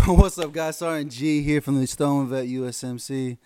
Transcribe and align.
What's 0.06 0.38
up, 0.38 0.52
guys? 0.52 0.78
Sergeant 0.78 1.12
G 1.12 1.42
here 1.42 1.60
from 1.60 1.78
the 1.78 1.86
Stoned 1.86 2.30
Vet 2.30 2.46
USMC. 2.46 3.36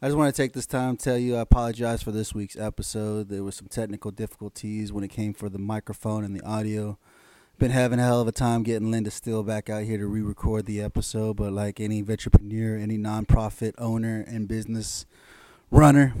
I 0.00 0.06
just 0.06 0.16
want 0.16 0.34
to 0.34 0.42
take 0.42 0.54
this 0.54 0.64
time 0.64 0.96
to 0.96 1.04
tell 1.04 1.18
you 1.18 1.36
I 1.36 1.40
apologize 1.40 2.02
for 2.02 2.12
this 2.12 2.34
week's 2.34 2.56
episode. 2.56 3.28
There 3.28 3.44
were 3.44 3.52
some 3.52 3.68
technical 3.68 4.10
difficulties 4.10 4.90
when 4.90 5.04
it 5.04 5.08
came 5.08 5.34
for 5.34 5.50
the 5.50 5.58
microphone 5.58 6.24
and 6.24 6.34
the 6.34 6.42
audio. 6.44 6.98
Been 7.58 7.72
having 7.72 7.98
a 8.00 8.04
hell 8.04 8.22
of 8.22 8.28
a 8.28 8.32
time 8.32 8.62
getting 8.62 8.90
Lynda 8.90 9.12
Steele 9.12 9.42
back 9.42 9.68
out 9.68 9.82
here 9.82 9.98
to 9.98 10.06
re-record 10.06 10.64
the 10.64 10.80
episode, 10.80 11.36
but 11.36 11.52
like 11.52 11.78
any 11.78 12.00
entrepreneur, 12.00 12.78
any 12.78 12.96
nonprofit 12.96 13.74
owner 13.76 14.24
and 14.26 14.48
business 14.48 15.04
runner, 15.70 16.14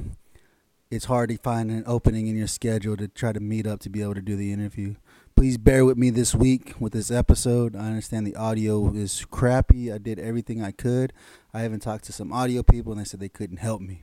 it's 0.90 1.06
hard 1.06 1.30
to 1.30 1.38
find 1.38 1.70
an 1.70 1.84
opening 1.86 2.26
in 2.26 2.36
your 2.36 2.46
schedule 2.46 2.96
to 2.98 3.08
try 3.08 3.32
to 3.32 3.40
meet 3.40 3.66
up 3.66 3.80
to 3.80 3.88
be 3.88 4.02
able 4.02 4.14
to 4.14 4.22
do 4.22 4.36
the 4.36 4.52
interview. 4.52 4.96
Please 5.38 5.56
bear 5.56 5.84
with 5.84 5.96
me 5.96 6.10
this 6.10 6.34
week 6.34 6.74
with 6.80 6.92
this 6.92 7.12
episode. 7.12 7.76
I 7.76 7.86
understand 7.86 8.26
the 8.26 8.34
audio 8.34 8.92
is 8.92 9.24
crappy. 9.30 9.92
I 9.92 9.98
did 9.98 10.18
everything 10.18 10.60
I 10.60 10.72
could. 10.72 11.12
I 11.54 11.64
even 11.64 11.78
talked 11.78 12.06
to 12.06 12.12
some 12.12 12.32
audio 12.32 12.64
people 12.64 12.90
and 12.90 13.00
they 13.00 13.04
said 13.04 13.20
they 13.20 13.28
couldn't 13.28 13.58
help 13.58 13.80
me. 13.80 14.02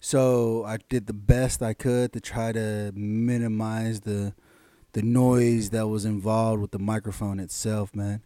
So 0.00 0.64
I 0.64 0.78
did 0.88 1.06
the 1.06 1.12
best 1.12 1.62
I 1.62 1.74
could 1.74 2.12
to 2.12 2.20
try 2.20 2.50
to 2.50 2.90
minimize 2.92 4.00
the 4.00 4.34
the 4.94 5.02
noise 5.02 5.70
that 5.70 5.86
was 5.86 6.04
involved 6.04 6.60
with 6.60 6.72
the 6.72 6.80
microphone 6.80 7.38
itself, 7.38 7.94
man. 7.94 8.24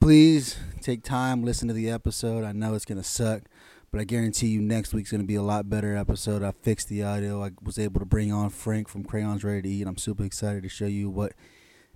Please 0.00 0.56
take 0.80 1.02
time, 1.02 1.44
listen 1.44 1.68
to 1.68 1.74
the 1.74 1.90
episode. 1.90 2.44
I 2.44 2.52
know 2.52 2.72
it's 2.72 2.86
gonna 2.86 3.04
suck, 3.04 3.42
but 3.90 4.00
I 4.00 4.04
guarantee 4.04 4.46
you 4.46 4.62
next 4.62 4.94
week's 4.94 5.10
gonna 5.10 5.24
be 5.24 5.34
a 5.34 5.42
lot 5.42 5.68
better 5.68 5.94
episode. 5.94 6.42
I 6.42 6.52
fixed 6.52 6.88
the 6.88 7.02
audio. 7.02 7.44
I 7.44 7.50
was 7.62 7.78
able 7.78 8.00
to 8.00 8.06
bring 8.06 8.32
on 8.32 8.48
Frank 8.48 8.88
from 8.88 9.04
Crayons 9.04 9.44
Ready 9.44 9.60
to 9.60 9.68
Eat. 9.68 9.86
I'm 9.86 9.98
super 9.98 10.24
excited 10.24 10.62
to 10.62 10.70
show 10.70 10.86
you 10.86 11.10
what 11.10 11.34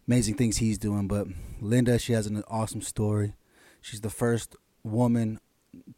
amazing 0.07 0.35
things 0.35 0.59
he's 0.59 0.79
doing. 0.79 1.07
But 1.09 1.29
Lynda, 1.63 2.01
she 2.01 2.13
has 2.13 2.27
an 2.27 2.43
awesome 2.49 2.83
story. 2.83 3.35
She's 3.81 4.01
the 4.01 4.11
first 4.11 4.57
woman 4.83 5.41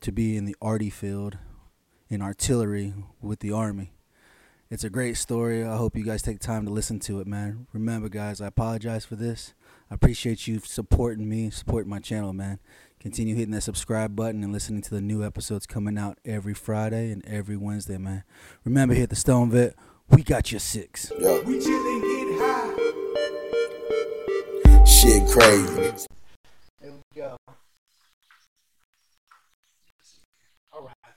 to 0.01 0.13
be 0.13 0.37
in 0.37 0.45
the 0.45 0.57
arty 0.61 0.91
field 0.91 1.39
in 2.09 2.23
artillery 2.23 2.95
with 3.21 3.41
the 3.41 3.53
army. 3.53 3.93
It's 4.69 4.85
a 4.85 4.91
great 4.91 5.17
story. 5.17 5.65
I 5.65 5.77
hope 5.77 5.97
you 5.97 6.05
guys 6.05 6.23
take 6.23 6.41
time 6.41 6.67
to 6.67 6.73
listen 6.73 6.99
to 7.01 7.21
it, 7.21 7.27
man. 7.27 7.69
Remember, 7.73 8.09
guys, 8.09 8.41
I 8.41 8.49
apologize 8.49 9.05
for 9.05 9.15
this. 9.15 9.55
I 9.91 9.95
appreciate 9.95 10.49
you 10.49 10.59
supporting 10.59 11.29
me, 11.29 11.51
supporting 11.51 11.89
my 11.89 12.01
channel, 12.01 12.33
man. 12.33 12.59
Continue 12.99 13.37
hitting 13.37 13.53
that 13.53 13.61
subscribe 13.61 14.17
button 14.17 14.43
and 14.43 14.53
listening 14.53 14.83
to 14.83 14.91
the 14.91 15.01
new 15.01 15.25
episodes 15.25 15.67
coming 15.67 15.97
out 15.97 16.19
every 16.25 16.55
Friday 16.55 17.13
and 17.13 17.25
every 17.27 17.57
Wednesday, 17.57 17.99
man. 17.99 18.25
Remember, 18.65 18.95
hit 18.95 19.11
the 19.11 19.17
Stoned 19.17 19.53
Vet. 19.53 19.77
We 20.09 20.25
got 20.25 20.51
your 20.51 20.61
six. 20.61 21.13
Yo, 21.17 21.43
shit 25.07 25.29
crazy. 25.31 26.07
There 26.81 26.91
we 26.91 27.01
go. 27.15 27.37
All 30.73 30.83
right. 30.83 31.15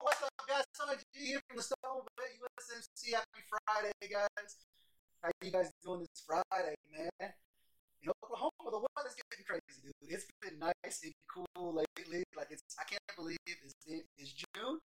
What's 0.00 0.22
up, 0.22 0.30
guys? 0.48 0.64
Son 0.74 0.88
G 1.14 1.26
here 1.26 1.40
from 1.48 1.56
the 1.58 1.62
Stoned 1.62 2.08
Vet 2.18 2.34
USMC. 2.42 3.14
Happy 3.14 3.42
Friday, 3.46 3.92
guys. 4.10 4.56
How 5.22 5.30
you 5.42 5.50
guys 5.52 5.70
doing 5.84 6.00
this 6.00 6.24
Friday, 6.26 6.74
man? 6.90 7.30
In 8.02 8.10
Oklahoma, 8.24 8.50
the 8.66 8.80
weather's 8.96 9.14
getting 9.14 9.44
crazy, 9.46 9.78
dude. 9.84 10.10
It's 10.10 10.26
been 10.42 10.58
nice 10.58 10.98
and 11.04 11.12
cool 11.30 11.74
lately. 11.74 12.24
Like 12.36 12.48
it's, 12.50 12.62
I 12.80 12.84
can't 12.88 13.02
believe 13.16 13.38
it's 13.46 13.74
it's 14.18 14.32
June 14.32 14.78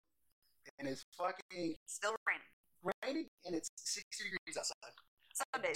and 0.78 0.88
it's 0.88 1.04
fucking 1.16 1.76
Still 1.86 2.16
raining. 2.26 2.92
raining 3.04 3.26
and 3.44 3.54
it's 3.54 3.68
60 3.76 4.24
degrees 4.24 4.56
outside. 4.56 4.96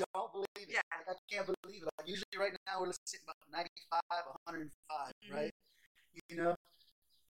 I 0.03 0.19
don't 0.19 0.33
believe 0.33 0.69
it. 0.69 0.75
Yeah. 0.77 0.85
Like 0.93 1.17
I 1.17 1.21
can't 1.31 1.47
believe 1.47 1.83
it. 1.83 1.89
Like 1.99 2.09
usually 2.09 2.37
right 2.39 2.53
now 2.67 2.81
we're 2.81 2.93
sitting 3.07 3.25
about 3.25 3.37
95, 3.49 4.03
105, 4.45 5.13
Mhm. 5.25 5.35
right? 5.35 5.55
You 6.29 6.37
know, 6.37 6.55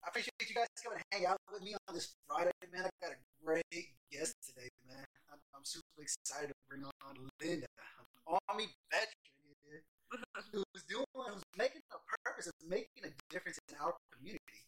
I 0.03 0.09
appreciate 0.09 0.39
you 0.48 0.55
guys 0.55 0.69
coming 0.83 0.98
to 0.98 1.05
hang 1.11 1.27
out 1.27 1.39
with 1.51 1.62
me 1.62 1.75
on 1.89 1.95
this 1.95 2.14
Friday, 2.27 2.53
man. 2.73 2.86
I 2.86 2.91
got 3.03 3.12
a 3.12 3.20
great 3.45 3.67
guest 4.11 4.34
today, 4.47 4.70
man. 4.86 5.05
I'm, 5.33 5.39
I'm 5.55 5.64
super 5.64 6.01
excited 6.03 6.48
to 6.48 6.55
bring 6.70 6.85
on 6.85 7.14
Lynda, 7.42 7.67
an 7.67 8.39
Army 8.48 8.68
veteran 8.91 9.83
who's 10.52 10.85
doing, 10.89 11.05
who's 11.13 11.42
making 11.58 11.83
a 11.92 11.98
purpose 12.24 12.47
of 12.47 12.55
making 12.67 13.05
a 13.05 13.13
difference 13.29 13.58
in 13.68 13.77
our 13.77 13.95
community. 14.14 14.63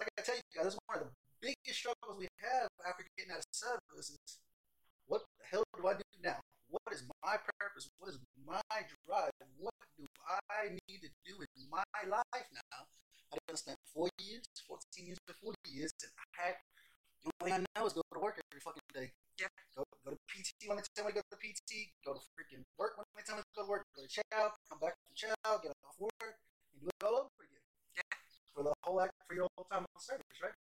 Like 0.00 0.08
I 0.18 0.22
tell 0.22 0.34
you 0.34 0.42
guys, 0.56 0.64
that's 0.74 0.78
one 0.88 0.98
of 0.98 1.04
the 1.06 1.14
biggest 1.40 1.78
struggles 1.78 2.16
we 2.18 2.26
have 2.42 2.68
after 2.88 3.04
getting 3.16 3.30
out 3.32 3.38
of 3.38 3.46
service 3.52 4.10
is 4.10 4.18
what 5.06 5.22
the 5.38 5.44
hell 5.50 5.64
do 5.76 5.86
I 5.86 5.94
do 5.94 6.08
now? 6.22 6.40
What 6.68 6.90
is 6.92 7.04
my 7.22 7.36
purpose? 7.36 7.90
What 7.98 8.10
is 8.10 8.18
my 8.46 8.60
drive? 9.06 9.32
What 9.58 9.74
do 9.98 10.04
I 10.26 10.74
need 10.88 11.00
to 11.04 11.10
do 11.24 11.38
in 11.38 11.70
my 11.70 11.84
life 12.02 12.48
now? 12.50 12.88
I 13.32 13.38
done 13.46 13.56
spent 13.56 13.78
four 13.90 14.08
years, 14.18 14.46
14 14.66 15.06
years 15.06 15.18
to 15.26 15.34
40 15.34 15.58
years, 15.66 15.90
and 16.02 16.10
I 16.14 16.26
had, 16.38 16.54
the 17.22 17.30
only 17.42 17.50
thing 17.50 17.66
I 17.66 17.80
know 17.80 17.86
is 17.86 17.92
go 17.92 18.02
to 18.02 18.20
work 18.22 18.38
every 18.38 18.62
fucking 18.62 18.86
day. 18.94 19.10
Yeah. 19.38 19.50
Go, 19.74 19.82
go 20.06 20.14
to 20.14 20.20
PT 20.30 20.70
when 20.70 20.78
they 20.78 20.86
tell 20.94 21.02
me 21.02 21.10
to 21.10 21.18
go 21.18 21.26
to 21.26 21.38
PT, 21.42 21.90
go 22.06 22.14
to 22.14 22.22
freaking 22.38 22.62
work 22.78 22.94
when 22.94 23.06
they 23.18 23.26
tell 23.26 23.34
me 23.34 23.42
to 23.42 23.52
go 23.58 23.66
to 23.66 23.70
work, 23.70 23.82
go 23.98 24.06
to 24.06 24.10
chow, 24.10 24.54
come 24.70 24.78
back 24.78 24.94
from 25.02 25.10
chow, 25.18 25.58
get 25.58 25.74
off 25.82 25.98
work, 25.98 26.38
and 26.70 26.78
do 26.78 26.86
it 26.86 27.02
all 27.02 27.26
over 27.26 27.42
again. 27.42 27.64
Yeah. 27.98 28.14
For 28.54 28.62
the 28.62 28.74
whole 28.86 29.02
act, 29.02 29.18
for 29.26 29.34
your 29.34 29.50
whole 29.58 29.66
time 29.66 29.82
on 29.82 29.98
service, 29.98 30.38
right? 30.38 30.54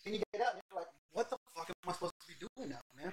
Then 0.00 0.16
you 0.16 0.20
get 0.32 0.40
out 0.40 0.56
and 0.56 0.64
you're 0.64 0.80
like, 0.80 0.88
what 1.12 1.28
the 1.28 1.36
fuck 1.52 1.68
am 1.68 1.76
I 1.84 1.92
supposed 1.92 2.16
to 2.16 2.26
be 2.32 2.40
doing 2.40 2.72
now, 2.72 2.80
man? 2.96 3.12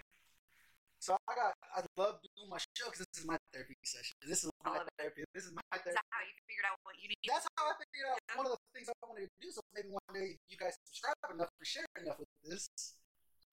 So 1.07 1.15
I 1.23 1.39
got, 1.39 1.55
I 1.71 1.79
love 1.95 2.19
doing 2.35 2.51
my 2.51 2.59
show 2.75 2.91
because 2.91 3.07
this 3.07 3.23
is 3.23 3.27
my 3.31 3.39
therapy 3.55 3.79
session. 3.87 4.11
This 4.27 4.43
is 4.43 4.51
my 4.59 4.83
therapy. 4.99 5.23
This 5.31 5.47
is 5.47 5.55
my 5.55 5.63
therapy. 5.71 5.95
that 5.95 6.03
how 6.11 6.19
you 6.19 6.35
figured 6.43 6.67
out 6.67 6.75
what 6.83 6.99
you 6.99 7.07
need? 7.07 7.23
That's 7.23 7.47
how 7.55 7.71
I 7.71 7.79
figured 7.79 8.11
out 8.11 8.19
Yeah. 8.27 8.35
one 8.35 8.45
of 8.51 8.59
the 8.59 8.59
things 8.75 8.91
I 8.91 8.95
wanted 9.07 9.31
to 9.31 9.39
do. 9.39 9.47
So 9.55 9.63
maybe 9.71 9.87
one 9.87 10.03
day 10.11 10.35
you 10.51 10.59
guys 10.59 10.75
subscribe 10.83 11.15
enough 11.31 11.47
or 11.47 11.63
share 11.63 11.87
enough 12.03 12.19
with 12.19 12.27
this, 12.43 12.67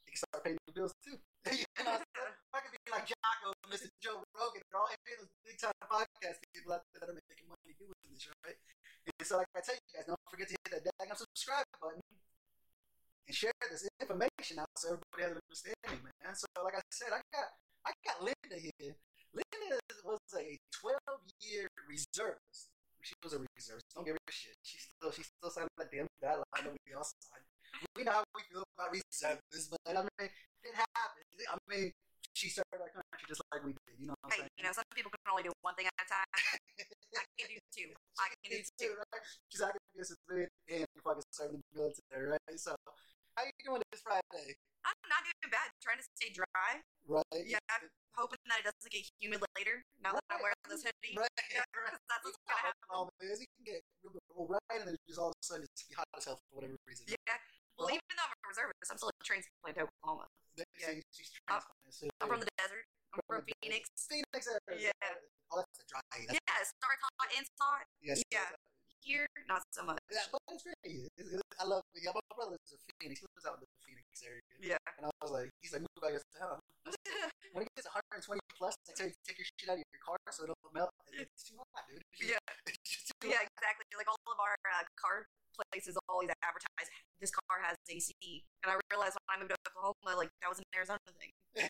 you 0.03 0.10
can 0.10 0.19
start 0.19 0.43
paying 0.43 0.59
the 0.66 0.75
bills 0.75 0.98
too. 1.06 1.14
you 1.54 1.62
know, 1.87 1.94
so 1.94 2.22
I 2.59 2.59
could 2.59 2.75
be 2.75 2.91
like 2.91 3.06
Jocko, 3.06 3.54
Mr. 3.70 3.87
Joe 4.03 4.19
Rogan, 4.34 4.59
and 4.59 4.75
all 4.75 4.91
any 4.91 5.14
of 5.14 5.22
those 5.22 5.34
big 5.47 5.54
time 5.54 5.78
podcast 5.87 6.43
people 6.50 6.75
out 6.75 6.82
there 6.91 7.06
that 7.06 7.14
are 7.14 7.19
making 7.31 7.47
money 7.47 7.78
doing 7.78 7.94
this, 8.10 8.26
right? 8.43 8.59
And 9.06 9.14
so, 9.22 9.38
like 9.38 9.47
I 9.54 9.62
tell 9.62 9.78
you 9.78 9.94
guys, 9.94 10.10
don't 10.10 10.19
forget 10.26 10.50
to 10.50 10.59
hit 10.59 10.82
that 10.82 10.82
daggone 10.91 11.22
subscribe 11.22 11.70
button 11.78 12.03
and 13.27 13.35
share 13.35 13.53
this 13.71 13.89
information 14.01 14.59
out 14.61 14.69
so 14.77 14.97
everybody 14.97 15.23
has 15.23 15.33
an 15.33 15.41
understanding, 15.49 16.01
man. 16.05 16.35
So, 16.37 16.47
like 16.62 16.77
I 16.77 16.83
said, 16.93 17.11
I 17.12 17.21
got 17.33 17.49
I 17.87 17.93
got 18.05 18.17
Lynda 18.21 18.59
here. 18.61 18.95
Lynda 19.35 19.79
was 20.05 20.21
a 20.37 20.59
12 20.81 20.99
year 21.41 21.69
reservist. 21.89 22.71
She 23.03 23.12
was 23.23 23.33
a 23.37 23.41
reservist. 23.57 23.85
Don't 23.95 24.05
give 24.05 24.17
her 24.17 24.33
shit. 24.33 24.57
She 24.62 24.79
still 24.79 25.12
she 25.12 25.23
still 25.25 25.51
signed 25.51 25.69
that 25.77 25.91
damn 25.93 26.09
guideline 26.23 26.65
that 26.65 26.73
we 26.73 26.93
all 26.97 27.05
signed. 27.05 27.45
We 27.97 28.05
know 28.05 28.12
how 28.12 28.25
we 28.37 28.43
feel 28.49 28.65
about 28.79 28.93
reservists, 28.93 29.69
but 29.69 29.81
I 29.89 30.01
mean, 30.01 30.31
it 30.65 30.75
happened. 30.77 31.27
I 31.51 31.56
mean, 31.69 31.93
she 32.33 32.49
served 32.49 32.71
our 32.73 32.89
country 32.89 33.25
just 33.29 33.43
like 33.53 33.61
we 33.67 33.73
did. 33.85 33.99
You 34.01 34.06
know 34.09 34.15
what 34.23 34.31
I'm 34.31 34.33
Hey, 34.33 34.41
saying? 34.47 34.55
you 34.56 34.65
know, 34.65 34.73
some 34.73 34.89
people 34.95 35.11
can 35.12 35.21
only 35.31 35.45
do 35.45 35.53
one 35.61 35.75
thing 35.75 35.87
at 35.91 35.97
a 36.01 36.06
time. 36.09 36.29
I 36.35 37.27
can 37.39 37.47
do 37.51 37.59
two. 37.75 37.91
I 38.19 38.27
can 38.41 38.49
do 38.56 38.59
two. 38.79 38.93
right? 38.97 39.23
She's 39.51 39.61
not 39.61 39.75
gonna 39.75 39.91
be 39.93 40.01
a 40.01 40.06
civilian 40.06 40.49
and 40.71 40.87
fucking 41.05 41.27
serve 41.35 41.51
in 41.55 41.61
the 41.61 41.71
military, 41.77 42.27
right? 42.33 42.56
So, 42.56 42.73
how 43.37 43.43
are 43.43 43.50
you 43.50 43.56
doing 43.65 43.83
this 43.91 44.03
Friday? 44.03 44.55
I'm 44.84 44.97
not 45.09 45.25
doing 45.25 45.50
bad. 45.50 45.69
Trying 45.81 45.99
to 46.00 46.06
stay 46.17 46.28
dry. 46.31 46.84
Right? 47.09 47.45
Yeah, 47.49 47.61
I'm 47.72 47.89
hoping 48.15 48.39
that 48.53 48.61
it 48.62 48.67
doesn't 48.69 48.93
get 48.93 49.05
humid 49.21 49.41
later. 49.56 49.81
Now 50.00 50.12
that 50.17 50.25
I'm 50.28 50.41
wearing 50.45 50.61
this 50.69 50.84
hoodie. 50.84 51.17
Right, 51.17 51.28
Yeah, 51.56 51.65
right. 51.73 51.97
that's 52.09 52.23
what's 52.25 52.37
gonna 52.44 52.61
happen. 52.61 52.84
Oh, 52.93 53.09
man, 53.21 53.33
you 53.41 53.49
can 53.59 53.65
get 53.65 53.81
real 54.05 54.44
right, 54.47 54.78
and 54.78 54.87
then 54.93 54.97
just 55.09 55.17
all 55.19 55.33
of 55.33 55.37
a 55.41 55.44
sudden 55.44 55.65
it's 55.65 55.89
hot 55.97 56.05
as 56.17 56.28
hell 56.28 56.39
for 56.49 56.61
whatever 56.61 56.77
reason. 56.84 57.09
Yeah. 57.09 57.39
Well, 57.81 57.89
even 57.91 58.05
though 58.12 58.28
I'm 58.28 58.37
a 58.39 58.49
reservist, 58.53 58.89
I'm 58.93 58.99
still 59.00 59.11
a 59.11 59.17
transplant 59.25 59.75
to 59.81 59.89
Oklahoma. 59.89 60.28
Yeah. 60.55 61.00
she's 61.11 61.33
transplanted, 61.49 61.91
so 61.91 62.06
I'm 62.23 62.28
from 62.31 62.41
the 62.44 62.53
desert. 62.61 62.84
I'm 63.11 63.19
from 63.27 63.43
From. 63.43 63.50
Phoenix. 63.65 63.89
Phoenix 64.06 64.43
area. 64.47 64.93
Yeah. 64.94 65.50
Oh, 65.50 65.65
that's 65.65 65.81
a 65.81 65.87
dry. 65.91 66.03
That's, 66.12 66.39
Yeah, 66.39 66.62
it 66.62 66.69
starts 66.71 67.03
hot 67.03 67.31
and 67.34 67.47
hot. 67.59 67.84
yes, 68.05 68.23
yeah. 68.31 68.47
Here, 69.04 69.28
not 69.48 69.60
so 69.70 69.84
much. 69.84 70.00
Yeah, 70.09 70.25
but 70.32 70.41
it's 70.49 70.64
great. 70.64 70.81
It's, 71.20 71.29
it's, 71.29 71.43
I 71.61 71.64
love. 71.69 71.84
Yeah, 71.93 72.17
my 72.17 72.25
brother 72.32 72.56
lives 72.56 72.73
in 72.73 72.81
Phoenix. 72.96 73.20
He 73.20 73.29
lives 73.37 73.44
out 73.44 73.61
in 73.61 73.69
the 73.69 73.73
Phoenix 73.84 74.08
area. 74.25 74.40
Yeah. 74.64 74.81
And 74.96 75.05
I 75.05 75.11
was 75.20 75.29
like, 75.29 75.52
he's 75.61 75.76
like, 75.76 75.84
move 75.84 76.00
back 76.00 76.17
to 76.17 76.25
town. 76.40 76.58
When 77.55 77.62
it 77.62 77.70
gets 77.79 77.87
120 77.87 78.26
plus, 78.58 78.75
they 78.82 78.93
tell 78.99 79.06
you 79.06 79.14
to 79.14 79.23
take 79.23 79.38
your 79.38 79.46
shit 79.46 79.70
out 79.70 79.79
of 79.79 79.87
your 79.87 80.02
car 80.02 80.19
so 80.34 80.43
it 80.43 80.50
don't 80.50 80.75
melt. 80.75 80.90
It's 81.14 81.46
too 81.46 81.55
hot, 81.70 81.87
dude. 81.87 82.02
Yeah. 82.19 82.43
It's 82.67 82.82
just 82.82 83.14
Yeah, 83.23 83.38
hot. 83.38 83.46
exactly. 83.46 83.87
Like 83.94 84.11
all 84.11 84.19
of 84.26 84.40
our 84.43 84.58
uh, 84.75 84.82
car 84.99 85.23
places 85.55 85.97
always 86.09 86.31
advertise 86.43 86.89
this 87.21 87.31
car 87.31 87.62
has 87.62 87.77
AC, 87.89 88.12
and 88.62 88.69
I 88.73 88.77
realized 88.91 89.17
when 89.25 89.31
I 89.31 89.37
moved 89.41 89.55
to 89.55 89.59
Oklahoma, 89.71 90.19
like 90.19 90.31
that 90.43 90.49
was 90.51 90.59
an 90.59 90.69
Arizona 90.75 90.99
thing. 91.19 91.33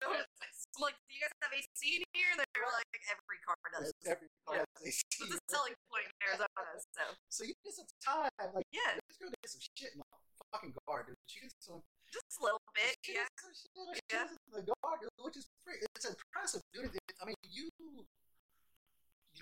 No- 0.00 0.12
I'm 0.14 0.82
like, 0.82 0.94
do 1.06 1.14
you 1.14 1.22
guys 1.22 1.34
have 1.42 1.50
AC 1.54 1.80
in 1.98 2.02
here? 2.14 2.30
And 2.34 2.38
they 2.42 2.58
were 2.58 2.70
like, 2.70 2.86
every 3.10 3.38
car 3.42 3.58
does. 3.74 3.90
Every 4.06 4.28
car 4.46 4.62
Yeah. 4.62 4.66
has 4.66 4.86
AC, 4.86 5.02
It's 5.26 5.34
a 5.34 5.40
selling 5.50 5.74
point 5.90 6.06
in 6.06 6.14
Arizona. 6.26 6.50
So 6.78 7.04
So 7.30 7.40
you 7.46 7.54
get 7.62 7.74
some 7.74 7.90
time, 8.02 8.30
like 8.54 8.66
yeah, 8.70 8.98
this 8.98 9.16
girl 9.18 9.30
did 9.34 9.46
some 9.50 9.62
shit 9.74 9.94
in 9.94 9.98
the 10.02 10.06
fucking 10.54 10.72
dude. 10.74 11.18
She 11.26 11.40
did 11.42 11.54
some 11.58 11.82
just 12.10 12.38
a 12.38 12.42
little 12.44 12.62
bit. 12.74 12.94
she 13.02 13.14
Yeah, 13.18 13.26
some 13.38 13.54
shit, 13.54 14.02
Yeah. 14.10 14.30
in 14.30 14.50
the 14.54 14.62
dude, 14.62 15.10
which 15.22 15.36
is 15.38 15.46
pretty. 15.66 15.82
It's 15.98 16.06
impressive, 16.06 16.62
dude. 16.74 16.90
I 17.18 17.24
mean, 17.26 17.38
you 17.46 17.70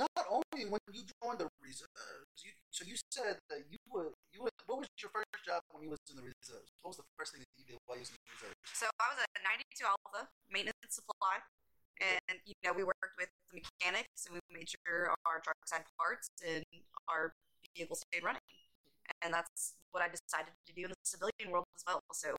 not 0.01 0.25
only 0.29 0.65
when 0.69 0.81
you 0.93 1.05
join 1.21 1.37
the 1.37 1.49
reserves, 1.61 2.37
you 2.41 2.53
so 2.73 2.89
you 2.89 2.97
said 3.13 3.37
that 3.53 3.69
you 3.69 3.77
were 3.93 4.17
you 4.33 4.41
were, 4.41 4.53
what 4.65 4.81
was 4.81 4.89
your 4.97 5.13
first 5.13 5.29
job 5.45 5.61
when 5.77 5.85
you 5.85 5.93
was 5.93 6.01
in 6.09 6.17
the 6.17 6.25
reserves? 6.25 6.73
What 6.81 6.97
was 6.97 6.99
the 7.05 7.09
first 7.21 7.37
thing 7.37 7.45
that 7.45 7.53
you 7.61 7.69
did 7.69 7.77
while 7.85 8.01
you 8.01 8.09
was 8.09 8.17
in 8.17 8.17
the 8.17 8.33
reserves? 8.33 8.57
So 8.73 8.89
I 8.97 9.13
was 9.13 9.21
at 9.21 9.45
92 9.45 9.85
Alpha 9.85 10.33
maintenance 10.49 10.89
supply, 10.89 11.45
and 12.01 12.41
you 12.49 12.57
know 12.65 12.73
we 12.73 12.89
worked 12.89 13.13
with 13.21 13.29
the 13.53 13.61
mechanics 13.61 14.25
and 14.25 14.41
we 14.41 14.41
made 14.49 14.73
sure 14.73 15.13
our 15.29 15.45
trucks 15.45 15.69
had 15.69 15.85
parts 16.01 16.33
and 16.41 16.65
our 17.13 17.37
vehicles 17.77 18.01
stayed 18.09 18.25
running. 18.25 18.41
And 19.21 19.37
that's 19.37 19.77
what 19.93 20.01
I 20.01 20.09
decided 20.09 20.57
to 20.57 20.73
do 20.73 20.89
in 20.89 20.97
the 20.97 21.05
civilian 21.05 21.53
world 21.53 21.69
as 21.77 21.85
well. 21.85 22.01
So 22.17 22.33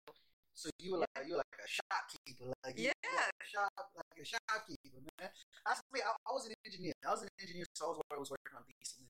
So 0.58 0.74
you 0.82 0.98
were 0.98 1.06
like 1.06 1.30
you 1.30 1.38
were 1.38 1.46
like 1.46 1.62
a 1.62 1.70
shopkeeper, 1.70 2.50
like 2.66 2.74
Yeah. 2.74 2.90
like 3.06 3.38
a 3.38 3.46
shop 3.46 3.70
like 3.94 4.18
a 4.18 4.26
shopkeeper, 4.26 4.98
man. 4.98 5.30
I, 5.70 5.78
I, 5.78 6.32
was 6.34 6.50
an 6.50 6.58
engineer. 6.66 6.98
I 7.06 7.14
was 7.14 7.22
an 7.22 7.30
engineer, 7.38 7.70
so 7.78 7.86
I 7.86 7.90
was, 7.94 7.98
I 8.10 8.18
was 8.18 8.30
working 8.34 8.58
on 8.58 8.66
diesel 8.82 9.06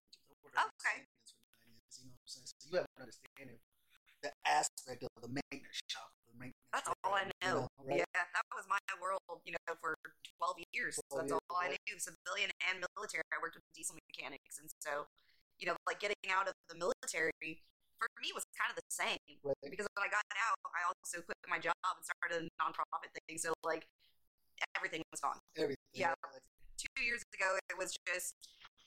Okay. 0.54 1.04
diesel 1.04 1.10
engines 1.10 1.34
for 1.36 1.46
nine 1.52 1.74
years. 1.74 1.94
You 2.00 2.06
know 2.10 2.16
what 2.16 2.24
I'm 2.24 2.32
saying? 2.32 2.48
So 2.48 2.56
you 2.70 2.74
have 2.78 2.88
an 2.98 3.02
understanding 3.04 3.60
the 4.24 4.32
aspect 4.48 5.04
of 5.04 5.12
the 5.20 5.28
maintenance 5.28 5.84
shop, 5.92 6.08
the 6.32 6.36
maintenance. 6.40 6.72
that's 6.72 6.88
all 7.04 7.12
I 7.12 7.28
area, 7.28 7.36
you 7.44 7.52
know. 7.52 7.68
right? 7.84 8.00
Yeah, 8.08 8.24
that 8.24 8.48
was 8.56 8.64
my 8.72 8.80
world, 9.04 9.20
you 9.44 9.52
know, 9.52 9.76
for 9.84 10.00
12 10.40 10.64
years. 10.72 10.96
12 11.12 11.28
That's 11.28 11.36
years, 11.36 11.44
all 11.52 11.60
I 11.60 11.76
knew, 11.76 12.00
civilian 12.00 12.50
and 12.72 12.80
military. 12.96 13.28
I 13.36 13.38
worked 13.44 13.60
with 13.60 13.68
diesel 13.76 14.00
mechanics. 14.00 14.64
And 14.64 14.72
so, 14.80 15.12
you 15.60 15.68
know, 15.68 15.76
like 15.84 16.00
getting 16.00 16.16
out 16.32 16.48
of 16.48 16.56
the 16.72 16.80
military 16.80 17.36
for 18.00 18.08
me 18.24 18.32
was 18.32 18.48
kind 18.56 18.72
of 18.72 18.80
the 18.80 18.88
same. 18.88 19.20
Right. 19.44 19.60
because 19.68 19.88
when 19.96 20.08
I 20.08 20.12
got 20.12 20.24
out, 20.40 20.56
I 20.72 20.88
also 20.88 21.20
quit 21.20 21.36
my 21.52 21.60
job 21.60 21.76
and 21.84 22.04
started 22.08 22.48
a 22.48 22.50
nonprofit 22.64 23.12
thing. 23.28 23.36
So 23.36 23.52
like 23.68 23.84
everything 24.80 25.04
was 25.12 25.20
gone. 25.20 25.40
Everything. 25.60 25.84
Yeah. 25.92 26.16
right? 26.24 26.40
Like, 26.40 26.48
Two 26.80 27.04
years 27.04 27.22
ago, 27.36 27.60
it 27.70 27.78
was 27.78 27.92
just 28.08 28.36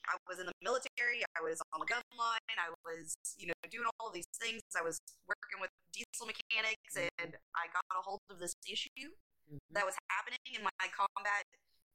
I 0.07 0.15
was 0.27 0.39
in 0.39 0.47
the 0.47 0.55
military. 0.63 1.23
I 1.35 1.41
was 1.43 1.59
on 1.75 1.83
the 1.83 1.89
gun 1.89 2.03
line. 2.15 2.57
I 2.57 2.71
was 2.87 3.15
you 3.37 3.47
know 3.47 3.57
doing 3.69 3.87
all 3.99 4.09
these 4.11 4.29
things. 4.39 4.63
I 4.75 4.83
was 4.83 4.99
working 5.27 5.59
with 5.59 5.71
diesel 5.91 6.27
mechanics, 6.27 6.95
and 6.95 7.35
I 7.55 7.67
got 7.71 7.85
a 7.91 8.01
hold 8.01 8.23
of 8.31 8.39
this 8.39 8.55
issue 8.67 9.11
mhm. 9.47 9.59
that 9.71 9.85
was 9.85 9.95
happening 10.09 10.39
in 10.55 10.63
my 10.63 10.87
combat 10.91 11.45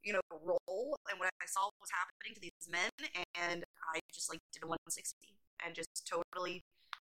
you 0.03 0.13
know 0.13 0.23
role 0.31 0.99
and 1.11 1.19
what 1.19 1.31
I 1.39 1.47
saw 1.47 1.71
was 1.79 1.91
happening 1.95 2.35
to 2.35 2.41
these 2.43 2.67
men, 2.67 2.91
and 3.39 3.65
I 3.95 4.03
just 4.13 4.29
like 4.31 4.43
did 4.53 4.63
a 4.63 4.69
160 4.69 5.15
and 5.63 5.75
just 5.75 5.91
totally 6.05 6.63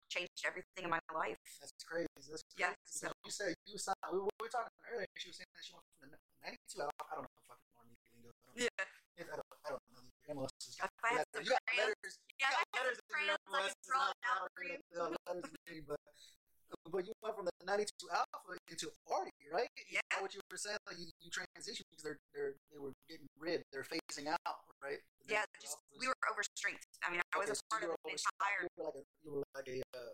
changed 0.09 0.41
everything 0.47 0.87
in 0.87 0.91
my 0.91 1.03
life. 1.13 1.37
That's 1.61 1.75
crazy. 1.85 2.07
That's 2.15 2.41
crazy. 2.41 2.57
Yeah, 2.57 2.73
so- 2.85 3.13
you 3.23 3.31
said 3.31 3.53
you 3.67 3.77
was 3.77 3.85
we 4.11 4.17
were, 4.17 4.25
we 4.25 4.47
were 4.47 4.53
talking 4.53 4.73
earlier. 4.89 5.07
She 5.15 5.29
was 5.29 5.37
saying 5.37 5.51
that 5.53 5.63
she 5.63 5.73
went 5.75 5.85
from 5.99 6.09
the 6.11 6.19
'92. 6.41 6.81
I 6.81 6.89
don't, 6.89 7.07
I 7.07 7.13
don't 7.21 7.27
know 7.27 7.43
fucking 7.47 7.71
army 7.77 7.93
lingo. 8.15 8.29
I 8.31 8.43
don't 8.47 8.55
know. 8.57 8.65
Yeah. 8.65 8.83
I 9.17 9.35
don't, 9.35 9.51
I 9.65 9.69
don't 9.73 9.85
know. 9.93 9.96
MLS 10.29 10.51
If 10.79 10.91
I 11.03 11.11
you 11.11 11.17
had 11.17 11.23
got, 11.23 11.27
some 11.33 11.43
you 11.43 11.49
got 11.51 11.63
crayons, 11.67 11.95
letters. 11.95 12.13
yeah, 12.39 12.49
you 12.51 12.57
got 12.57 12.67
had 12.73 12.83
letters 12.83 12.97
some 12.97 13.07
in 13.07 13.13
crayons, 13.13 13.27
your 13.27 13.37
I 13.47 13.61
MLS. 13.63 13.73
could 13.73 13.83
draw 13.87 14.05
it 14.11 14.17
I 14.23 14.27
out 14.27 14.39
don't 14.39 14.53
for 14.55 14.63
know 14.63 14.67
you. 14.67 14.77
what 14.77 14.91
the 14.91 14.99
letters 15.33 15.87
but 15.87 15.99
but 16.91 17.03
you 17.07 17.13
went 17.23 17.35
from 17.35 17.45
the 17.47 17.55
'92 17.63 18.11
Alpha 18.11 18.59
into 18.67 18.91
Artie, 19.07 19.31
right? 19.51 19.71
Yeah. 19.87 20.03
that 20.11 20.19
what 20.21 20.35
you 20.35 20.41
were 20.51 20.57
saying? 20.59 20.77
Like 20.87 20.99
you, 20.99 21.07
you 21.23 21.31
transitioned 21.31 21.87
because 21.91 22.03
they're 22.03 22.19
they're 22.35 22.53
they 22.71 22.79
were 22.79 22.91
getting 23.07 23.27
rid. 23.39 23.63
They're 23.71 23.87
phasing 23.87 24.27
out, 24.27 24.59
right? 24.83 24.99
The 25.27 25.39
Yeah, 25.39 25.47
92 25.47 25.63
just 25.63 25.77
we 25.95 26.07
were 26.11 26.19
overstrength. 26.27 26.83
I 27.03 27.11
mean, 27.11 27.21
I 27.31 27.37
was 27.39 27.47
Okay, 27.47 27.59
a 27.59 27.67
part 27.71 27.83
you 27.83 27.91
of 27.91 27.95
an 28.03 28.11
entire. 28.19 28.61
You 28.67 28.75
were 28.75 28.83
like 28.91 28.99
a 28.99 29.03
you 29.23 29.29
were 29.31 29.43
like 29.55 29.67
a 29.71 29.79
uh, 29.95 30.11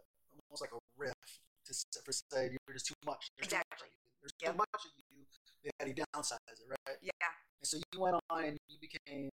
almost 0.49 0.61
like 0.61 0.73
a 0.73 0.79
riff 0.97 1.17
to 1.65 1.71
for 2.05 2.13
say 2.13 2.53
you're 2.53 2.75
just 2.77 2.85
too 2.85 2.97
much. 3.05 3.29
There's 3.37 3.49
too 3.49 3.57
much 3.57 3.65
Exactly. 3.65 3.89
of 3.89 3.93
you. 3.97 4.09
There's 4.21 4.35
Yep. 4.41 4.51
too 4.53 4.57
much 4.61 4.81
of 4.85 4.91
you. 4.93 5.25
They 5.65 5.71
had 5.79 5.87
to 5.89 5.95
downsize 5.95 6.57
it, 6.59 6.67
right? 6.69 6.97
Yeah, 7.01 7.33
And 7.61 7.67
so 7.67 7.77
you 7.81 7.97
went 8.01 8.19
on 8.29 8.43
and 8.43 8.57
you 8.67 8.77
became 8.77 9.29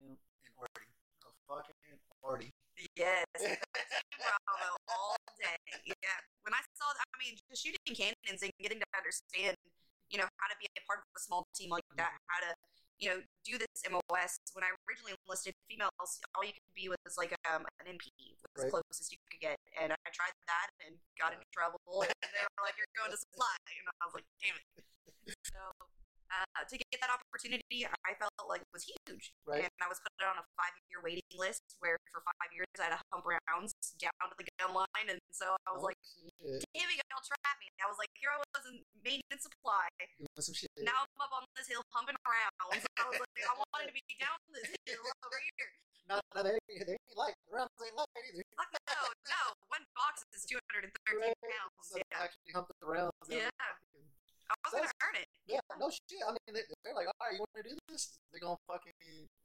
Artie, 0.59 0.95
a 1.25 1.31
fucking 1.49 1.99
Artie. 2.23 2.51
yes, 2.97 3.25
Bravo 3.39 4.71
all 4.89 5.17
day. 5.39 5.59
Yeah, 5.87 6.19
when 6.43 6.55
I 6.55 6.63
saw, 6.79 6.89
that, 6.95 7.07
I 7.13 7.17
mean, 7.21 7.37
just 7.51 7.63
shooting 7.63 7.95
cannons 7.95 8.41
and 8.43 8.51
getting 8.61 8.81
to 8.81 8.89
understand, 8.97 9.57
you 10.11 10.19
know, 10.19 10.29
how 10.39 10.49
to 10.49 10.57
be 10.61 10.67
a 10.79 10.83
part 10.87 11.01
of 11.03 11.09
a 11.17 11.21
small 11.21 11.47
team 11.55 11.71
like 11.71 11.85
that, 11.99 12.15
how 12.31 12.41
to, 12.47 12.53
you 13.03 13.11
know, 13.11 13.19
do 13.45 13.59
this 13.59 13.83
MOS. 13.91 14.39
When 14.55 14.63
I 14.65 14.71
originally 14.87 15.15
enlisted 15.27 15.55
females, 15.69 16.11
all 16.35 16.45
you 16.47 16.55
could 16.55 16.73
be 16.75 16.89
was 16.89 17.15
like 17.19 17.35
um, 17.51 17.67
an 17.83 17.91
MP, 17.91 18.09
was 18.39 18.41
Right. 18.55 18.71
the 18.71 18.81
closest 18.81 19.11
you 19.11 19.19
could 19.31 19.43
get, 19.43 19.59
and 19.75 19.91
I 19.91 20.09
tried 20.15 20.37
that 20.47 20.69
and 20.87 20.95
got 21.19 21.35
into 21.35 21.45
trouble. 21.51 21.83
And 22.07 22.15
they 22.31 22.43
were 22.47 22.63
like, 22.65 22.79
"You're 22.79 22.95
going 22.95 23.11
to 23.11 23.19
supply," 23.19 23.51
and 23.67 23.85
I 23.99 24.03
was 24.07 24.15
like, 24.15 24.29
"Damn 24.41 24.55
it." 24.57 24.67
So 25.51 25.61
uh, 26.33 26.63
to 26.69 26.75
get 26.79 26.99
that 27.05 27.13
opportunity, 27.13 27.85
I 28.07 28.13
felt 28.17 28.33
like 28.49 28.63
it 28.65 28.73
was 28.73 28.85
huge. 28.87 29.33
Right. 29.45 29.65
And 29.67 29.73
I 29.83 29.89
was 29.89 30.01
put 30.01 30.13
on 30.25 30.37
a 30.41 30.45
five 30.57 30.75
year 30.91 31.01
waiting 31.05 31.25
list 31.37 31.63
where 31.83 31.97
for 32.13 32.23
five 32.25 32.51
years 32.55 32.67
I 32.81 32.89
had 32.89 32.95
to 32.97 33.01
hump 33.13 33.25
rounds 33.27 33.73
down 34.01 34.13
to 34.31 34.35
the 34.39 34.47
gun 34.61 34.73
line. 34.75 35.07
And 35.11 35.21
so 35.35 35.53
I 35.67 35.71
was 35.75 35.83
Oh, 35.85 35.91
like, 35.93 35.99
shit. 36.01 36.65
damn 36.73 36.89
it, 36.91 36.97
y'all 37.11 37.25
trap 37.25 37.57
me. 37.61 37.69
I 37.83 37.87
was 37.91 37.99
like, 38.01 38.11
here 38.17 38.31
I 38.33 38.39
was 38.41 38.65
in 38.71 38.81
maintenance 39.05 39.45
supply. 39.47 39.87
Now 40.81 41.05
I'm 41.05 41.21
up 41.21 41.33
on 41.35 41.45
this 41.59 41.69
hill 41.69 41.83
humping 41.93 42.17
rounds. 42.25 42.85
I 42.99 43.05
was 43.11 43.19
like, 43.21 43.45
I 43.45 43.53
wanted 43.75 43.91
to 43.91 43.95
be 43.95 44.03
down 44.21 44.39
this 44.55 44.69
hill 44.89 45.05
over 45.25 45.39
here. 45.39 45.71
No, 46.05 46.21
no, 46.37 46.41
they, 46.45 46.53
ain't- 46.53 46.85
they 46.85 46.97
ain't 47.01 47.17
like 47.17 47.33
the 47.49 47.57
rounds 47.57 47.73
ain't 47.81 47.97
like 47.97 48.13
either. 48.29 48.45
No, 48.93 49.01
no. 49.25 49.43
One 49.73 49.85
box 49.97 50.21
is 50.37 50.45
213 50.45 50.93
Right? 51.17 51.33
pounds. 51.41 51.81
So 51.89 51.97
Yeah. 51.97 52.21
actually 52.29 52.53
hump 52.53 52.69
the 52.77 52.85
rounds. 52.87 53.17
Yeah. 53.29 53.49
I 54.51 54.55
was 54.65 54.73
going 54.77 54.89
to 54.89 54.99
earn 55.05 55.17
it. 55.21 55.29
Yeah, 55.49 55.63
no 55.81 55.89
shit. 55.93 56.21
I 56.25 56.33
mean, 56.33 56.53
they, 56.57 56.65
they're 56.85 56.97
like, 56.97 57.09
all 57.09 57.17
right, 57.21 57.35
you 57.37 57.41
want 57.45 57.53
to 57.61 57.65
do 57.65 57.77
this? 57.89 58.17
They're 58.33 58.41
gonna 58.41 58.61
fucking. 58.69 58.93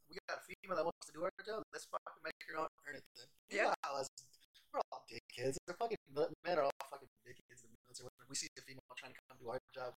We 0.09 0.17
got 0.25 0.39
a 0.39 0.43
female 0.47 0.75
that 0.79 0.85
wants 0.89 1.05
to 1.05 1.13
do 1.13 1.21
our 1.21 1.33
job. 1.45 1.61
Let's 1.69 1.85
fucking 1.91 2.23
make 2.25 2.39
her 2.49 2.57
own 2.57 2.71
earn 2.89 2.97
it. 2.97 3.05
Then. 3.13 3.27
Yeah. 3.51 3.71
Know 3.85 4.01
We're 4.73 4.81
all 4.89 5.05
dickheads. 5.05 5.61
The 5.69 5.77
fucking 5.77 6.01
men 6.17 6.57
are 6.57 6.65
all 6.65 6.77
fucking 6.89 7.09
dickheads 7.21 7.61
in 7.61 7.69
the 7.69 7.77
military. 7.85 8.09
When 8.17 8.27
we 8.31 8.35
see 8.39 8.49
a 8.57 8.61
female 8.65 8.89
trying 8.97 9.13
to 9.13 9.21
come 9.29 9.37
do 9.37 9.47
our 9.53 9.61
job, 9.75 9.93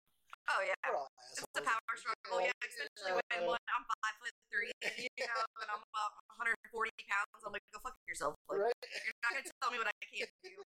Oh, 0.50 0.60
yeah. 0.66 0.74
we're 0.90 0.98
all 0.98 1.06
It's 1.30 1.46
a 1.54 1.62
power 1.62 1.94
struggle, 1.94 2.42
yeah. 2.42 2.50
Especially 2.66 3.14
when 3.14 3.46
one, 3.46 3.62
I'm 3.70 3.84
five 3.86 4.16
foot 4.18 4.34
three, 4.50 4.74
you 5.06 5.22
know, 5.22 5.42
and 5.62 5.68
I'm 5.70 5.80
about 5.86 6.12
140 6.42 6.90
pounds. 7.06 7.40
I'm 7.46 7.52
like, 7.54 7.62
go 7.70 7.78
fuck 7.80 7.94
yourself. 8.10 8.34
Like, 8.50 8.68
Right? 8.68 8.78
You're 9.06 9.16
not 9.22 9.32
gonna 9.38 9.54
tell 9.62 9.70
me 9.70 9.78
what 9.78 9.88
I 9.88 9.96
can't 10.12 10.32
do. 10.42 10.52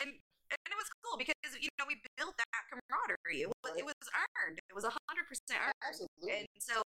And 0.00 0.14
and 0.50 0.58
it 0.70 0.78
was 0.78 0.88
cool 1.02 1.16
because 1.18 1.34
you 1.58 1.70
know 1.78 1.86
we 1.88 1.98
built 2.18 2.34
that 2.38 2.62
camaraderie. 2.70 3.46
It 3.46 3.50
was, 3.62 3.72
it 3.76 3.86
was 3.86 3.98
earned. 4.14 4.58
It 4.70 4.74
was 4.74 4.84
hundred 4.84 5.26
percent 5.26 5.58
earned. 5.62 5.80
Absolutely. 5.82 6.46
And 6.46 6.46
so 6.58 6.82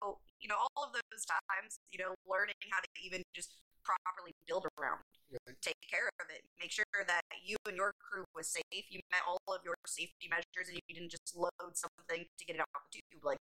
you 0.41 0.47
know 0.51 0.59
all 0.75 0.87
of 0.87 0.91
those 0.93 1.23
times, 1.27 1.79
you 1.91 1.99
know, 1.99 2.13
learning 2.27 2.57
how 2.71 2.79
to 2.83 2.89
even 3.03 3.23
just 3.35 3.55
properly 3.85 4.33
build 4.49 4.65
around, 4.81 4.97
Right. 5.29 5.57
take 5.61 5.77
care 5.85 6.09
of 6.21 6.25
it, 6.33 6.41
make 6.57 6.73
sure 6.73 6.85
that 7.05 7.21
you 7.43 7.53
and 7.69 7.77
your 7.77 7.93
crew 8.01 8.25
was 8.33 8.49
safe. 8.49 8.85
You 8.89 8.97
met 9.13 9.21
all 9.29 9.37
of 9.53 9.61
your 9.63 9.77
safety 9.85 10.25
measures, 10.25 10.69
and 10.73 10.77
you 10.89 10.95
didn't 10.95 11.11
just 11.13 11.35
load 11.37 11.77
something 11.77 12.25
to 12.25 12.41
get 12.45 12.57
it 12.57 12.61
out 12.61 12.69
the 12.89 12.97
tube. 13.13 13.21
Like 13.23 13.37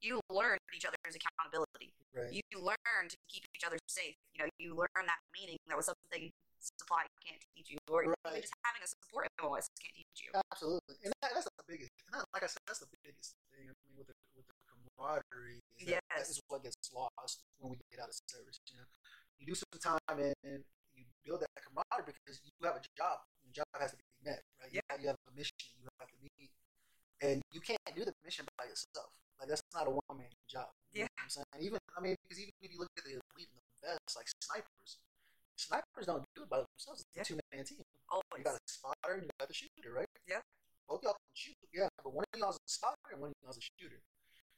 you 0.00 0.20
learned 0.30 0.62
each 0.74 0.86
other's 0.86 1.18
accountability 1.18 1.90
Right. 2.14 2.32
you 2.32 2.42
learn 2.58 3.08
to 3.08 3.16
keep 3.28 3.44
each 3.54 3.64
other 3.66 3.78
safe. 3.88 4.14
You 4.34 4.44
know, 4.44 4.48
you 4.58 4.74
learn 4.74 5.04
that 5.06 5.20
meaning. 5.36 5.56
That 5.68 5.76
was 5.76 5.86
something 5.86 6.30
supply 6.60 7.06
can't 7.24 7.40
teach 7.54 7.70
you, 7.70 7.78
or 7.88 8.04
Right. 8.04 8.16
even 8.26 8.42
just 8.42 8.54
having 8.64 8.82
a 8.82 8.88
support 8.88 9.28
MOS 9.42 9.68
can't 9.80 9.94
teach 9.94 10.18
you. 10.26 10.30
Absolutely, 10.52 10.96
and 11.04 11.12
that, 11.22 11.30
that's 11.34 11.46
the 11.46 11.66
biggest. 11.66 11.90
That, 12.12 12.24
like 12.34 12.42
I 12.42 12.50
said, 12.50 12.62
that's 12.66 12.80
the 12.82 12.90
biggest 13.02 13.34
thing. 13.54 13.70
I 13.70 13.74
mean, 13.86 13.94
with 13.96 14.08
the 14.10 14.16
with 14.34 14.46
the 14.46 14.56
camaraderie, 14.66 15.62
is 15.78 15.86
that, 15.88 16.02
that 16.10 16.26
Yes. 16.26 16.30
is 16.30 16.40
what 16.48 16.62
gets 16.62 16.76
lost 16.92 17.44
when 17.58 17.72
we 17.72 17.78
get 17.90 18.00
out 18.00 18.08
of 18.10 18.16
service. 18.26 18.58
You 18.70 18.78
know, 18.82 18.88
you 19.38 19.46
do 19.46 19.54
some 19.54 19.70
time 19.78 20.18
and, 20.18 20.34
and 20.42 20.64
you 20.94 21.04
build 21.24 21.40
that 21.46 21.52
camaraderie 21.62 22.14
because 22.24 22.40
you 22.42 22.50
have 22.66 22.76
a 22.76 22.84
job. 22.98 23.22
And 23.42 23.50
the 23.50 23.54
job 23.62 23.70
has 23.78 23.92
to 23.94 23.98
be 23.98 24.06
met, 24.26 24.42
right? 24.60 24.70
You, 24.72 24.80
Yeah. 24.82 24.96
you 24.98 25.06
have 25.08 25.20
a 25.28 25.34
mission 25.34 25.54
you 25.78 25.86
have 26.00 26.10
to 26.10 26.18
meet, 26.18 26.50
and 27.22 27.42
you 27.52 27.60
can't 27.60 27.78
do 27.94 28.04
the 28.04 28.14
mission 28.24 28.46
by 28.58 28.66
yourself. 28.66 29.10
Like 29.38 29.48
that's 29.48 29.62
not 29.74 29.86
a 29.86 29.92
one 29.94 30.16
man 30.18 30.34
job. 30.50 30.70
You 30.90 31.06
know 31.06 31.06
Yeah. 31.06 31.14
what 31.14 31.22
I'm 31.22 31.30
saying 31.30 31.62
even 31.62 31.78
I 31.96 32.00
mean, 32.00 32.14
because 32.26 32.38
even 32.38 32.54
if 32.62 32.70
you 32.70 32.78
look 32.78 32.90
at 32.98 33.04
the 33.04 33.18
elite 33.18 33.50
and 33.50 33.58
the 33.58 33.78
best, 33.82 34.14
like 34.14 34.26
snipers, 34.42 34.98
snipers 35.58 36.06
don't 36.06 36.24
do 36.34 36.42
it 36.44 36.48
by 36.48 36.62
themselves. 36.62 37.02
It's 37.02 37.16
Yeah. 37.16 37.22
a 37.22 37.24
two 37.24 37.38
man 37.52 37.64
team. 37.64 37.82
Always. 38.08 38.38
You 38.38 38.44
got 38.44 38.54
a 38.56 38.60
spotter 38.70 39.12
and 39.18 39.22
you 39.24 39.30
got 39.38 39.48
the 39.48 39.54
shooter, 39.54 39.92
right? 39.92 40.08
Yeah. 40.26 40.40
Both 40.86 41.02
y'all 41.04 41.12
can 41.12 41.34
shoot, 41.34 41.56
yeah, 41.72 41.88
but 42.02 42.14
one 42.14 42.24
of 42.32 42.38
y'all's 42.40 42.56
a 42.56 42.68
spotter 42.70 43.12
and 43.12 43.20
one 43.20 43.30
of 43.30 43.36
y'all's 43.42 43.58
a 43.58 43.66
shooter. 43.76 44.00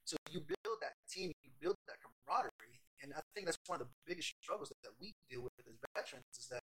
So 0.04 0.16
you 0.30 0.40
build 0.40 0.78
that 0.80 0.95
team, 1.11 1.33
you 1.42 1.50
build 1.59 1.75
that 1.88 1.97
camaraderie, 1.99 2.78
and 3.02 3.12
I 3.14 3.23
think 3.35 3.47
that's 3.47 3.59
one 3.66 3.80
of 3.80 3.88
the 3.88 3.92
biggest 4.07 4.35
struggles 4.40 4.71
that 4.71 4.92
we 5.00 5.12
deal 5.28 5.42
with 5.42 5.52
as 5.66 5.75
veterans 5.95 6.25
is 6.38 6.47
that 6.49 6.62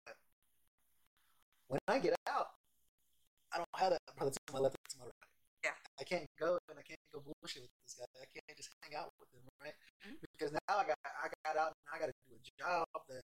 when 1.67 1.79
I 1.87 1.99
get 1.99 2.15
out, 2.29 2.55
I 3.51 3.57
don't 3.57 3.75
have 3.75 3.91
that 3.91 4.01
brother 4.15 4.31
to 4.31 4.53
my 4.53 4.59
left 4.59 4.75
and 4.79 4.89
to 4.91 4.97
my 4.99 5.05
right. 5.05 5.31
Yeah. 5.63 5.75
I 5.99 6.03
can't 6.03 6.27
go 6.39 6.57
and 6.69 6.79
I 6.79 6.83
can't 6.83 6.99
go 7.11 7.19
bullshit 7.19 7.63
with 7.63 7.71
this 7.83 7.95
guy. 7.99 8.07
I 8.21 8.27
can't 8.31 8.55
just 8.55 8.69
hang 8.83 8.95
out 8.95 9.11
with 9.19 9.27
him, 9.33 9.43
right? 9.59 9.75
Mhm. 10.05 10.21
Because 10.31 10.51
now 10.53 10.77
I 10.79 10.85
got 10.87 10.97
I 11.03 11.27
got 11.43 11.57
out 11.57 11.73
and 11.75 11.87
I 11.91 11.99
got 11.99 12.07
to 12.07 12.15
do 12.29 12.35
a 12.35 12.39
job 12.59 12.87
that 13.09 13.23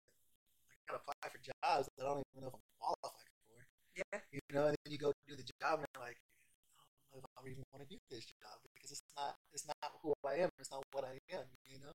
I 0.84 0.92
got 0.92 1.00
to 1.00 1.00
apply 1.00 1.26
for 1.32 1.40
jobs 1.40 1.88
that 1.96 2.04
I 2.04 2.12
don't 2.12 2.24
even 2.36 2.44
know 2.44 2.52
if 2.52 2.56
I'm 2.60 2.68
qualified 2.76 3.32
for. 3.48 3.56
Yeah. 3.96 4.18
You 4.28 4.40
know, 4.52 4.64
and 4.68 4.76
then 4.84 4.90
you 4.92 5.00
go 5.00 5.16
do 5.24 5.36
the 5.36 5.46
job 5.60 5.80
and 5.80 5.88
you're 5.96 6.04
like, 6.04 6.20
I 6.20 7.16
don't 7.16 7.24
know 7.24 7.30
if 7.32 7.40
I 7.40 7.48
even 7.48 7.64
want 7.72 7.80
to 7.86 7.88
do 7.88 7.96
this 8.12 8.26
job 8.26 8.60
because 8.76 8.92
it's 8.92 9.06
not 9.16 9.38
it's 9.54 9.64
not 9.64 9.78
who 10.02 10.12
I 10.26 10.44
am. 10.44 10.50
It's 10.58 10.70
not 10.70 10.84
what 10.92 11.08
I 11.08 11.16
am. 11.32 11.46
You 11.64 11.80
know. 11.80 11.94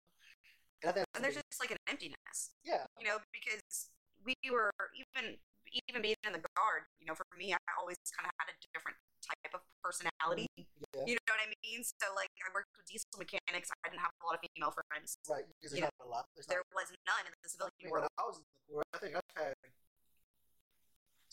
And 0.79 0.95
And 1.13 1.23
there's 1.23 1.35
just 1.35 1.59
like 1.59 1.71
an 1.71 1.83
emptiness, 1.91 2.55
yeah, 2.63 2.87
you 2.95 3.05
know, 3.05 3.19
because 3.35 3.91
we 4.23 4.35
were 4.47 4.71
even 4.95 5.35
even 5.73 6.01
being 6.01 6.19
in 6.25 6.33
the 6.33 6.43
guard, 6.55 6.89
you 6.99 7.05
know, 7.07 7.15
for 7.15 7.27
me, 7.37 7.53
I 7.53 7.59
always 7.79 7.97
kind 8.15 8.25
of 8.25 8.33
had 8.41 8.49
a 8.51 8.55
different 8.73 8.97
type 9.21 9.53
of 9.53 9.61
personality. 9.83 10.47
Yeah. 10.57 11.05
You 11.05 11.15
know 11.19 11.31
what 11.35 11.43
I 11.43 11.49
mean? 11.61 11.83
So 11.85 12.09
like, 12.15 12.31
I 12.41 12.49
worked 12.55 12.71
with 12.79 12.87
diesel 12.89 13.19
mechanics. 13.19 13.69
I 13.83 13.89
didn't 13.91 14.01
have 14.01 14.13
a 14.19 14.25
lot 14.25 14.39
of 14.39 14.41
female 14.53 14.73
friends. 14.73 15.17
Right. 15.29 15.45
Because 15.59 15.75
You 15.75 15.85
there's 15.85 15.93
not 15.93 16.05
a 16.05 16.09
lot. 16.09 16.25
There's 16.33 16.47
There 16.49 16.63
not, 16.63 16.75
was 16.77 16.87
none 17.05 17.23
in 17.27 17.33
the 17.35 17.45
I 17.45 17.49
civilian 17.49 17.83
mean, 17.85 17.91
world. 17.93 18.09
I 18.17 18.23
was 18.25 18.37
in 18.41 18.45
the 18.47 18.57
Corps, 18.69 18.87
I 18.93 18.97
think 18.97 19.13
I've 19.19 19.33
had. 19.37 19.53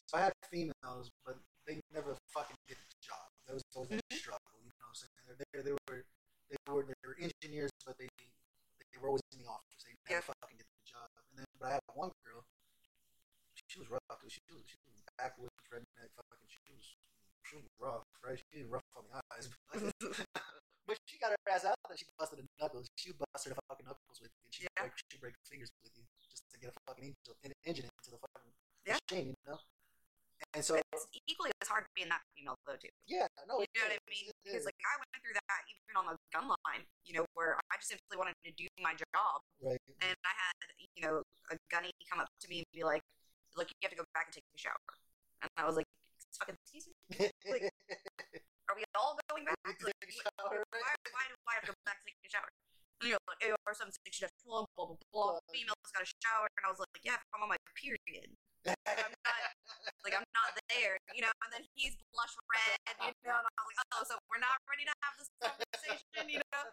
So 0.06 0.12
I 0.18 0.22
had 0.30 0.34
females, 0.50 1.10
but 1.26 1.36
they 1.66 1.82
never 1.90 2.14
fucking 2.30 2.56
did 2.70 2.78
the 2.78 2.98
job. 3.02 3.26
That 3.46 3.54
was 3.58 3.64
always 3.74 3.90
a 3.90 4.02
Mm-hmm. 4.06 4.16
struggle. 4.22 4.56
You 4.62 4.70
know 4.78 4.86
what 4.86 4.94
I'm 4.94 5.02
saying? 5.02 5.36
They, 5.38 5.62
they 5.66 5.74
were 5.74 5.98
they 6.50 6.58
were 6.70 6.84
they 6.86 7.06
were 7.06 7.18
engineers, 7.18 7.74
but 7.82 7.98
they 7.98 8.06
they 8.14 8.98
were 9.02 9.10
always 9.10 9.26
in 9.34 9.42
the 9.42 9.48
office. 9.50 9.82
They 9.82 9.94
never 10.06 10.22
Yeah. 10.22 10.30
fucking 10.30 10.58
did 10.62 10.66
the 10.70 10.84
job. 10.86 11.08
And 11.30 11.42
then, 11.42 11.46
but 11.58 11.66
I 11.66 11.72
had 11.82 11.86
one 11.94 12.10
girl. 12.22 12.46
She 13.76 13.84
was 13.84 13.92
rough. 13.92 14.00
She 14.32 14.40
was 14.48 14.64
she 14.64 14.80
was 14.88 15.04
backwoods 15.20 15.52
redneck. 15.68 16.08
Fucking 16.16 16.48
she 16.48 16.64
was 16.72 16.96
she 17.44 17.54
was 17.60 17.68
rough, 17.76 18.08
right? 18.24 18.40
She 18.40 18.64
was 18.64 18.72
rough 18.72 18.88
on 18.96 19.04
the 19.12 19.20
eyes. 19.36 19.52
But 20.88 20.96
she 21.04 21.18
got 21.18 21.34
her 21.34 21.50
ass 21.52 21.66
out 21.66 21.74
there. 21.90 21.98
She 21.98 22.06
busted 22.16 22.38
the 22.40 22.46
knuckles. 22.56 22.86
She 22.96 23.10
busted 23.12 23.52
the 23.52 23.60
fucking 23.68 23.84
knuckles 23.84 24.16
with 24.22 24.32
you. 24.40 24.48
She 24.48 24.64
Yeah. 24.64 24.80
break 24.86 24.96
she 25.12 25.18
break 25.20 25.34
fingers 25.44 25.68
with 25.84 25.92
you 25.92 26.08
just 26.24 26.48
to 26.48 26.56
get 26.56 26.72
a 26.72 26.76
fucking 26.88 27.10
engine, 27.12 27.36
an 27.44 27.52
engine 27.68 27.84
into 27.92 28.10
the 28.16 28.20
fucking 28.24 28.54
Yeah. 28.88 28.96
machine, 29.04 29.34
you 29.36 29.44
know. 29.44 29.60
And 30.54 30.64
so 30.64 30.80
It's 30.80 31.04
equally 31.28 31.50
as 31.60 31.68
hard 31.68 31.84
being 31.92 32.08
that 32.08 32.22
female 32.32 32.56
though 32.64 32.78
too. 32.80 32.88
yeah, 33.04 33.26
no, 33.44 33.60
You 33.60 33.66
know 33.76 33.92
what 33.92 33.98
I 33.98 34.08
mean? 34.08 34.30
Because 34.40 34.64
like 34.64 34.78
I 34.80 34.94
went 34.96 35.10
through 35.20 35.34
that 35.36 35.60
even 35.68 35.94
on 36.00 36.06
the 36.08 36.16
gun 36.32 36.48
line, 36.48 36.86
you 37.04 37.12
know, 37.18 37.26
where 37.34 37.60
I 37.68 37.76
just 37.76 37.90
simply 37.92 38.16
wanted 38.16 38.38
to 38.46 38.52
do 38.56 38.64
my 38.80 38.94
job, 38.96 39.42
right, 39.60 39.82
and 40.00 40.16
I 40.24 40.32
had 40.32 40.56
you 40.96 41.02
know 41.02 41.20
a 41.50 41.56
gunny 41.68 41.90
come 42.08 42.20
up 42.22 42.30
to 42.40 42.46
me 42.48 42.62
and 42.62 42.70
be 42.72 42.84
like, 42.86 43.02
"Look, 43.56 43.72
you 43.72 43.76
have 43.82 43.92
to 43.92 44.00
go 44.00 44.06
back 44.12 44.28
and 44.28 44.34
take 44.36 44.44
a 44.44 44.58
shower," 44.60 44.92
and 45.42 45.50
I 45.56 45.64
was 45.64 45.76
like, 45.76 45.88
"Fucking 46.38 46.56
excuse 46.60 46.86
me, 46.86 46.94
like, 47.48 47.72
are 48.68 48.76
we 48.76 48.84
all 48.94 49.16
going 49.32 49.44
back? 49.44 49.58
Like, 49.64 49.96
why, 50.38 50.60
right? 50.60 51.00
why 51.12 51.24
do 51.28 51.34
I 51.48 51.52
have 51.58 51.64
to 51.66 51.72
go 51.72 51.80
back 51.88 51.98
and 52.00 52.06
take 52.12 52.20
a 52.20 52.30
shower?" 52.30 52.50
And 53.00 53.12
you're 53.12 53.22
like, 53.28 53.40
"Oh, 53.48 53.56
or 53.66 53.74
some 53.74 53.90
six 53.92 54.20
shift, 54.20 54.36
blah 54.44 54.64
blah 54.76 54.92
blah 54.92 55.00
blah. 55.12 55.40
Female's 55.48 55.90
got 55.92 56.04
a 56.04 56.10
shower," 56.22 56.48
and 56.60 56.62
I 56.64 56.70
was 56.70 56.80
like, 56.80 57.00
"Yeah, 57.00 57.18
I'm 57.32 57.42
on 57.42 57.50
my 57.50 57.60
period." 57.76 58.36
I'm 58.66 59.14
not 59.14 59.38
like 60.02 60.14
I'm 60.14 60.26
not 60.34 60.50
there, 60.70 60.98
you 61.14 61.22
know. 61.22 61.30
And 61.42 61.50
then 61.54 61.62
he's 61.74 61.94
blush 62.10 62.34
red, 62.50 62.78
you 62.98 63.14
know. 63.26 63.38
And 63.38 63.46
I 63.46 63.62
was 63.62 63.76
like, 63.78 63.90
oh, 63.94 64.02
so 64.06 64.14
we're 64.26 64.42
not 64.42 64.58
ready 64.66 64.86
to 64.86 64.94
have 65.02 65.14
this 65.18 65.30
conversation, 65.38 66.26
you 66.30 66.40
know. 66.50 66.64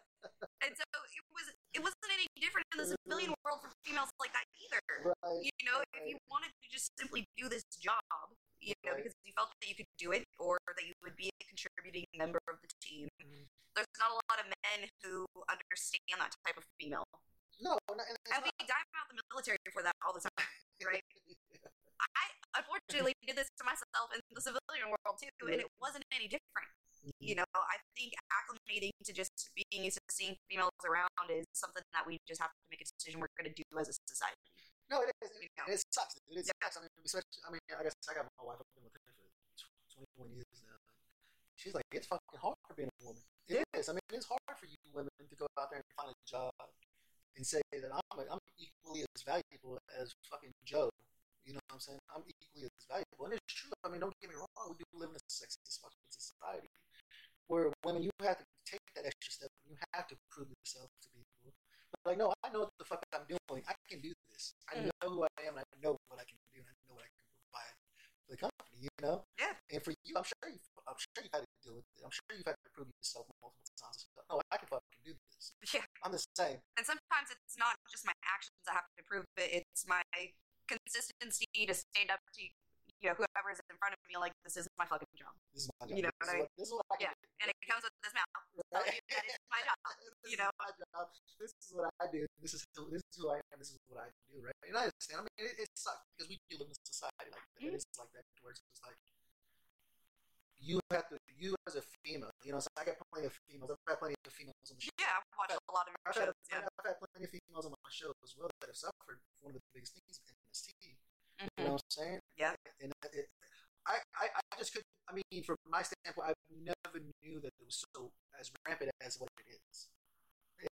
Just 114.63 114.73
could. 114.73 114.83
I 115.11 115.11
mean, 115.11 115.43
from 115.43 115.59
my 115.67 115.83
standpoint, 115.83 116.31
I 116.31 116.33
never 116.55 117.03
knew 117.19 117.43
that 117.43 117.51
it 117.59 117.65
was 117.67 117.83
so 117.91 118.15
as 118.39 118.47
rampant 118.63 118.91
as 119.03 119.19
what 119.19 119.27
it 119.43 119.59
is. 119.59 119.91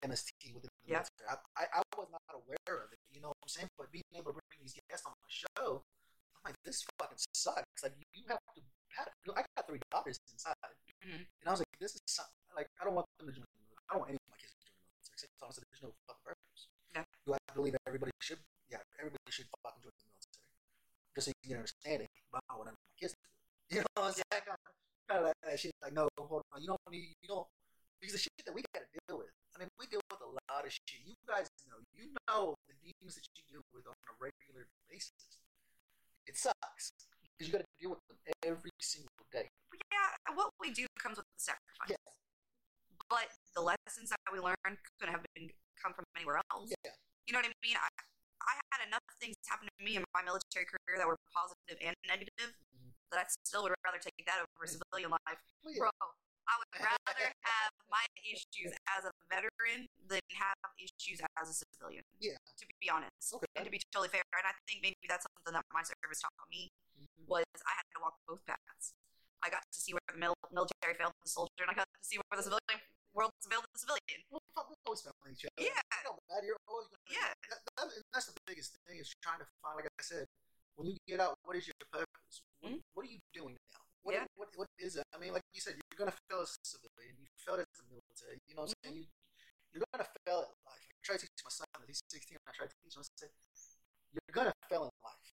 MST 0.04 0.52
within 0.52 0.68
the 0.84 0.92
Yeah. 0.92 1.00
military. 1.00 1.26
I, 1.32 1.34
I, 1.56 1.64
I 1.80 1.82
was 1.96 2.12
not 2.12 2.20
aware 2.36 2.84
of 2.84 2.92
it. 2.92 3.00
You 3.08 3.24
know 3.24 3.32
what 3.32 3.40
I'm 3.40 3.48
saying? 3.48 3.72
But 3.80 3.88
being 3.88 4.04
able 4.12 4.36
to 4.36 4.40
bring 4.52 4.60
these 4.60 4.76
guests 4.84 5.08
on 5.08 5.16
my 5.16 5.30
show, 5.32 5.80
I'm 6.36 6.52
like, 6.52 6.60
this 6.60 6.84
fucking 7.00 7.16
sucks. 7.32 7.80
Like, 7.80 7.96
you 8.12 8.28
have 8.28 8.36
to. 8.52 8.60
I 9.32 9.40
got 9.56 9.64
three 9.64 9.80
daughters 9.90 10.20
inside, 10.28 10.52
Mhm. 11.00 11.24
and 11.24 11.46
I 11.46 11.50
was 11.56 11.60
like, 11.64 11.72
this 11.80 11.94
is 11.96 12.02
some- 12.04 12.28
like, 12.54 12.68
I 12.80 12.84
don't 12.84 12.94
want 12.94 13.06
them 13.16 13.28
to 13.28 13.32
join 13.32 13.46
the 13.48 13.64
military. 13.64 13.80
I 13.88 13.92
don't 13.94 14.00
want 14.04 14.10
any 14.12 14.18
of 14.20 14.28
my 14.28 14.36
kids 14.36 14.52
to 14.52 14.60
join 14.60 14.76
the 14.76 14.84
military. 14.92 15.14
Except 15.16 15.54
said, 15.54 15.64
there's 15.72 15.82
no 15.88 15.92
fucking 16.04 16.24
purpose. 16.24 16.60
Yeah. 16.92 17.04
Do 17.24 17.32
I 17.32 17.38
believe 17.54 17.72
that 17.72 17.84
everybody 17.86 18.12
should? 18.20 18.40
Yeah, 18.68 18.82
everybody 18.98 19.30
should 19.30 19.48
fucking 19.64 19.80
join 19.80 19.94
the 19.96 20.04
military. 20.04 20.52
Just 21.14 21.24
so 21.24 21.32
you 21.40 21.48
can 21.48 21.56
understand 21.64 22.02
it. 22.02 22.10
But 22.30 22.42
I 22.50 22.56
want 22.60 22.68
my 22.68 22.76
kids 23.00 23.14
to 23.14 23.18
do. 23.24 23.37
You 23.72 23.84
know 23.84 24.00
what 24.00 24.08
I'm 24.08 24.16
saying? 24.16 24.44
Kind 24.48 24.56
of, 24.56 24.72
kind 25.04 25.20
of 25.20 25.24
like 25.28 25.40
that 25.44 25.60
shit. 25.60 25.76
Like, 25.84 25.92
no, 25.92 26.08
hold 26.16 26.40
on. 26.56 26.64
You 26.64 26.72
don't 26.72 26.80
need, 26.88 27.12
you 27.20 27.28
don't, 27.28 27.44
because 28.00 28.16
the 28.16 28.22
shit 28.24 28.32
that 28.48 28.56
we 28.56 28.64
got 28.72 28.80
to 28.80 28.88
deal 28.88 29.20
with. 29.20 29.28
I 29.52 29.60
mean, 29.60 29.68
we 29.76 29.84
deal 29.92 30.00
with 30.08 30.24
a 30.24 30.32
lot 30.32 30.64
of 30.64 30.72
shit. 30.72 31.04
You 31.04 31.12
guys 31.28 31.52
know, 31.68 31.76
you 31.92 32.08
know 32.24 32.56
the 32.64 32.74
demons 32.80 33.20
that 33.20 33.28
you 33.36 33.44
deal 33.44 33.64
with 33.76 33.84
on 33.84 33.92
a 33.92 34.14
regular 34.16 34.64
basis. 34.88 35.44
It 36.24 36.40
sucks 36.40 36.96
because 37.36 37.44
you 37.44 37.52
got 37.52 37.60
to 37.60 37.72
deal 37.76 37.92
with 37.92 38.04
them 38.08 38.16
every 38.40 38.72
single 38.80 39.12
day. 39.28 39.52
Yeah, 39.92 40.32
what 40.32 40.52
we 40.60 40.72
do 40.72 40.88
comes 40.96 41.20
with 41.20 41.28
the 41.36 41.40
sacrifice. 41.40 41.92
Yeah. 41.92 42.12
But 43.12 43.28
the 43.56 43.64
lessons 43.64 44.08
that 44.12 44.20
we 44.32 44.40
learned 44.40 44.80
couldn't 44.96 45.12
have 45.12 45.24
been 45.36 45.52
come 45.76 45.92
from 45.92 46.04
anywhere 46.16 46.40
else. 46.52 46.72
Yeah. 46.72 46.96
You 47.28 47.36
know 47.36 47.40
what 47.44 47.52
I 47.52 47.56
mean? 47.60 47.76
I, 47.76 47.88
I 48.44 48.52
had 48.72 48.80
enough 48.88 49.04
things 49.20 49.36
happen 49.48 49.68
to 49.68 49.82
me 49.84 49.96
in 49.96 50.04
my 50.16 50.24
military 50.24 50.64
career 50.64 50.96
that 51.00 51.08
were 51.08 51.20
positive 51.32 51.76
and 51.80 51.96
negative. 52.08 52.56
That 53.12 53.18
I 53.20 53.26
still 53.44 53.62
would 53.64 53.74
rather 53.84 53.98
take 54.00 54.16
that 54.26 54.40
over 54.42 54.66
civilian 54.66 55.10
life. 55.12 55.40
Well, 55.64 55.72
yeah. 55.74 55.80
Bro, 55.88 55.90
I 56.48 56.54
would 56.60 56.72
rather 56.80 57.26
have 57.44 57.70
my 57.92 58.04
issues 58.24 58.72
as 58.96 59.04
a 59.04 59.12
veteran 59.28 59.88
than 60.08 60.24
have 60.36 60.56
issues 60.80 61.20
as 61.40 61.46
a 61.48 61.54
civilian. 61.56 62.04
Yeah. 62.20 62.36
To 62.60 62.64
be 62.80 62.88
honest. 62.88 63.32
Okay. 63.36 63.48
And 63.56 63.64
to 63.68 63.72
be 63.72 63.80
totally 63.92 64.08
fair. 64.12 64.24
And 64.32 64.48
I 64.48 64.54
think 64.68 64.80
maybe 64.84 65.04
that's 65.08 65.24
something 65.28 65.52
that 65.56 65.64
my 65.72 65.84
service 65.84 66.20
taught 66.24 66.48
me 66.48 66.72
Mhm. 66.96 67.28
was 67.28 67.44
I 67.64 67.72
had 67.76 67.86
to 67.94 68.00
walk 68.00 68.16
both 68.26 68.40
paths. 68.48 68.92
I 69.44 69.50
got 69.50 69.62
to 69.62 69.78
see 69.78 69.92
where 69.94 70.02
the 70.10 70.18
military 70.18 70.94
failed 70.98 71.14
the 71.22 71.30
soldier, 71.30 71.62
and 71.62 71.70
I 71.70 71.74
got 71.78 71.86
to 71.86 72.02
see 72.02 72.18
where 72.18 72.36
the 72.36 72.42
civilian 72.42 72.80
world 73.14 73.30
failed 73.46 73.62
the 73.70 73.78
civilian. 73.78 74.20
Well, 74.30 74.42
always 74.82 75.02
found 75.06 75.14
each 75.30 75.46
other. 75.46 75.62
Yeah. 75.62 75.78
You're 76.42 76.58
always 76.66 76.88
Yeah. 77.06 77.30
That, 77.50 77.60
that, 77.76 77.86
that's 78.12 78.26
the 78.34 78.40
biggest 78.46 78.74
thing 78.86 78.98
is 78.98 79.14
trying 79.22 79.38
to 79.38 79.46
find. 79.62 79.76
Like 79.76 79.86
I 79.86 80.02
said, 80.02 80.26
when 80.74 80.88
you 80.90 80.96
get 81.06 81.20
out, 81.20 81.38
what 81.44 81.54
is 81.56 81.66
your 81.66 81.74
purpose? 81.92 82.42
What, 82.60 82.72
Mhm. 82.72 82.80
what 82.94 83.06
are 83.06 83.10
you 83.12 83.20
doing 83.32 83.54
now? 83.72 83.82
What, 84.02 84.14
Yeah. 84.14 84.26
what, 84.36 84.48
what 84.56 84.68
is 84.78 84.96
it? 84.96 85.04
I 85.14 85.18
mean, 85.18 85.32
like 85.32 85.42
you 85.52 85.60
said, 85.60 85.74
you're 85.76 85.98
gonna 85.98 86.16
fail 86.28 86.40
as 86.40 86.56
a 86.56 86.64
civilian. 86.66 87.16
You 87.18 87.26
failed 87.36 87.60
as 87.60 87.66
a 87.80 87.84
military. 87.90 88.38
You 88.48 88.54
know 88.54 88.62
what 88.62 88.70
I'm 88.70 88.82
saying? 88.84 88.96
You, 88.96 89.06
you're 89.72 89.84
gonna 89.92 90.08
fail 90.24 90.40
at 90.42 90.52
life. 90.66 90.86
I 90.90 91.00
try 91.02 91.16
to 91.16 91.26
teach 91.26 91.42
my 91.44 91.50
son. 91.50 91.66
He's 91.86 92.00
16. 92.08 92.38
I 92.46 92.52
try 92.52 92.66
to 92.66 92.74
teach 92.82 92.94
him. 92.96 93.02
I 93.02 93.08
say, 93.18 93.30
you're 94.12 94.34
gonna 94.34 94.54
fail 94.68 94.84
in 94.84 94.94
life. 95.04 95.32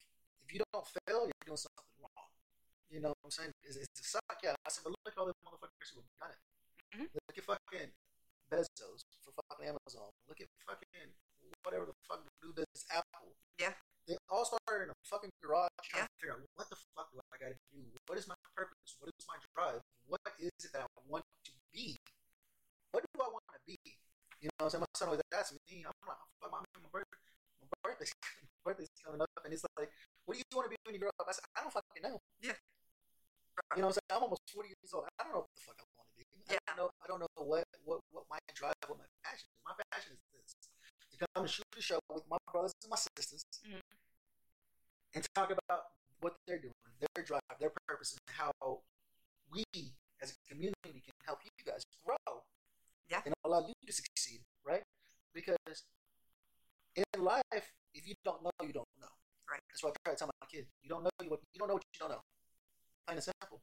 If 0.45 0.53
you 0.55 0.61
don't 0.73 0.87
fail, 1.07 1.25
you're 1.27 1.45
doing 1.47 1.57
something 1.61 1.89
wrong. 2.01 2.31
You 2.91 3.01
know 3.01 3.09
what 3.21 3.25
I'm 3.25 3.31
saying? 3.31 3.53
It's 3.63 3.77
a 3.77 4.05
suck? 4.05 4.39
Yeah. 4.43 4.55
I 4.65 4.69
said, 4.71 4.85
but 4.85 4.91
look 4.93 5.13
at 5.13 5.19
all 5.19 5.27
the 5.27 5.35
motherfuckers 5.45 5.91
who 5.93 6.01
have 6.01 6.13
done 6.21 6.33
it. 6.33 6.41
Mhm. 6.97 7.09
Look 7.15 7.37
at 7.39 7.45
fucking 7.45 7.93
Bezos 8.51 9.03
for 9.21 9.33
fucking 9.33 9.67
Amazon. 9.69 10.11
Look 10.27 10.41
at 10.41 10.49
fucking 10.67 11.13
whatever 11.65 11.85
the 11.87 11.95
fuck 12.09 12.25
the 12.25 12.31
dude 12.41 12.57
does 12.57 12.85
Apple. 12.91 13.37
Yeah. 13.59 13.75
They 14.09 14.17
all 14.33 14.49
started 14.49 14.89
in 14.89 14.91
a 14.91 14.97
fucking 15.05 15.29
garage 15.45 15.69
trying 15.85 16.03
Yeah. 16.03 16.07
to 16.09 16.17
figure 16.17 16.33
out 16.33 16.41
what 16.57 16.69
the 16.73 16.77
fuck 16.97 17.13
do 17.13 17.21
I 17.31 17.37
gotta 17.37 17.61
do? 17.71 17.93
What 18.09 18.17
is 18.17 18.27
my 18.27 18.41
purpose? 18.57 18.97
What 18.99 19.13
is 19.13 19.27
my 19.29 19.37
drive? 19.55 19.85
What 20.09 20.21
is 20.41 20.49
it 20.65 20.73
that 20.73 20.89
I 20.89 21.01
want 21.05 21.25
to 21.45 21.53
be? 21.73 22.01
What 22.91 23.05
do 23.05 23.21
I 23.21 23.29
want 23.29 23.45
to 23.53 23.61
be? 23.69 23.77
You 24.41 24.49
know 24.57 24.65
what 24.65 24.65
I'm 24.65 24.71
saying? 24.71 24.81
My 24.89 24.93
son 24.97 25.09
always 25.13 25.21
asks 25.29 25.53
me, 25.53 25.85
I'm 25.85 25.93
like, 26.09 26.17
oh, 26.17 26.29
fuck 26.41 26.51
my, 26.53 26.59
my, 26.81 26.89
birthday, 26.89 27.21
my 27.61 27.79
birthday's, 27.85 28.13
my 28.65 28.73
birthday's 28.73 28.89
coming 29.05 29.21
up, 29.21 29.29
and 29.45 29.53
it's 29.53 29.67
like, 29.77 29.93
what 30.25 30.35
do 30.35 30.41
you 30.41 30.57
want 30.57 30.67
to 30.67 30.73
be 30.73 30.77
when 30.89 30.95
you 30.97 31.01
grow 31.05 31.13
up? 31.21 31.29
I 31.29 31.33
said, 31.37 31.45
I 31.53 31.61
don't 31.69 31.73
fucking 31.75 32.01
know. 32.03 32.17
Yeah. 32.41 32.57
You 33.77 33.83
know 33.85 33.93
what 33.93 33.99
I'm 33.99 34.01
saying? 34.01 34.11
I'm 34.17 34.23
almost 34.25 34.41
40 34.55 34.69
years 34.73 34.93
old. 34.95 35.05
I 35.21 35.25
don't 35.29 35.35
know 35.37 35.45
what 35.45 35.53
the 35.53 35.63
fuck 35.69 35.77
I 35.83 35.85
want 36.01 36.09
to 36.09 36.15
be. 36.17 36.25
I 36.49 36.57
Yeah. 36.57 36.65
don't 36.73 36.79
know, 36.81 36.91
I 37.03 37.07
don't 37.13 37.21
know 37.21 37.29
what, 37.45 37.65
what, 37.85 38.01
what 38.15 38.25
my 38.31 38.39
drive, 38.57 38.79
what 38.89 38.97
my 39.03 39.11
passion 39.21 39.45
is. 39.53 39.61
My 39.67 39.75
passion 39.93 40.17
is 40.17 40.23
this. 40.33 40.58
To 41.19 41.27
come 41.35 41.45
and 41.45 41.51
shoot 41.51 41.67
a 41.77 41.83
show 41.83 41.99
with 42.15 42.23
my 42.31 42.39
brothers 42.53 42.73
and 42.83 42.91
my 42.91 42.97
sisters 42.97 43.43
Mhm. 43.65 43.83
and 45.15 45.27
talk 45.35 45.51
about 45.51 45.93
what 46.21 46.37
they're 46.47 46.59
doing, 46.61 46.75
their 47.01 47.25
drive, 47.25 47.59
their 47.59 47.73
purpose, 47.89 48.13
and 48.13 48.37
how 48.37 48.53
we 49.51 49.65
as 50.21 50.31
a 50.33 50.37
community 50.49 51.01
can 51.01 51.15
help 51.25 51.43
you 51.45 51.51
guys 51.65 51.83
grow 52.05 52.45
Yeah. 53.09 53.23
and 53.25 53.35
allow 53.45 53.67
you 53.67 53.75
to 53.87 53.93
succeed, 53.93 54.45
right? 54.63 54.85
Because 55.33 55.85
in 56.95 57.05
life, 57.17 57.73
if 57.95 58.07
you 58.07 58.15
don't 58.25 58.43
know, 58.43 58.51
you 58.63 58.73
don't 58.73 58.89
know. 58.99 59.11
Right. 59.51 59.63
That's 59.71 59.83
what 59.83 59.97
I 59.97 60.01
try 60.05 60.13
to 60.15 60.19
tell 60.19 60.31
my 60.41 60.47
kids. 60.47 60.69
You 60.83 60.89
don't 60.91 61.03
know 61.03 61.11
what 61.27 61.41
you 61.53 61.59
don't 61.59 61.69
know 61.69 61.75
what 61.75 61.85
you 61.95 61.99
don't 61.99 62.11
know. 62.11 62.23
Plain 63.07 63.17
and 63.19 63.25
simple. 63.25 63.63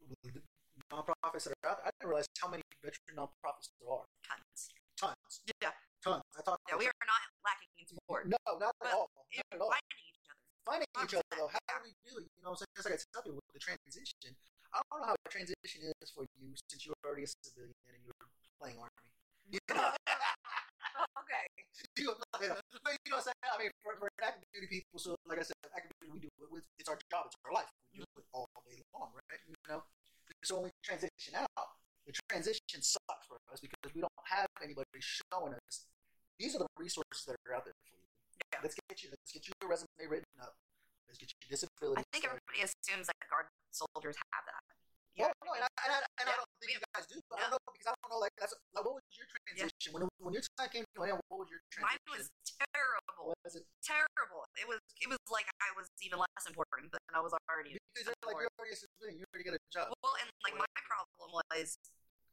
The 0.00 0.42
nonprofits 0.90 1.44
that 1.44 1.54
are 1.62 1.70
out 1.70 1.76
there, 1.78 1.86
I 1.86 1.90
didn't 1.90 2.08
realize 2.08 2.26
how 2.40 2.48
many 2.48 2.62
veteran 2.82 3.16
nonprofits 3.16 3.68
there 3.78 3.90
are. 3.90 4.06
Tons. 4.24 4.70
Tons. 4.96 5.42
Yeah. 5.60 5.72
Tons. 6.00 6.24
I 6.32 6.40
talk 6.40 6.56
Yeah, 6.68 6.80
we 6.80 6.88
are 6.88 7.04
not 7.04 7.20
lacking 7.44 7.68
in 7.76 7.84
support. 7.84 8.24
No, 8.24 8.40
not 8.56 8.72
at 8.80 8.92
all. 8.96 9.12
Not 9.12 9.26
If 9.32 9.44
at 9.52 9.60
all. 9.60 9.68
finding 9.68 10.00
each 10.08 10.16
other. 10.24 10.40
Finding 10.64 10.90
each 11.04 11.14
other 11.14 11.30
though, 11.36 11.50
how 11.52 11.60
100%, 11.60 11.76
do 11.76 11.84
we 11.84 11.92
do 12.08 12.12
it? 12.20 12.26
You 12.36 12.40
know 12.40 12.56
what 12.56 12.64
I'm 12.64 12.64
saying? 12.64 12.72
Just 12.76 12.86
like 12.88 12.96
I 12.96 13.00
tell 13.12 13.22
people 13.24 13.40
with 13.44 13.52
the 13.52 13.60
transition. 13.60 14.32
I 14.72 14.80
don't 14.80 15.00
know 15.02 15.08
how 15.12 15.16
the 15.20 15.28
transition 15.28 15.80
is 15.84 16.08
for 16.14 16.24
you 16.40 16.56
since 16.70 16.86
you're 16.88 16.96
already 17.04 17.26
a 17.26 17.30
civilian 17.44 17.74
and 17.90 18.00
you're 18.06 18.16
playing 18.56 18.78
army. 18.80 19.10
You 19.50 19.58
know, 19.76 19.92
okay. 21.20 21.44
you, 22.00 22.14
but 22.16 22.40
you 22.40 22.48
know 22.48 23.20
what 23.20 23.28
I'm 23.28 23.34
saying? 23.34 23.50
I 23.50 23.56
mean, 23.60 23.70
for, 23.82 23.92
for 23.98 24.08
active 24.22 24.46
duty 24.54 24.68
people, 24.70 24.96
so 25.02 25.18
like 25.26 25.42
I 25.42 25.44
said, 25.44 25.58
active 25.74 25.92
duty, 26.00 26.12
we 26.12 26.20
do 26.22 26.30
it 26.40 26.48
with, 26.48 26.64
it's 26.78 26.88
our 26.88 26.96
job, 27.10 27.28
it's 27.28 27.36
our 27.44 27.52
life. 27.52 27.68
We 27.92 28.00
do 28.00 28.06
it 28.16 28.24
all 28.32 28.46
day 28.64 28.80
long, 28.94 29.10
right? 29.12 29.40
You 29.44 29.58
know? 29.68 29.82
So 30.46 30.62
when 30.62 30.70
we 30.70 30.72
transition 30.86 31.34
out, 31.36 31.50
the 32.06 32.14
transition 32.30 32.80
for 33.30 33.38
us 33.54 33.62
because 33.62 33.94
we 33.94 34.02
don't 34.02 34.18
have 34.26 34.50
anybody 34.58 34.98
showing 34.98 35.54
us 35.54 35.86
these 36.42 36.56
are 36.58 36.62
the 36.66 36.70
resources 36.74 37.22
that 37.30 37.38
are 37.46 37.54
out 37.54 37.62
there 37.68 37.76
for 37.86 37.94
you. 37.94 38.02
Yeah. 38.50 38.58
Let's 38.66 38.74
get 38.74 38.98
you 39.06 39.08
let's 39.14 39.30
get 39.30 39.46
you 39.46 39.54
a 39.62 39.68
resume 39.70 40.02
written 40.10 40.34
up. 40.42 40.58
Let's 41.06 41.20
get 41.22 41.30
you 41.30 41.46
disability. 41.46 42.02
I 42.02 42.06
think 42.10 42.26
everybody 42.26 42.66
assumes 42.66 43.06
that 43.06 43.18
guard 43.30 43.46
soldiers 43.70 44.16
have 44.34 44.44
that. 44.48 44.62
Oh, 45.20 45.26
Yeah. 45.28 45.30
no, 45.44 45.52
and 45.52 45.62
I, 45.66 45.70
and 45.84 45.90
I, 45.92 45.98
and 46.22 46.26
I 46.32 46.34
don't 46.40 46.48
think 46.58 46.70
we 46.72 46.80
you 46.80 46.82
guys 46.96 47.04
do. 47.06 47.20
But 47.28 47.44
I 47.44 47.52
don't 47.52 47.60
know 47.60 47.72
because 47.76 47.92
I 47.92 47.94
don't 48.00 48.08
know. 48.14 48.20
Like, 48.24 48.32
that's 48.40 48.54
like, 48.72 48.82
what 48.86 48.96
was 48.96 49.04
your 49.12 49.28
transition 49.28 49.90
when 49.92 50.02
when 50.22 50.32
your 50.32 50.42
time 50.56 50.70
came 50.72 50.86
to 50.96 50.98
an 51.04 51.12
end? 51.12 51.20
What 51.28 51.44
was 51.44 51.50
your 51.52 51.60
transition? 51.68 51.92
Mine 51.92 52.08
was 52.08 52.24
terrible. 52.56 53.36
was 53.44 53.54
it 53.58 53.64
Terrible. 53.84 54.42
It 54.56 54.64
was 54.70 54.80
it 55.02 55.08
was 55.12 55.20
like 55.28 55.44
I 55.60 55.68
was 55.76 55.92
even 56.00 56.16
less 56.16 56.44
important 56.48 56.88
than 56.94 57.02
I 57.12 57.20
was 57.20 57.36
already. 57.52 57.76
because 57.92 58.08
you're 58.08 58.16
like 58.24 58.40
you're 58.40 58.54
already 58.56 58.72
a 58.72 58.80
civilian, 58.80 59.20
you 59.20 59.26
already 59.28 59.44
got 59.44 59.58
a 59.58 59.62
job. 59.68 59.92
Well, 60.00 60.16
and 60.24 60.30
like 60.46 60.56
my 60.56 60.70
problem 60.88 61.42
was 61.52 61.76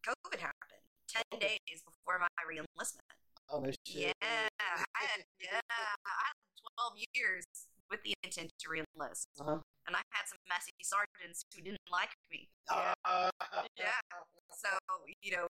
COVID 0.06 0.40
happened 0.40 0.77
ten 1.08 1.24
days 1.40 1.80
before 1.84 2.20
my 2.20 2.28
reenlistment. 2.44 3.08
Oh 3.50 3.60
no 3.60 3.72
shit. 3.88 4.12
Yeah, 4.12 4.14
I 4.22 5.04
had 5.08 5.24
yeah, 5.40 5.60
I 6.04 6.24
had 6.32 6.38
twelve 6.76 6.94
years 7.16 7.46
with 7.90 8.04
the 8.04 8.14
intent 8.24 8.52
to 8.60 8.66
reenlist, 8.68 9.28
Uh-huh. 9.40 9.64
and 9.88 9.96
I 9.96 10.04
had 10.12 10.28
some 10.28 10.40
messy 10.52 10.76
sergeants 10.84 11.44
who 11.56 11.64
didn't 11.64 11.88
like 11.90 12.12
me. 12.32 12.50
Uh, 12.68 12.94
Yeah. 13.80 13.96
So 14.52 14.68
you 15.24 15.32
know, 15.38 15.48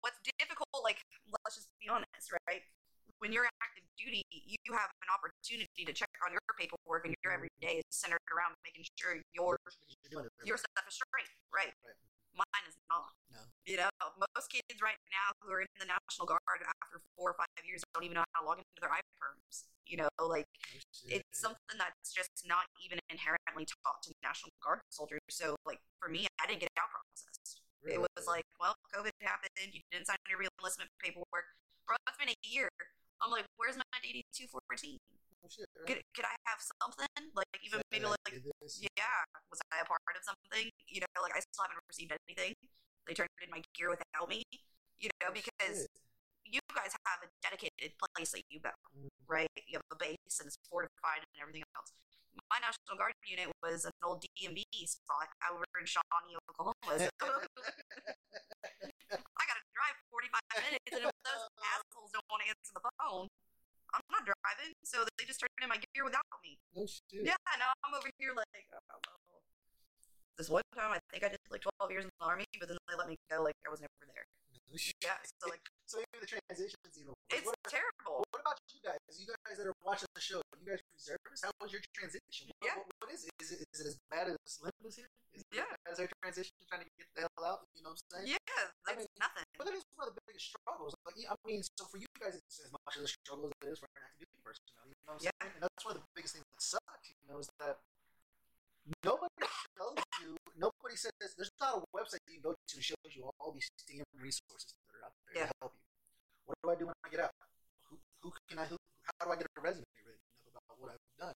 what's 0.00 0.18
difficult? 0.38 0.68
Like, 0.84 1.02
let's 1.42 1.56
just 1.58 1.68
be 1.82 1.88
honest, 1.90 2.30
right? 2.46 2.62
When 3.18 3.32
you're 3.34 3.50
active 3.58 3.82
duty, 3.98 4.22
you 4.30 4.70
have 4.78 4.90
an 5.02 5.10
opportunity 5.10 5.82
to 5.82 5.90
check 5.92 6.10
on 6.22 6.30
your 6.30 6.44
paperwork, 6.54 7.02
and 7.02 7.14
your 7.26 7.34
every 7.34 7.50
day 7.58 7.82
is 7.82 7.90
centered 7.90 8.22
around 8.30 8.54
making 8.62 8.86
sure 8.94 9.18
your 9.34 9.58
You're 9.58 10.10
doing 10.12 10.26
it. 10.30 10.46
your 10.46 10.54
stuff 10.56 10.86
is 10.86 10.94
straight, 10.94 11.26
right? 11.50 11.74
Right. 11.82 11.98
Not. 12.88 13.12
No. 13.28 13.40
You 13.68 13.76
know, 13.84 13.92
most 14.16 14.48
kids 14.48 14.80
right 14.80 14.96
now 15.12 15.36
who 15.44 15.52
are 15.52 15.60
in 15.60 15.68
the 15.76 15.84
National 15.84 16.24
Guard 16.24 16.64
after 16.64 17.04
four 17.12 17.32
or 17.32 17.36
five 17.36 17.52
years 17.68 17.84
don't 17.92 18.04
even 18.04 18.16
know 18.16 18.24
how 18.32 18.40
to 18.40 18.46
log 18.48 18.58
into 18.58 18.80
their 18.80 18.88
iPerms. 18.88 19.68
You 19.84 20.04
know, 20.04 20.08
like 20.20 20.48
it's 21.08 21.36
something 21.36 21.76
that's 21.76 22.12
just 22.12 22.44
not 22.48 22.64
even 22.80 22.96
inherently 23.12 23.68
taught 23.68 24.00
to 24.08 24.12
National 24.24 24.52
Guard 24.64 24.80
soldiers. 24.88 25.20
So, 25.28 25.56
like 25.68 25.80
for 26.00 26.08
me, 26.08 26.24
I 26.40 26.48
didn't 26.48 26.60
get 26.64 26.72
out 26.80 26.88
processed. 26.92 27.60
It 27.84 28.00
was 28.00 28.26
like, 28.26 28.44
well, 28.60 28.76
COVID 28.92 29.12
happened. 29.22 29.52
You 29.72 29.80
didn't 29.92 30.08
sign 30.08 30.16
your 30.28 30.40
reenlistment 30.40 30.92
paperwork. 31.00 31.52
Bro, 31.86 31.96
it's 32.08 32.18
been 32.18 32.28
a 32.28 32.40
year. 32.44 32.68
I'm 33.20 33.30
like, 33.30 33.44
where's 33.56 33.76
my 33.76 33.84
DD 34.00 34.24
two 34.32 34.48
fourteen? 34.48 34.98
Oh, 35.44 35.48
shit, 35.48 35.70
right? 35.78 35.86
Could 35.86 36.00
could 36.14 36.26
I 36.26 36.34
have 36.50 36.58
something? 36.82 37.30
Like 37.34 37.46
even 37.62 37.80
maybe 37.94 38.06
Like, 38.10 38.42
yeah, 38.98 39.22
was 39.50 39.60
I 39.70 39.80
a 39.82 39.86
part 39.86 40.02
of 40.18 40.22
something? 40.26 40.66
You 40.90 41.00
know, 41.06 41.22
like 41.22 41.34
I 41.36 41.40
still 41.40 41.62
haven't 41.62 41.78
received 41.86 42.10
anything. 42.26 42.54
They 43.06 43.14
turned 43.14 43.30
in 43.42 43.50
my 43.50 43.62
gear 43.78 43.90
without 43.94 44.28
me. 44.28 44.42
You 44.98 45.08
know, 45.22 45.30
Oh, 45.30 45.34
because 45.34 45.86
shit. 45.86 45.94
you 46.44 46.60
guys 46.74 46.90
have 47.06 47.22
a 47.22 47.30
dedicated 47.40 47.94
place 48.02 48.34
that 48.34 48.42
you 48.50 48.58
go, 48.58 48.74
Mm. 48.98 49.08
right? 49.30 49.46
You 49.66 49.78
have 49.78 49.86
a 49.94 49.96
base 49.96 50.34
and 50.42 50.48
it's 50.50 50.58
fortified 50.68 51.22
and 51.22 51.38
everything 51.40 51.62
else. 51.78 51.92
My 52.50 52.58
National 52.58 52.98
Guard 52.98 53.14
unit 53.26 53.50
was 53.62 53.84
an 53.86 53.92
old 54.02 54.22
DMV 54.22 54.64
spot 54.86 55.28
over 55.50 55.62
in 55.78 55.86
Shawnee, 55.86 56.34
Oklahoma. 56.50 56.98
So 56.98 57.10
I 59.14 59.42
got 59.46 59.56
to 59.58 59.64
drive 59.74 59.96
45 60.10 60.40
minutes, 60.66 60.90
and 60.92 61.02
if 61.06 61.14
those 61.22 61.44
assholes 61.72 62.10
don't 62.12 62.26
want 62.30 62.42
to 62.42 62.48
answer 62.50 62.72
the 62.74 62.82
phone, 62.98 63.26
I'm 63.94 64.04
not 64.10 64.24
driving. 64.24 64.74
So 64.84 65.04
they 65.16 65.24
just 65.24 65.40
turned 65.40 65.52
in 65.62 65.68
my 65.68 65.80
gear 65.94 66.04
without 66.04 66.26
me. 66.44 66.58
No 66.76 66.84
shit. 66.86 67.24
Yeah, 67.24 67.38
now 67.58 67.72
I'm 67.84 67.94
over 67.94 68.10
here 68.18 68.32
like, 68.36 68.68
oh, 68.72 68.80
well. 68.88 69.27
This 70.38 70.46
one 70.48 70.62
time, 70.70 70.94
I 70.94 71.02
think 71.10 71.26
I 71.26 71.34
did 71.34 71.42
like 71.50 71.66
12 71.82 71.90
years 71.90 72.04
in 72.06 72.10
the 72.14 72.22
army, 72.24 72.46
but 72.62 72.70
then 72.70 72.78
they 72.86 72.94
let 72.94 73.10
me 73.10 73.18
go 73.26 73.42
like 73.42 73.58
I 73.66 73.70
was 73.74 73.82
never 73.82 73.90
there. 74.06 74.22
Yeah, 75.02 75.18
so 75.42 75.50
like 75.50 75.58
So 75.90 75.98
even 75.98 76.20
the 76.20 76.28
transitions 76.28 76.94
even. 76.94 77.10
worse. 77.16 77.32
it's 77.32 77.48
What, 77.48 77.56
terrible. 77.66 78.22
what 78.30 78.40
about 78.44 78.60
you 78.70 78.78
guys? 78.84 79.00
You 79.18 79.24
guys 79.48 79.56
that 79.58 79.66
are 79.66 79.74
watching 79.82 80.06
the 80.14 80.20
show, 80.20 80.38
you 80.60 80.68
guys 80.68 80.78
reservists. 80.94 81.42
How 81.42 81.50
was 81.58 81.72
your 81.74 81.80
transition? 81.96 82.52
What, 82.54 82.62
Yeah. 82.62 82.76
what, 82.78 82.86
what 83.02 83.10
is 83.10 83.24
it? 83.26 83.32
Is 83.42 83.50
it 83.56 83.64
is 83.72 83.78
it 83.82 83.88
as 83.90 83.96
bad 84.12 84.28
as 84.30 84.36
Slim 84.46 84.70
was 84.84 84.94
here? 85.00 85.08
Is 85.34 85.42
Yeah. 85.50 85.66
as 85.90 85.96
their 85.98 86.06
transition, 86.22 86.52
trying 86.70 86.84
to 86.86 86.90
get 87.00 87.08
the 87.18 87.24
hell 87.26 87.42
out? 87.48 87.60
You 87.74 87.82
know 87.82 87.96
what 87.96 88.04
I'm 88.14 88.22
saying? 88.22 88.36
Yeah, 88.36 88.62
I 88.86 88.94
mean, 88.94 89.08
nothing. 89.18 89.42
But 89.58 89.64
that 89.66 89.74
is 89.74 89.82
one 89.98 90.06
of 90.06 90.14
the 90.14 90.22
biggest 90.28 90.54
struggles. 90.54 90.92
Like, 91.02 91.18
I 91.24 91.34
mean, 91.48 91.64
so 91.64 91.82
for 91.88 91.98
you 91.98 92.06
guys, 92.20 92.36
it's 92.38 92.60
as 92.62 92.70
much 92.70 92.94
of 92.94 93.02
a 93.02 93.10
struggle 93.10 93.48
as 93.50 93.56
it 93.64 93.72
is 93.74 93.78
for 93.82 93.88
an 93.96 94.04
active 94.06 94.28
duty 94.28 94.38
person. 94.44 94.62
You 94.70 94.76
know 94.76 95.18
what 95.18 95.18
I'm 95.18 95.24
Yeah. 95.24 95.34
saying? 95.42 95.52
And 95.58 95.62
that's 95.66 95.82
one 95.82 95.96
of 95.96 96.04
the 96.04 96.08
biggest 96.14 96.36
things 96.38 96.46
that 96.46 96.62
sucks. 96.62 97.08
You 97.10 97.26
know, 97.32 97.40
is 97.42 97.48
that 97.58 97.80
nobody 99.04 99.48
shows 99.76 100.00
you. 100.20 100.36
Nobody 100.60 100.87
says 100.98 101.12
there's 101.38 101.54
not 101.60 101.78
a 101.78 101.80
website 101.94 102.20
you 102.28 102.40
go 102.42 102.52
to 102.52 102.74
that 102.76 102.82
shows 102.84 103.10
you 103.14 103.30
all 103.40 103.52
these 103.54 103.68
STEAM 103.78 104.04
resources 104.18 104.74
that 104.74 104.98
are 104.98 105.04
out 105.06 105.14
there 105.30 105.42
Yeah. 105.42 105.48
to 105.48 105.54
help 105.62 105.72
you. 105.78 105.86
What 106.46 106.56
do 106.62 106.66
I 106.70 106.76
do 106.76 106.84
when 106.90 106.98
I 107.04 107.08
get 107.08 107.20
out? 107.22 107.34
Who, 107.88 107.96
who 108.22 108.30
can 108.48 108.58
I? 108.58 108.66
Who, 108.66 108.76
how 109.06 109.26
do 109.26 109.32
I 109.32 109.36
get 109.36 109.46
a 109.46 109.60
resume 109.60 109.84
written 110.04 110.20
up 110.56 110.62
about 110.66 110.78
what 110.82 110.90
I've 110.96 111.08
done? 111.18 111.36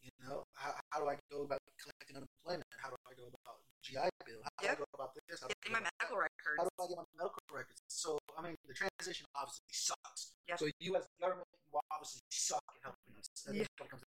You 0.00 0.10
know, 0.24 0.44
how, 0.56 0.72
how 0.92 0.98
do 1.00 1.06
I 1.12 1.16
go 1.28 1.44
about 1.44 1.60
collecting 1.76 2.16
unemployment? 2.16 2.64
How 2.80 2.88
do 2.88 2.96
I 3.04 3.12
go 3.16 3.28
about 3.28 3.60
GI 3.84 4.08
Bill? 4.24 4.40
How 4.44 4.50
do 4.64 4.68
I 4.72 4.76
go 4.80 4.86
about 4.96 5.12
this? 5.28 5.40
How 5.40 5.48
do 5.48 5.54
Getting 5.60 5.76
my 5.76 5.84
that? 5.84 5.92
medical 6.00 6.18
records. 6.20 6.56
How 6.56 6.64
do 6.64 6.72
I 6.80 6.86
get 6.88 6.98
my 7.04 7.08
medical 7.20 7.42
records? 7.52 7.80
So, 7.92 8.16
I 8.32 8.40
mean, 8.40 8.56
the 8.64 8.72
transition 8.74 9.28
obviously 9.36 9.68
sucks. 9.72 10.32
Yeah. 10.48 10.56
So, 10.56 10.72
you 10.80 10.96
as 10.96 11.04
government, 11.20 11.46
you 11.52 11.76
obviously 11.92 12.24
suck 12.32 12.64
at 12.80 12.80
helping 12.90 13.12
us. 13.20 13.28
That's 13.44 13.54
Yeah. 13.54 13.68
what 13.76 13.86
it 13.86 13.90
comes 13.92 14.02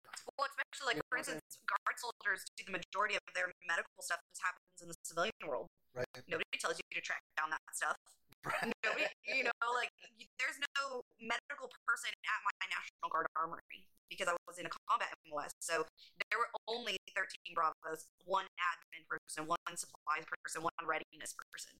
down 0.80 0.88
to. 0.88 0.96
Well, 0.96 0.96
especially 0.96 0.96
like 0.96 1.02
for 1.08 1.18
instance, 1.18 1.60
guard 1.68 1.96
soldiers 2.00 2.40
do 2.56 2.64
the 2.64 2.72
majority 2.72 3.16
of 3.16 3.24
their 3.36 3.52
medical 3.68 4.00
stuff 4.00 4.20
just 4.32 4.42
happens 4.42 4.78
in 4.80 4.88
the 4.88 4.98
civilian 5.04 5.44
world. 5.44 5.68
Right. 5.94 6.08
Nobody 6.28 6.56
tells 6.56 6.80
you 6.80 6.86
to 6.96 7.02
track 7.04 7.20
down 7.36 7.52
that 7.52 7.62
stuff. 7.72 7.96
Right. 8.42 8.72
Nobody, 8.82 9.06
you 9.28 9.44
know, 9.44 9.68
like 9.76 9.92
there's 10.40 10.58
no 10.80 11.04
medical 11.20 11.68
person 11.84 12.10
at 12.24 12.38
my 12.42 12.54
National 12.72 13.08
Guard 13.12 13.28
armory 13.36 13.86
because 14.08 14.28
I 14.28 14.36
was 14.44 14.60
in 14.60 14.68
a 14.68 14.72
combat 14.88 15.12
MOS. 15.24 15.52
So 15.60 15.84
there 16.28 16.38
were 16.40 16.52
only 16.68 17.00
13 17.16 17.56
Bravos, 17.56 18.08
one 18.28 18.44
admin 18.60 19.08
person, 19.08 19.48
one 19.48 19.76
supplies 19.76 20.24
person, 20.28 20.60
one 20.64 20.76
readiness 20.84 21.32
person. 21.32 21.72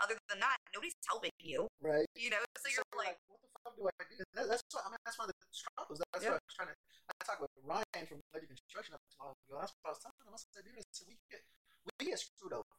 Other 0.00 0.16
than 0.32 0.40
that, 0.40 0.56
nobody's 0.72 0.96
helping 1.06 1.34
you. 1.40 1.68
Right. 1.84 2.08
You 2.16 2.30
know, 2.32 2.40
so 2.56 2.66
you're 2.72 2.84
like, 2.96 3.20
what 3.28 3.36
the 3.44 3.48
fuck 3.60 3.74
do 3.76 3.84
I 3.84 3.92
do? 4.08 4.16
That, 4.34 4.48
that's 4.48 4.64
what 4.72 4.84
I 4.86 4.96
mean. 4.96 5.02
That's 5.04 5.18
one 5.20 5.28
of 5.28 5.36
the 5.36 5.46
struggles. 5.52 6.00
That's 6.00 6.24
Yeah. 6.24 6.36
what 6.36 6.40
I 6.40 6.46
was 6.48 6.54
trying 6.56 6.70
to. 6.72 6.76
I 7.10 7.12
talked 7.28 7.40
with 7.44 7.52
Ryan 7.60 8.04
from 8.08 8.18
Legend 8.32 8.48
Construction 8.56 8.96
not 8.96 9.04
too 9.12 9.20
long 9.20 9.34
ago. 9.44 9.54
That's 9.60 9.74
what 9.84 9.86
I 9.86 9.92
was 9.92 10.00
telling 10.00 10.20
him. 10.24 10.32
I 10.32 10.40
said, 10.40 10.62
dude, 10.64 10.78
I 10.80 10.84
said, 10.88 11.06
we 11.08 11.14
get 11.28 11.42
we 11.84 12.02
get 12.08 12.18
screwed 12.18 12.54
over. 12.56 12.72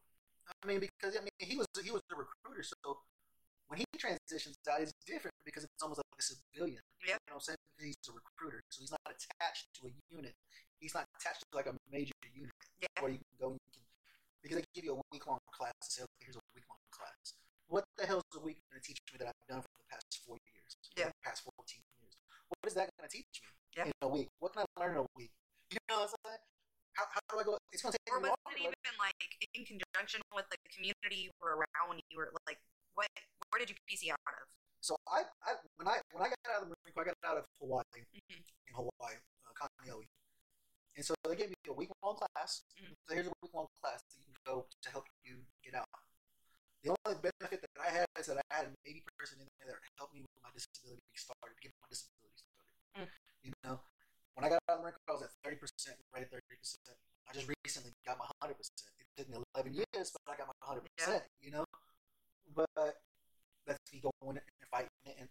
I 0.50 0.64
mean, 0.66 0.80
because 0.82 1.14
I 1.14 1.22
mean, 1.22 1.36
he 1.38 1.56
was 1.58 1.70
he 1.78 1.92
was 1.94 2.02
the 2.10 2.18
recruiter, 2.18 2.66
so 2.66 3.06
when 3.70 3.78
he 3.80 3.86
transitions 3.96 4.58
out, 4.66 4.82
it's 4.82 4.92
different 5.06 5.38
because 5.46 5.64
it's 5.64 5.80
almost 5.86 6.02
like 6.02 6.20
a 6.20 6.26
civilian. 6.26 6.82
Yeah. 7.06 7.22
You 7.22 7.32
know 7.32 7.38
what 7.38 7.46
I'm 7.46 7.56
saying? 7.56 7.62
Because 7.78 7.86
he's 7.94 8.04
a 8.10 8.14
recruiter, 8.18 8.60
so 8.74 8.82
he's 8.82 8.92
not 8.92 9.06
attached 9.06 9.70
to 9.80 9.88
a 9.88 9.92
unit. 10.10 10.34
He's 10.82 10.98
not 10.98 11.06
attached 11.22 11.46
to 11.46 11.54
like 11.54 11.70
a 11.70 11.78
major 11.94 12.18
unit 12.34 12.52
Yeah. 12.82 12.90
where 13.00 13.14
you 13.14 13.22
can 13.22 13.36
go. 13.38 13.48
You 13.54 13.62
can 13.70 13.86
because 14.42 14.58
they 14.58 14.66
give 14.74 14.86
you 14.90 14.98
a 14.98 15.02
week 15.14 15.22
long 15.30 15.38
class 15.54 15.70
and 15.86 15.92
say, 15.94 16.02
okay, 16.02 16.26
here's 16.26 16.36
a 16.36 16.42
week 16.58 16.66
long 16.66 16.81
class. 16.92 17.36
What 17.72 17.84
the 17.98 18.06
hell 18.06 18.20
is 18.20 18.36
a 18.36 18.44
week 18.44 18.60
going 18.70 18.82
to 18.82 18.86
teach 18.86 19.00
me 19.12 19.18
that 19.24 19.32
I've 19.32 19.48
done 19.48 19.64
for 19.64 19.72
the 19.80 19.88
past 19.88 20.06
four 20.28 20.36
years? 20.52 20.76
Yeah. 20.96 21.10
Past 21.24 21.48
14 21.48 21.56
years. 22.04 22.16
What 22.52 22.60
is 22.68 22.76
that 22.76 22.92
going 23.00 23.08
to 23.08 23.14
teach 23.16 23.40
me 23.42 23.50
Yeah. 23.80 23.88
in 23.88 23.96
a 24.04 24.10
week? 24.12 24.28
What 24.44 24.52
can 24.52 24.68
I 24.68 24.68
learn 24.80 25.00
in 25.00 25.08
a 25.08 25.10
week? 25.16 25.32
You 25.72 25.80
know 25.88 26.04
what 26.04 26.12
I'm 26.12 26.16
saying? 26.28 26.44
How, 27.00 27.08
how 27.08 27.22
do 27.32 27.40
I 27.40 27.44
go? 27.48 27.56
It's 27.72 27.80
going 27.82 27.96
to 27.96 28.00
take 28.04 28.12
Or 28.12 28.20
me 28.20 28.28
was 28.28 28.52
it 28.52 28.60
even 28.60 28.94
like 29.00 29.16
in 29.56 29.64
conjunction 29.64 30.20
with 30.36 30.44
the 30.52 30.60
community 30.76 31.32
you 31.32 31.32
were 31.40 31.56
around 31.64 31.88
when 31.88 31.98
you 32.12 32.20
were 32.20 32.28
like, 32.44 32.60
what? 33.00 33.08
Where 33.50 33.64
did 33.64 33.72
you 33.72 33.80
PC 33.88 34.12
out 34.12 34.20
of? 34.28 34.44
So 34.84 35.00
I, 35.08 35.24
I 35.48 35.56
when 35.80 35.88
I 35.88 36.04
when 36.12 36.26
I 36.26 36.28
got 36.28 36.44
out 36.52 36.68
of 36.68 36.68
the 36.68 36.76
Marine 36.76 36.92
Corps, 36.92 37.08
I 37.08 37.16
got 37.16 37.24
out 37.24 37.38
of 37.40 37.46
Hawaii 37.64 38.04
Mhm. 38.12 38.44
in 38.44 38.74
Hawaii, 38.76 39.16
uh, 39.48 39.54
Kaneohe. 39.56 40.10
And 40.98 41.06
so 41.06 41.16
they 41.24 41.36
gave 41.40 41.50
me 41.50 41.56
a 41.70 41.74
week 41.74 41.88
long 42.04 42.18
class. 42.20 42.64
Mhm. 42.76 42.92
So 43.08 43.14
here's 43.16 43.28
a 43.28 43.34
week 43.42 43.54
long 43.54 43.68
class 43.80 44.04
that 44.04 44.18
you 44.20 44.26
can 44.28 44.36
go 44.44 44.68
to 44.68 44.90
help 44.92 45.06
you 45.24 45.46
get 45.64 45.76
out. 45.76 45.88
The 46.84 46.90
only 47.06 47.18
benefit 47.22 47.62
that 47.62 47.78
I 47.78 47.90
had 47.94 48.08
is 48.18 48.26
that 48.28 48.42
I 48.42 48.46
had 48.50 48.66
a 48.70 48.74
Navy 48.86 49.04
person 49.18 49.38
in 49.42 49.48
there 49.62 49.78
that 49.78 49.82
helped 50.02 50.14
me 50.18 50.22
with 50.26 50.34
my 50.42 50.50
disability 50.50 51.02
started, 51.14 51.54
get 51.62 51.70
my 51.78 51.88
disability 51.94 52.38
started. 52.42 52.74
Mm. 52.98 53.10
You 53.46 53.52
know, 53.62 53.76
when 54.34 54.44
I 54.46 54.50
got 54.50 54.60
out 54.66 54.78
of 54.78 54.78
the 54.82 54.84
Marine 54.90 54.98
Corps, 55.06 55.14
I 55.14 55.18
was 55.22 55.26
at 55.30 55.34
30%, 55.46 55.62
right 56.10 56.26
at 56.26 56.32
30%. 56.34 56.42
I 57.30 57.34
just 57.38 57.46
recently 57.64 57.94
got 58.02 58.18
my 58.18 58.26
100%. 58.42 58.58
It 58.98 59.06
took 59.14 59.30
me 59.30 59.38
11 59.54 59.78
years, 59.78 60.10
but 60.10 60.26
I 60.26 60.36
got 60.42 60.50
my 60.50 60.58
100%, 60.66 61.22
you 61.46 61.52
know? 61.54 61.66
But 62.50 62.98
that's 63.70 63.80
me 63.94 64.02
going 64.02 64.42
and 64.42 64.66
fighting 64.74 64.90
it 65.06 65.16
and 65.22 65.30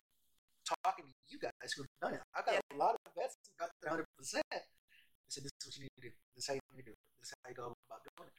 talking 0.63 1.11
to 1.11 1.15
you 1.29 1.39
guys 1.43 1.75
who've 1.75 1.91
done 2.01 2.15
it. 2.15 2.23
I've 2.31 2.47
got 2.47 2.63
a 2.63 2.77
lot 2.79 2.95
of 2.95 3.03
vets 3.19 3.35
who 3.43 3.51
got 3.59 3.75
their 3.83 3.91
100%. 3.91 4.07
They 4.55 5.29
said, 5.29 5.43
this 5.45 5.51
is 5.51 5.67
what 5.67 5.75
you 5.77 5.83
need 5.91 5.97
to 5.99 6.05
do. 6.09 6.13
This 6.39 6.45
is 6.45 6.49
how 6.49 6.55
you 6.55 6.63
need 6.71 6.87
to 6.87 6.91
do 6.91 6.95
it. 6.95 7.03
This 7.19 7.29
is 7.31 7.35
how 7.43 7.51
you 7.51 7.59
go 7.59 7.75
about 7.91 8.07
doing 8.07 8.31
it. 8.31 8.39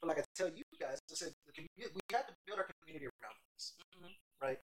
But 0.00 0.08
like 0.08 0.20
I 0.20 0.24
tell 0.32 0.48
you 0.48 0.64
guys, 0.80 0.96
I 0.96 1.14
said, 1.16 1.32
the 1.44 1.52
community, 1.52 1.92
we 1.92 2.00
have 2.16 2.24
to 2.28 2.34
build 2.48 2.56
our 2.60 2.68
community 2.80 3.04
around 3.04 3.36
us, 3.52 3.76
Mhm. 4.00 4.16
right? 4.40 4.56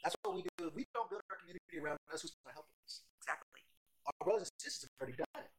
That's 0.00 0.16
what 0.24 0.32
we 0.36 0.40
do. 0.56 0.68
If 0.68 0.74
we 0.74 0.86
don't 0.96 1.10
build 1.12 1.20
our 1.28 1.36
community 1.36 1.76
around 1.76 2.00
us, 2.08 2.22
who's 2.24 2.32
going 2.40 2.52
to 2.52 2.56
help 2.56 2.68
us? 2.88 3.04
Exactly. 3.20 3.60
Our 4.08 4.16
brothers 4.24 4.48
and 4.48 4.60
sisters 4.64 4.88
have 4.88 4.96
already 5.04 5.16
done 5.20 5.44
it. 5.44 5.52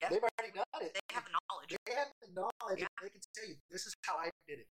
Yeah. 0.00 0.08
They've 0.14 0.22
already 0.22 0.52
done 0.54 0.82
it. 0.86 0.94
They 0.94 1.02
have 1.10 1.24
the 1.26 1.34
knowledge. 1.34 1.70
They 1.74 1.94
have 1.98 2.10
the 2.22 2.30
knowledge. 2.30 2.80
Yeah. 2.86 2.94
They 3.02 3.10
can 3.10 3.20
tell 3.34 3.46
you, 3.50 3.56
this 3.74 3.86
is 3.90 3.94
how 4.06 4.14
I 4.22 4.30
did 4.46 4.60
it. 4.62 4.68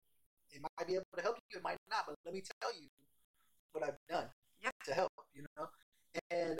It 0.50 0.60
might 0.60 0.86
be 0.90 0.94
able 0.98 1.06
to 1.14 1.22
help 1.22 1.38
you, 1.38 1.58
it 1.58 1.62
might 1.62 1.78
not, 1.86 2.06
but 2.10 2.18
let 2.26 2.34
me 2.34 2.42
tell 2.42 2.74
you 2.74 2.90
what 3.70 3.86
I've 3.86 3.98
done 4.10 4.26
Yeah. 4.58 4.70
to 4.86 4.94
help, 4.94 5.12
you 5.32 5.46
know? 5.56 5.70
And 6.30 6.58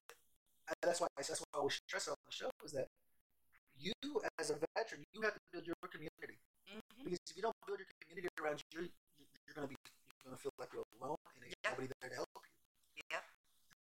I- 0.71 0.75
that's 0.83 1.01
why 1.03 1.09
that's 1.19 1.41
why 1.43 1.47
I 1.55 1.59
always 1.59 1.75
stress 1.75 2.07
on 2.07 2.15
the 2.25 2.33
show 2.33 2.51
is 2.63 2.73
that 2.73 2.87
you, 3.75 3.93
as 4.39 4.51
a 4.51 4.59
veteran, 4.79 5.03
you 5.13 5.23
have 5.23 5.35
to 5.35 5.41
build 5.53 5.67
your 5.67 5.75
community. 5.91 6.39
Mhm. 6.71 6.81
Because 7.05 7.19
if 7.31 7.37
you 7.37 7.43
don't 7.43 7.55
build 7.67 7.79
your 7.81 7.89
community 8.01 8.29
around 8.41 8.63
you, 8.73 8.81
you're, 8.81 9.29
you're 9.47 9.55
going 9.55 9.69
to 9.69 9.75
be 9.75 9.77
you're 9.85 10.25
going 10.25 10.37
to 10.37 10.43
feel 10.43 10.53
like 10.59 10.73
you're 10.73 10.85
alone 10.99 11.17
and 11.35 11.43
there's 11.43 11.53
Yeah. 11.63 11.71
nobody 11.71 11.89
there 12.01 12.09
to 12.11 12.15
help 12.17 12.29
you. 12.35 13.03
Yeah. 13.11 13.23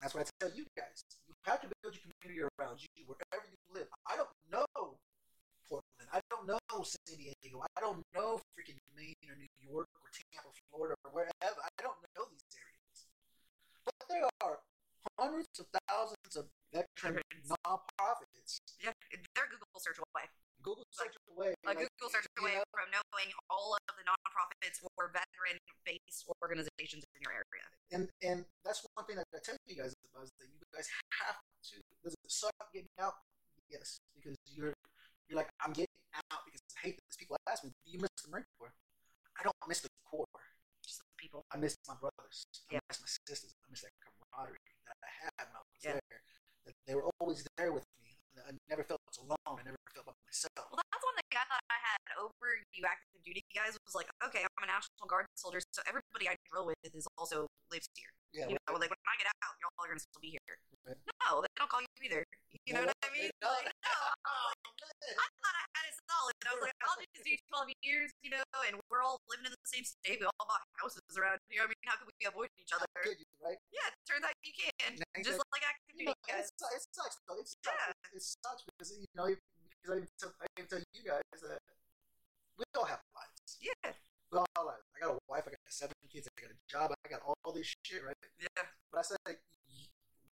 That's 0.01 0.13
what 0.15 0.25
I 0.27 0.29
tell 0.39 0.49
you 0.51 0.65
guys. 0.75 1.03
You 1.27 1.35
have 1.45 1.61
to 1.61 1.69
build 1.81 1.93
your 1.95 2.03
community 2.19 2.49
around 2.57 2.81
you 2.95 3.05
wherever 3.05 3.45
you 3.47 3.57
live. 3.69 3.87
I 4.07 4.15
don't 4.17 4.31
know 4.49 4.97
Portland. 5.69 6.09
I 6.11 6.19
don't 6.29 6.47
know 6.47 6.59
San 6.83 7.15
Diego. 7.17 7.61
I 7.77 7.79
don't 7.79 8.03
know 8.13 8.41
freaking 8.57 8.77
Maine 8.95 9.15
or 9.29 9.35
New 9.35 9.47
York 9.59 9.87
or 10.01 10.09
Tampa, 10.09 10.49
Florida 10.69 10.95
or 11.05 11.11
wherever. 11.11 11.59
I 11.61 11.69
don't 11.77 12.01
know 12.17 12.25
these 12.25 12.43
areas. 12.57 13.05
But 13.85 13.93
there 14.09 14.27
are 14.41 14.59
hundreds 15.19 15.59
of 15.59 15.67
thousands 15.87 16.35
of 16.35 16.49
veteran 16.73 17.21
Veterans. 17.21 17.51
nonprofits. 17.65 18.61
Yeah. 18.79 18.91
They're 19.35 19.47
Google 19.47 19.79
search 19.79 19.97
away. 19.99 20.25
Google 20.61 20.85
search 20.93 21.15
away. 21.33 21.53
A 21.65 21.67
like, 21.73 21.77
Google 21.81 22.09
search 22.13 22.27
you 22.37 22.43
away 22.45 22.55
know, 22.61 22.63
from 22.69 22.85
knowing 22.93 23.29
all 23.49 23.73
of 23.73 23.81
the 23.97 24.05
nonprofits 24.05 24.77
or 24.97 25.09
veteran-based 25.09 26.29
organizations 26.43 27.01
in 27.15 27.21
your 27.25 27.33
area. 27.33 27.65
and 27.91 28.05
and 28.21 28.45
that's 28.63 28.85
one 28.93 29.05
thing 29.09 29.17
that 29.17 29.25
I 29.33 29.39
tell 29.41 29.57
you 29.65 29.75
guys 29.81 29.93
about 30.13 30.29
is 30.29 30.31
that 30.39 30.47
you 30.53 30.61
guys 30.71 30.87
have 31.17 31.41
to. 31.73 31.81
Does 32.05 32.13
it 32.13 32.29
suck 32.31 32.53
getting 32.73 32.89
out? 32.99 33.15
Yes, 33.69 33.99
because 34.13 34.37
you're 34.53 34.73
you're 35.27 35.37
like 35.41 35.49
I'm 35.65 35.73
getting 35.73 35.97
out 36.29 36.45
because 36.45 36.61
I 36.77 36.79
hate 36.93 36.99
this. 37.09 37.17
People 37.17 37.37
ask 37.49 37.63
me, 37.63 37.71
"Do 37.85 37.89
you 37.91 37.99
miss 37.99 38.13
the 38.21 38.29
Marine 38.29 38.45
Corps?" 38.59 38.73
I 39.39 39.43
don't 39.43 39.55
miss 39.67 39.81
the 39.81 39.89
Corps. 40.05 40.27
Just 40.85 40.99
the 40.99 41.05
people. 41.17 41.41
I 41.49 41.57
miss 41.57 41.73
my 41.87 41.95
brothers. 41.97 42.45
I 42.69 42.75
Yeah. 42.77 42.79
miss 42.89 43.01
my 43.01 43.09
sisters. 43.25 43.53
I 43.65 43.65
miss 43.71 43.81
that 43.81 43.93
camaraderie 43.97 44.61
that 44.85 44.97
I 45.01 45.09
had 45.25 45.33
when 45.47 45.55
I 45.57 45.59
was 45.65 45.81
Yeah. 45.81 45.93
there. 46.05 46.21
That 46.65 46.75
they 46.85 46.93
were 46.93 47.09
always 47.19 47.41
there 47.57 47.71
with 47.73 47.85
me. 48.03 48.17
I 48.45 48.51
never 48.69 48.83
felt 48.83 49.01
alone. 49.19 49.37
I 49.59 49.63
never 49.63 49.77
felt 49.93 50.05
by 50.07 50.13
myself. 50.25 50.67
Well, 50.71 50.81
that's 50.91 51.03
one 51.03 51.15
thing 51.15 51.37
I 51.37 51.45
thought 51.45 51.63
I 51.69 51.79
had 51.79 51.99
over 52.17 52.47
you 52.73 52.83
active 53.21 53.37
duty 53.37 53.45
guys 53.53 53.77
was 53.85 53.93
like, 53.93 54.09
okay, 54.25 54.41
I'm 54.41 54.63
a 54.65 54.67
National 54.67 55.05
Guard 55.05 55.29
soldier, 55.37 55.61
so 55.69 55.81
everybody 55.85 56.25
I 56.25 56.35
drill 56.49 56.65
with 56.65 56.77
is 56.81 57.05
also 57.17 57.45
lives 57.69 57.85
here. 57.93 58.09
Yeah, 58.33 58.47
you 58.49 58.57
know, 58.65 58.79
like 58.79 58.89
when 58.89 59.03
I 59.05 59.15
get 59.21 59.29
out, 59.45 59.53
y'all 59.61 59.75
are 59.77 59.89
gonna 59.91 60.01
still 60.01 60.23
be 60.23 60.33
here. 60.33 60.55
Right. 60.87 60.97
No, 61.21 61.45
they 61.45 61.51
don't 61.59 61.69
call 61.69 61.83
you 61.83 61.91
either. 62.01 62.23
You 62.65 62.73
know 62.73 62.87
No, 62.87 62.89
what 62.89 63.05
I 63.05 63.09
mean? 63.13 63.29
Like, 63.43 63.69
no. 63.69 63.93
Oh, 64.31 65.17
I 65.17 65.27
thought 65.43 65.57
I 65.57 65.65
had 65.75 65.85
it 65.91 65.97
solid. 66.07 66.33
I 66.45 66.51
was 66.55 66.63
like, 66.63 66.77
I'll 66.85 66.95
just 66.99 67.25
do 67.25 67.33
12 67.51 67.73
years, 67.83 68.09
you 68.23 68.31
know, 68.31 68.45
and 68.69 68.77
we're 68.87 69.01
all 69.03 69.17
living 69.27 69.49
in 69.49 69.53
the 69.53 69.65
same 69.67 69.83
state. 69.83 70.21
We 70.21 70.25
all 70.29 70.45
bought 70.45 70.63
houses 70.77 71.01
around 71.17 71.41
here. 71.49 71.65
I 71.65 71.67
mean, 71.67 71.81
how 71.83 71.99
could 71.99 72.07
we 72.07 72.23
avoid 72.25 72.49
each 72.55 72.71
other? 72.71 72.85
I 73.01 73.11
you, 73.11 73.27
right? 73.43 73.57
Yeah, 73.73 73.89
it 73.91 73.97
turns 74.07 74.23
out 74.23 74.31
you 74.45 74.53
can. 74.55 74.95
Ain't 74.95 75.25
Just 75.25 75.41
like 75.51 75.65
active 75.67 75.89
you 75.97 76.07
duty 76.07 76.15
know, 76.15 76.29
guys. 76.29 76.47
it, 76.53 76.81
sucks 76.93 77.17
though. 77.27 77.39
It 77.41 77.49
sucks. 77.49 77.65
Yeah. 77.65 77.91
It, 77.91 78.17
it 78.17 78.23
sucks 78.23 78.61
because 78.63 78.89
you 78.95 79.09
know 79.17 79.27
because 79.81 79.91
I 79.91 79.97
I 80.37 80.45
even 80.55 80.69
tell 80.69 80.81
you 80.93 81.03
guys 81.03 81.39
that 81.41 81.59
we 82.61 82.65
all 82.77 82.85
have 82.85 83.01
lives. 83.17 83.57
Yeah, 83.57 83.91
We 84.29 84.37
all 84.37 84.45
have 84.57 84.65
lives. 84.69 84.85
I 84.93 84.97
got 85.01 85.17
a 85.17 85.19
wife. 85.25 85.43
I 85.49 85.51
got 85.57 85.65
seven 85.73 85.97
kids. 86.13 86.29
I 86.29 86.33
got 86.37 86.53
a 86.53 86.59
job. 86.69 86.93
I 86.93 87.07
got 87.09 87.21
all 87.25 87.51
this 87.53 87.73
shit, 87.81 88.05
right? 88.05 88.17
yeah, 88.37 88.65
But 88.93 89.01
I 89.01 89.03
said 89.03 89.17
like, 89.25 89.41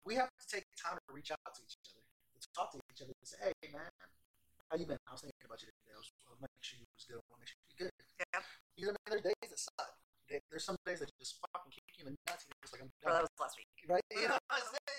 we 0.06 0.14
have 0.18 0.30
to 0.30 0.46
take 0.50 0.66
time 0.78 0.98
to 1.02 1.10
reach 1.14 1.30
out 1.34 1.42
to 1.50 1.62
each 1.66 1.78
other, 1.90 2.02
to 2.06 2.48
talk 2.54 2.70
to 2.74 2.78
each 2.94 3.02
other, 3.02 3.10
and 3.14 3.26
say, 3.26 3.42
"Hey, 3.42 3.54
man, 3.74 3.90
how 4.70 4.78
you 4.78 4.86
been? 4.86 5.02
I 5.10 5.18
was 5.18 5.26
thinking 5.26 5.42
about 5.50 5.58
you 5.66 5.70
today. 5.74 5.94
I 5.94 6.02
was 6.02 6.10
I'll 6.30 6.38
make 6.38 6.54
sure 6.62 6.78
you 6.78 6.86
was 6.94 7.06
good. 7.10 7.18
I 7.18 7.26
want 7.34 7.42
to 7.42 7.42
make 7.42 7.50
sure 7.50 7.62
you're 7.74 7.82
good." 7.90 7.94
yeah. 8.22 8.42
Because 8.78 8.90
I 8.90 8.94
mean, 8.94 9.10
there's 9.10 9.26
days 9.26 9.50
that 9.50 9.62
suck. 9.66 9.92
There's 10.30 10.66
some 10.66 10.78
days 10.86 11.02
that 11.02 11.10
just 11.18 11.42
fucking 11.42 11.74
kick 11.74 11.86
you 11.98 12.06
in 12.06 12.14
the 12.14 12.18
nuts. 12.30 12.46
And 12.46 12.54
you're 12.54 12.66
just 12.66 12.74
like, 12.78 12.82
I'm 12.86 12.90
Well, 13.02 13.14
that 13.18 13.26
was 13.26 13.34
last 13.42 13.58
week. 13.58 13.70
right? 13.90 14.02
You 14.14 14.30
know 14.30 14.38
what 14.46 14.62
I'm 14.62 14.66
saying? 14.66 14.95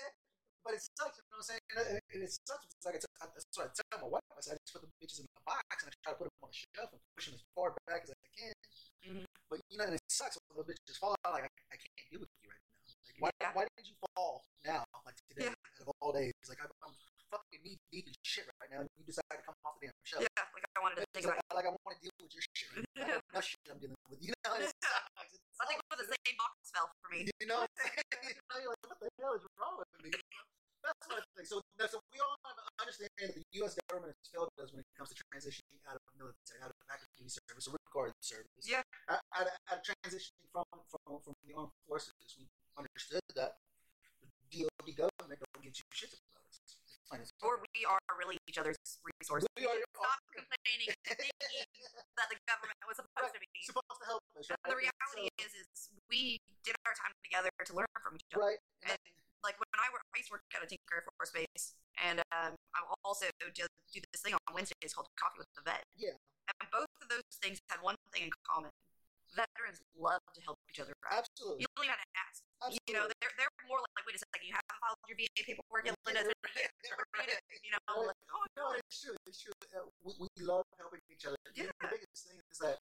But 0.67 0.75
it 0.75 0.83
sucks, 0.99 1.15
you 1.15 1.23
know 1.31 1.39
what 1.39 1.47
I'm 1.47 1.51
saying? 1.55 1.63
And 1.79 1.87
it, 1.95 2.27
it 2.27 2.33
sucks 2.43 2.67
because 2.67 2.83
like 2.91 2.99
I 2.99 3.01
t- 3.07 3.17
I- 3.23 3.31
that's 3.31 3.47
what 3.55 3.71
I 3.71 3.73
tell 3.79 4.03
my 4.03 4.11
wife. 4.19 4.27
I 4.35 4.43
said, 4.43 4.59
I 4.59 4.67
just 4.67 4.75
put 4.75 4.83
the 4.83 4.91
bitches 4.99 5.23
in 5.23 5.27
the 5.31 5.43
box 5.47 5.63
and 5.79 5.87
I 5.87 5.95
try 6.03 6.11
to 6.11 6.19
put 6.19 6.27
them 6.27 6.43
on 6.43 6.51
the 6.51 6.59
shelf 6.59 6.91
and 6.91 7.01
push 7.15 7.25
them 7.31 7.39
as 7.39 7.45
far 7.55 7.71
back 7.87 8.03
as 8.03 8.11
I 8.11 8.19
can. 8.35 8.55
Mhm. 9.07 9.23
But 9.47 9.63
you 9.71 9.79
know, 9.79 9.87
and 9.87 9.95
it 9.95 10.03
sucks 10.11 10.35
when 10.51 10.59
those 10.59 10.67
bitches 10.75 10.99
fall 10.99 11.15
out. 11.23 11.39
Like 11.39 11.47
I, 11.47 11.51
I 11.71 11.77
can't 11.79 11.95
deal 12.11 12.19
with 12.27 12.33
you 12.43 12.51
right 12.51 12.59
now. 12.59 12.83
Like 12.83 13.19
why, 13.23 13.31
Yeah. 13.39 13.55
why 13.55 13.63
did 13.79 13.87
you 13.87 13.95
fall 14.19 14.43
now? 14.67 14.83
Like 15.07 15.15
today, 15.31 15.55
Yeah. 15.55 15.55
out 15.55 15.87
of 15.87 15.95
all 16.03 16.11
days, 16.11 16.35
like 16.51 16.59
I'm, 16.59 16.75
I'm 16.83 16.95
fucking 17.31 17.63
knee 17.63 17.79
deep 17.95 18.11
in 18.11 18.15
shit 18.27 18.51
right 18.59 18.71
now, 18.75 18.83
and 18.83 18.91
you 18.99 19.07
decide 19.07 19.23
to 19.39 19.47
come 19.47 19.55
off 19.63 19.79
the 19.79 19.87
damn 19.87 19.95
shelf. 20.03 20.27
Yeah, 20.27 20.51
like 20.51 20.67
I 20.75 20.79
wanted 20.83 20.99
to 20.99 21.03
It's 21.07 21.15
think 21.15 21.31
like, 21.31 21.39
about 21.47 21.55
like 21.63 21.67
I 21.71 21.73
want 21.79 21.95
to 21.95 22.01
deal 22.03 22.15
with 22.19 22.35
your 22.35 22.43
shit 22.59 22.69
right 22.75 22.91
now. 23.07 23.23
I 23.23 23.39
shit 23.39 23.63
I'm 23.71 23.79
dealing 23.79 23.95
with. 24.11 24.19
You 24.19 24.35
know, 24.43 24.51
and 24.59 24.67
it 24.67 24.75
sucks. 24.83 25.31
It 25.31 25.39
I 25.63 25.65
think 25.71 25.79
sucks. 25.79 25.91
with 25.95 26.01
the 26.03 26.09
same 26.11 26.35
box 26.43 26.53
fell 26.75 26.91
for 26.99 27.07
me. 27.15 27.31
You 27.39 27.47
know? 27.47 27.63
You 27.63 28.35
know, 28.51 28.59
you're 28.67 28.75
like, 28.75 28.83
what 28.91 28.99
the 28.99 29.09
hell 29.23 29.35
is 29.39 29.47
wrong 29.63 29.79
with 29.79 29.91
me? 30.03 30.11
That's 30.85 31.05
what 31.09 31.19
I 31.19 31.25
think. 31.37 31.47
So, 31.49 31.57
so 31.89 31.99
we 32.12 32.19
all 32.21 32.37
understand 32.81 33.11
that 33.21 33.35
the 33.35 33.45
U.S. 33.65 33.75
government 33.89 34.15
has 34.15 34.29
failed 34.31 34.51
us 34.61 34.71
when 34.73 34.81
it 34.85 34.91
comes 34.97 35.11
to 35.11 35.17
transitioning 35.33 35.81
out 35.89 35.97
of 35.97 36.03
military, 36.17 36.59
out 36.62 36.71
of 36.73 36.79
active 36.91 37.11
duty 37.17 37.31
service, 37.33 37.67
or 37.69 37.77
guard 37.93 38.12
service. 38.21 38.51
Yeah. 38.62 38.83
Out, 39.11 39.21
out, 39.35 39.47
of, 39.51 39.55
out 39.73 39.79
of 39.81 39.83
transitioning 39.85 40.47
from, 40.53 40.65
from 40.91 41.21
from 41.25 41.35
the 41.47 41.53
armed 41.57 41.75
forces, 41.89 42.12
we 42.39 42.47
understood 42.79 43.25
that 43.35 43.59
the 44.23 44.29
DoD 44.53 44.89
government 44.95 45.39
don't 45.43 45.62
get 45.65 45.75
you 45.75 45.85
shit 45.91 46.12
about 46.15 46.45
us. 46.47 46.61
It's 46.62 46.79
plain 47.09 47.21
as 47.25 47.31
Or 47.43 47.59
we 47.75 47.83
are 47.89 47.99
really 48.19 48.39
each 48.47 48.59
other's 48.59 48.79
resources. 49.19 49.49
We 49.59 49.67
are- 49.67 49.75
Stop 49.97 50.21
complaining 50.31 50.93
and 50.93 51.01
thinking 51.03 51.33
that 52.21 52.29
the 52.31 52.39
government 52.47 52.79
was 52.87 52.97
supposed 53.01 53.33
to 53.35 53.41
be. 53.43 53.49
supposed 53.65 53.99
to 53.99 54.07
help 54.07 54.23
us. 54.39 54.47
And 54.53 54.59
Right? 54.62 54.71
the 54.71 54.79
reality 54.87 55.25
So- 55.35 55.43
is, 55.49 55.53
is 55.57 55.69
we 56.12 56.39
did 56.62 56.77
our 56.87 56.95
time 56.95 57.15
together 57.27 57.51
to 57.67 57.73
learn 57.75 57.91
from 57.99 58.15
each 58.21 58.31
other. 58.37 58.45
right? 58.55 58.61
And 58.87 59.01
like 59.47 59.57
when 59.63 59.71
I 59.79 59.87
work, 59.95 60.03
I 60.11 60.19
used 60.19 60.35
to 60.35 60.43
work 60.43 60.45
at 60.51 60.61
a 60.61 60.67
Tinker 60.67 60.99
Air 60.99 61.07
Force 61.15 61.31
base, 61.31 61.79
and 62.03 62.19
um, 62.35 62.59
I 62.75 62.83
also 63.07 63.31
do, 63.39 63.47
do 63.55 63.99
this 64.03 64.21
thing 64.27 64.35
on 64.35 64.43
Wednesdays 64.51 64.91
called 64.91 65.07
Coffee 65.15 65.39
with 65.47 65.51
the 65.55 65.63
Vet. 65.63 65.87
Yeah. 65.95 66.19
And 66.59 66.67
both 66.75 66.91
of 66.99 67.07
those 67.07 67.23
things 67.39 67.63
had 67.71 67.79
one 67.83 67.95
thing 68.11 68.27
in 68.27 68.35
common: 68.43 68.75
veterans 69.35 69.79
love 69.95 70.23
to 70.35 70.41
help 70.43 70.59
each 70.67 70.83
other 70.83 70.95
out. 71.07 71.23
Absolutely. 71.27 71.63
You 71.63 71.71
don't 71.79 71.87
even 71.87 71.95
have 71.95 72.03
to 72.03 72.13
ask. 72.19 72.39
Absolutely. 72.67 72.83
You 72.91 72.95
know, 72.99 73.07
they're 73.23 73.35
they're 73.39 73.55
more 73.71 73.79
like, 73.83 74.05
wait 74.07 74.19
a 74.19 74.23
second, 74.23 74.47
you 74.51 74.55
haven't 74.55 74.79
filed 74.83 74.99
your 75.07 75.17
VA 75.23 75.41
paperwork 75.47 75.83
yet, 75.87 75.95
Lynda. 76.03 76.23
You 77.67 77.75
know, 77.75 77.83
Right. 77.99 78.15
like, 78.15 78.23
oh 78.31 78.47
No, 78.55 78.63
no, 78.63 78.79
it's 78.79 79.03
true. 79.03 79.19
It's 79.27 79.43
true. 79.43 79.53
Uh, 79.75 79.91
we, 80.07 80.15
we 80.23 80.29
love 80.43 80.63
helping 80.79 81.03
each 81.11 81.27
other. 81.27 81.37
Yeah. 81.55 81.67
The 81.83 81.91
biggest 81.91 82.31
thing 82.31 82.39
is 82.51 82.59
that 82.63 82.79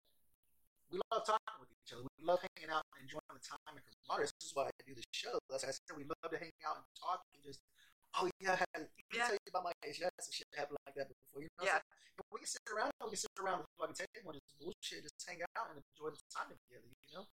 we 0.91 0.99
love 1.11 1.23
talking 1.23 1.55
with 1.63 1.71
each 1.71 1.95
other. 1.95 2.03
We 2.19 2.27
love 2.27 2.43
hanging 2.43 2.69
out 2.75 2.83
and 2.99 3.07
enjoying 3.07 3.22
time 3.45 3.75
and 3.77 3.83
camaraderie. 3.85 4.31
This 4.39 4.51
is 4.51 4.55
why 4.55 4.71
I 4.71 4.73
do 4.87 4.95
the 4.95 5.05
show. 5.13 5.37
As 5.53 5.65
I 5.67 5.71
said, 5.75 5.95
we 5.99 6.05
love 6.07 6.31
to 6.31 6.39
hang 6.39 6.55
out 6.67 6.81
and 6.81 6.87
talk 6.97 7.21
and 7.35 7.43
just, 7.43 7.61
oh 8.19 8.31
yeah, 8.41 8.55
I 8.55 8.59
had, 8.63 8.89
Yeah. 9.13 9.27
tell 9.29 9.37
you 9.37 9.49
about 9.51 9.65
my. 9.69 9.73
Yeah, 9.85 10.09
some 10.23 10.33
shit 10.33 10.47
happened 10.57 10.79
like 10.87 10.95
that 10.97 11.09
before. 11.11 11.43
You 11.43 11.51
know 11.59 11.67
Yeah. 11.67 11.79
I'm 11.79 11.85
saying? 11.85 12.29
We 12.31 12.39
can 12.45 12.49
sit 12.49 12.67
around. 12.71 12.93
We 13.03 13.17
can 13.17 13.23
sit 13.25 13.37
around 13.41 13.59
the 13.65 13.69
fucking 13.81 13.97
table 13.99 14.31
and 14.33 14.39
just 14.41 14.55
bullshit, 14.61 15.03
just 15.05 15.17
hang 15.27 15.41
out 15.57 15.67
and 15.73 15.81
enjoy 15.81 16.13
the 16.13 16.21
time 16.33 16.49
together. 16.53 16.87
You 17.09 17.11
know. 17.19 17.27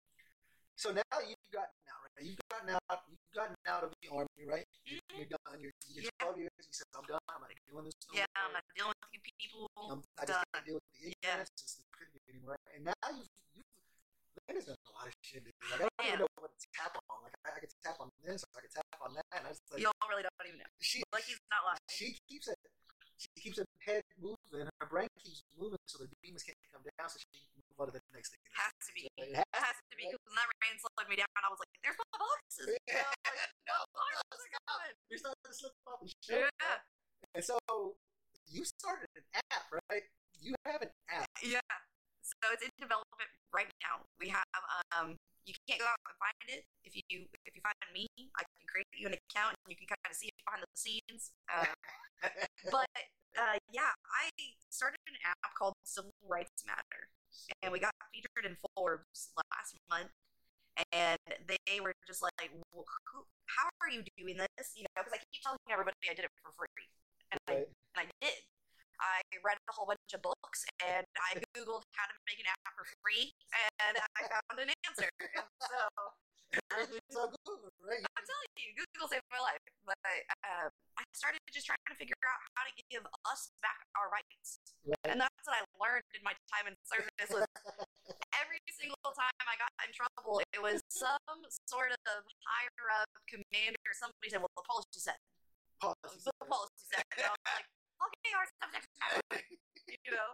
So 0.78 0.94
now 0.94 1.02
you've 1.26 1.50
gotten 1.50 1.74
out, 1.90 2.06
right? 2.14 2.22
You've 2.22 2.38
gotten 2.46 2.70
out. 2.70 2.98
You've 3.10 3.34
gotten 3.34 3.58
out 3.66 3.82
of 3.82 3.90
the 3.98 4.06
army, 4.14 4.46
right? 4.46 4.62
You're, 4.86 5.02
Mhm. 5.10 5.18
you're 5.18 5.30
done. 5.34 5.58
You're, 5.58 5.74
you're 5.90 6.06
Yeah. 6.06 6.22
12 6.22 6.38
years. 6.38 6.54
You 6.62 6.70
said, 6.70 6.86
I'm 6.94 7.02
done. 7.10 7.18
I'm 7.28 7.42
not 7.42 7.50
doing 7.66 7.84
this. 7.90 7.98
no 8.06 8.14
yeah, 8.14 8.26
more. 8.30 8.46
I'm 8.46 8.52
not 8.54 8.64
dealing 8.78 8.94
with 9.02 9.10
you 9.10 9.20
people. 9.42 9.66
Um, 9.74 9.98
I 10.16 10.22
just 10.24 10.38
done. 10.38 10.44
can't 10.54 10.64
deal 10.66 10.74
with 10.78 10.86
the 10.94 10.98
Yeah. 11.02 11.14
ignorance. 11.18 11.50
The 11.58 11.66
stupidity 11.66 12.20
anymore. 12.30 12.58
And 12.78 12.84
now 12.86 12.94
you, 13.10 13.26
you, 14.38 14.54
Lynda's 14.54 14.66
done 14.70 14.78
a 14.78 14.92
lot 14.94 15.06
of 15.10 15.14
shit. 15.26 15.42
Like, 15.42 15.54
I 15.74 15.76
don't 15.82 15.90
Yeah. 15.98 16.06
even 16.14 16.18
know 16.22 16.30
what 16.38 16.52
to 16.54 16.66
tap 16.74 16.94
on. 17.10 17.18
Like 17.26 17.34
I, 17.44 17.48
I 17.56 17.58
could 17.60 17.72
tap 17.82 17.98
on 17.98 18.08
this, 18.22 18.40
or 18.46 18.58
I 18.58 18.60
could 18.62 18.74
tap 18.74 18.86
on 19.02 19.10
that. 19.18 19.26
And 19.34 19.42
I 19.46 19.50
was 19.50 19.60
like, 19.72 19.82
Y'all 19.82 20.06
really 20.08 20.22
don't 20.22 20.46
even 20.46 20.58
know. 20.62 20.70
she, 20.80 21.02
Like 21.12 21.24
he's 21.26 21.40
not 21.50 21.62
lying. 21.66 21.82
she 21.90 22.14
keeps 22.30 22.46
it. 22.48 22.58
She 23.18 23.26
keeps 23.42 23.58
her 23.58 23.66
head 23.82 24.06
moving. 24.22 24.70
Her 24.78 24.86
brain 24.86 25.10
keeps 25.18 25.42
moving, 25.58 25.82
so 25.90 25.98
the 25.98 26.06
demons 26.22 26.46
can't 26.46 26.54
come 26.70 26.86
down. 26.86 27.10
So 27.10 27.18
she 27.18 27.26
can 27.34 27.50
move 27.58 27.74
on 27.82 27.86
to 27.90 27.98
the 27.98 28.02
next 28.14 28.30
thing. 28.30 28.38
Has 28.54 28.70
to 28.86 28.92
be. 28.94 29.10
It 29.18 29.34
It 29.34 29.58
has 29.58 29.74
to 29.74 29.94
be 29.98 30.06
because 30.06 30.22
when 30.22 30.38
that 30.38 30.46
rain 30.62 30.78
slowed 30.78 31.08
me 31.10 31.18
down, 31.18 31.26
I 31.42 31.50
was 31.50 31.58
like, 31.58 31.72
"There's 31.82 31.98
my 31.98 32.14
boxes." 32.14 32.66
Know, 32.78 33.10
like, 33.26 33.50
no, 33.68 33.74
boxes 33.90 34.22
no, 34.22 34.38
are 34.38 34.50
stop. 34.54 34.62
coming. 34.70 34.94
You're 35.10 35.18
starting 35.18 35.44
to 35.50 35.54
slip 35.58 35.74
off 35.90 35.98
the 35.98 36.08
show. 36.22 36.38
Yeah, 36.46 36.78
And 37.34 37.42
so 37.42 37.58
you 38.46 38.62
started 38.64 39.10
an 39.18 39.26
app, 39.50 39.66
right? 39.90 40.06
You 40.38 40.54
have 40.64 40.80
an 40.86 40.94
app. 41.10 41.26
yeah. 41.42 41.58
So 42.28 42.52
it's 42.52 42.62
in 42.64 42.72
development 42.76 43.30
right 43.52 43.70
now. 43.82 44.04
We 44.20 44.28
have 44.28 44.46
um. 44.92 45.16
You 45.48 45.56
can't 45.64 45.80
go 45.80 45.88
out 45.88 45.96
and 46.04 46.12
find 46.20 46.60
it. 46.60 46.62
If 46.84 46.92
you 46.92 47.24
if 47.48 47.52
you 47.56 47.64
find 47.64 47.80
me, 47.96 48.04
I 48.36 48.44
can 48.44 48.64
create 48.68 48.92
you 48.92 49.08
an 49.08 49.16
account 49.16 49.56
and 49.64 49.72
you 49.72 49.80
can 49.80 49.88
kind 49.88 50.04
of 50.04 50.12
see 50.12 50.28
it 50.28 50.36
behind 50.44 50.60
the 50.60 50.68
scenes. 50.76 51.32
Uh, 51.48 51.72
but 52.74 52.92
uh, 53.32 53.56
yeah, 53.72 53.96
I 54.12 54.28
started 54.68 55.00
an 55.08 55.16
app 55.24 55.40
called 55.56 55.72
Civil 55.88 56.12
Rights 56.28 56.68
Matter, 56.68 57.08
and 57.64 57.72
we 57.72 57.80
got 57.80 57.96
featured 58.12 58.44
in 58.44 58.60
Forbes 58.76 59.32
last 59.40 59.72
month. 59.88 60.12
And 60.92 61.18
they 61.48 61.80
were 61.80 61.96
just 62.06 62.22
like, 62.22 62.52
well, 62.70 62.84
who, 63.10 63.24
"How 63.50 63.66
are 63.82 63.90
you 63.90 64.04
doing 64.20 64.36
this?" 64.38 64.76
You 64.76 64.84
know, 64.84 65.02
because 65.02 65.16
I 65.16 65.20
keep 65.32 65.42
telling 65.42 65.58
everybody 65.72 65.96
I 66.06 66.14
did 66.14 66.28
it 66.28 66.34
for 66.38 66.52
free, 66.54 66.86
and 67.32 67.40
I 67.48 67.54
and 67.96 67.98
I 67.98 68.06
did. 68.20 68.36
I 69.00 69.22
read 69.44 69.58
a 69.68 69.72
whole 69.72 69.86
bunch 69.86 70.12
of 70.14 70.20
books 70.22 70.66
and 70.82 71.06
I 71.18 71.38
googled 71.54 71.86
how 71.94 72.06
to 72.10 72.14
make 72.26 72.38
an 72.42 72.48
app 72.50 72.74
for 72.74 72.86
free, 73.02 73.32
and 73.82 73.94
I 74.18 74.20
found 74.26 74.58
an 74.62 74.70
answer. 74.86 75.08
And 75.18 75.46
so 75.60 75.80
so 77.12 77.28
Google, 77.44 77.68
right? 77.84 78.00
I'm 78.16 78.24
telling 78.24 78.50
you, 78.56 78.72
Google 78.72 79.04
saved 79.12 79.28
my 79.28 79.36
life. 79.36 79.60
But 79.84 80.00
um, 80.48 80.72
I 80.96 81.04
started 81.12 81.40
just 81.52 81.68
trying 81.68 81.80
to 81.92 81.96
figure 82.00 82.16
out 82.24 82.40
how 82.56 82.64
to 82.64 82.72
give 82.88 83.04
us 83.28 83.52
back 83.60 83.84
our 83.96 84.08
rights, 84.08 84.56
Right. 84.88 85.12
and 85.12 85.20
that's 85.20 85.44
what 85.44 85.60
I 85.60 85.62
learned 85.76 86.08
in 86.16 86.24
my 86.24 86.32
time 86.48 86.68
in 86.68 86.74
service. 86.88 87.28
Was 87.28 87.44
every 88.40 88.60
single 88.72 89.12
time 89.12 89.44
I 89.44 89.60
got 89.60 89.68
in 89.84 89.92
trouble, 89.92 90.40
it 90.40 90.60
was 90.64 90.80
some 90.88 91.20
sort 91.68 91.92
of 91.92 92.20
higher 92.48 92.86
up 93.04 93.12
commander. 93.28 93.80
Somebody 93.96 94.32
said, 94.32 94.40
"Well, 94.40 94.52
the 94.56 94.64
policy 94.64 95.00
said." 95.04 95.20
Policy 95.84 96.24
The 96.26 96.48
policy 96.48 96.84
said. 96.90 97.04
And 97.12 97.28
I 97.28 97.32
was 97.36 97.44
like, 97.44 97.68
"Okay, 98.00 98.30
our 98.34 98.46
subject 98.62 98.86
matter," 99.00 99.22
you 100.06 100.12
know. 100.14 100.30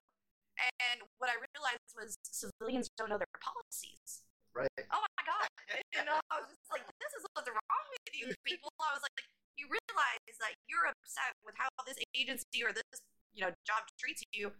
And 0.55 1.03
what 1.18 1.31
I 1.31 1.37
realized 1.40 1.90
was 1.98 2.14
civilians 2.22 2.87
don't 2.96 3.11
know 3.11 3.18
their 3.18 3.35
policies. 3.42 4.22
right. 4.55 4.70
oh 4.94 5.03
my 5.03 5.22
god 5.27 5.50
you 5.90 6.03
know 6.07 6.14
i 6.31 6.38
was 6.38 6.46
just 6.55 6.70
like 6.70 6.87
this 7.03 7.11
is 7.18 7.27
what's 7.35 7.50
wrong 7.50 7.87
with 7.90 8.14
you 8.14 8.31
people 8.46 8.70
i 8.79 8.94
was 8.94 9.03
like 9.03 9.18
you 9.59 9.66
realize 9.66 10.22
that 10.38 10.55
you're 10.70 10.87
upset 10.87 11.35
with 11.42 11.59
how 11.59 11.66
this 11.83 11.98
agency 12.14 12.62
or 12.62 12.70
this 12.70 12.87
you 13.35 13.42
know 13.42 13.50
job 13.66 13.83
treats 13.98 14.22
you 14.31 14.55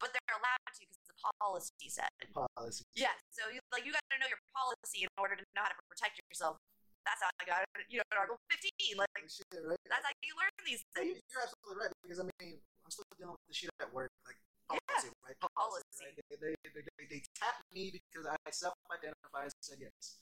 but 0.00 0.16
they're 0.16 0.36
allowed 0.40 0.64
to 0.72 0.80
because 0.88 1.04
the 1.04 1.16
policy 1.36 1.88
said 1.92 2.08
Policy. 2.32 2.84
yeah 2.96 3.12
so 3.28 3.52
you 3.52 3.60
like 3.68 3.84
you 3.84 3.92
got 3.92 4.00
to 4.08 4.16
know 4.16 4.28
your 4.32 4.40
policy 4.56 5.04
in 5.04 5.12
order 5.20 5.36
to 5.36 5.44
know 5.52 5.60
how 5.60 5.72
to 5.72 5.80
protect 5.92 6.16
yourself 6.24 6.56
that's 7.04 7.20
how 7.22 7.30
i 7.40 7.44
got 7.44 7.60
it 7.62 7.68
you 7.92 7.98
know 8.00 8.06
in 8.12 8.16
article 8.18 8.40
15 8.50 8.96
like 9.00 9.08
Like, 9.14 9.28
shit, 9.30 9.46
right? 9.64 9.80
that's 9.88 10.04
how 10.04 10.14
you 10.24 10.34
learn 10.36 10.52
these 10.64 10.82
things 10.96 11.20
you- 11.20 11.24
You're 11.30 11.44
absolutely 11.44 11.76
right 11.84 11.92
because 12.02 12.18
I 12.20 12.26
mean 12.40 12.56
I'm 12.84 12.90
still 12.92 13.08
dealing 13.16 13.32
with 13.32 13.46
the 13.48 13.56
shit 13.56 13.72
at 13.80 13.88
work, 13.96 14.12
like 14.28 14.36
Yeah, 14.68 14.76
policy, 14.76 15.08
right? 15.24 15.36
policy. 15.56 16.04
right? 16.04 16.16
They, 16.28 16.36
they, 16.36 16.52
they, 16.68 17.06
they, 17.08 17.20
tapped 17.32 17.64
me 17.72 17.88
because 17.96 18.28
I 18.28 18.36
self-identified 18.52 19.48
and 19.48 19.64
said 19.64 19.80
yes. 19.80 20.20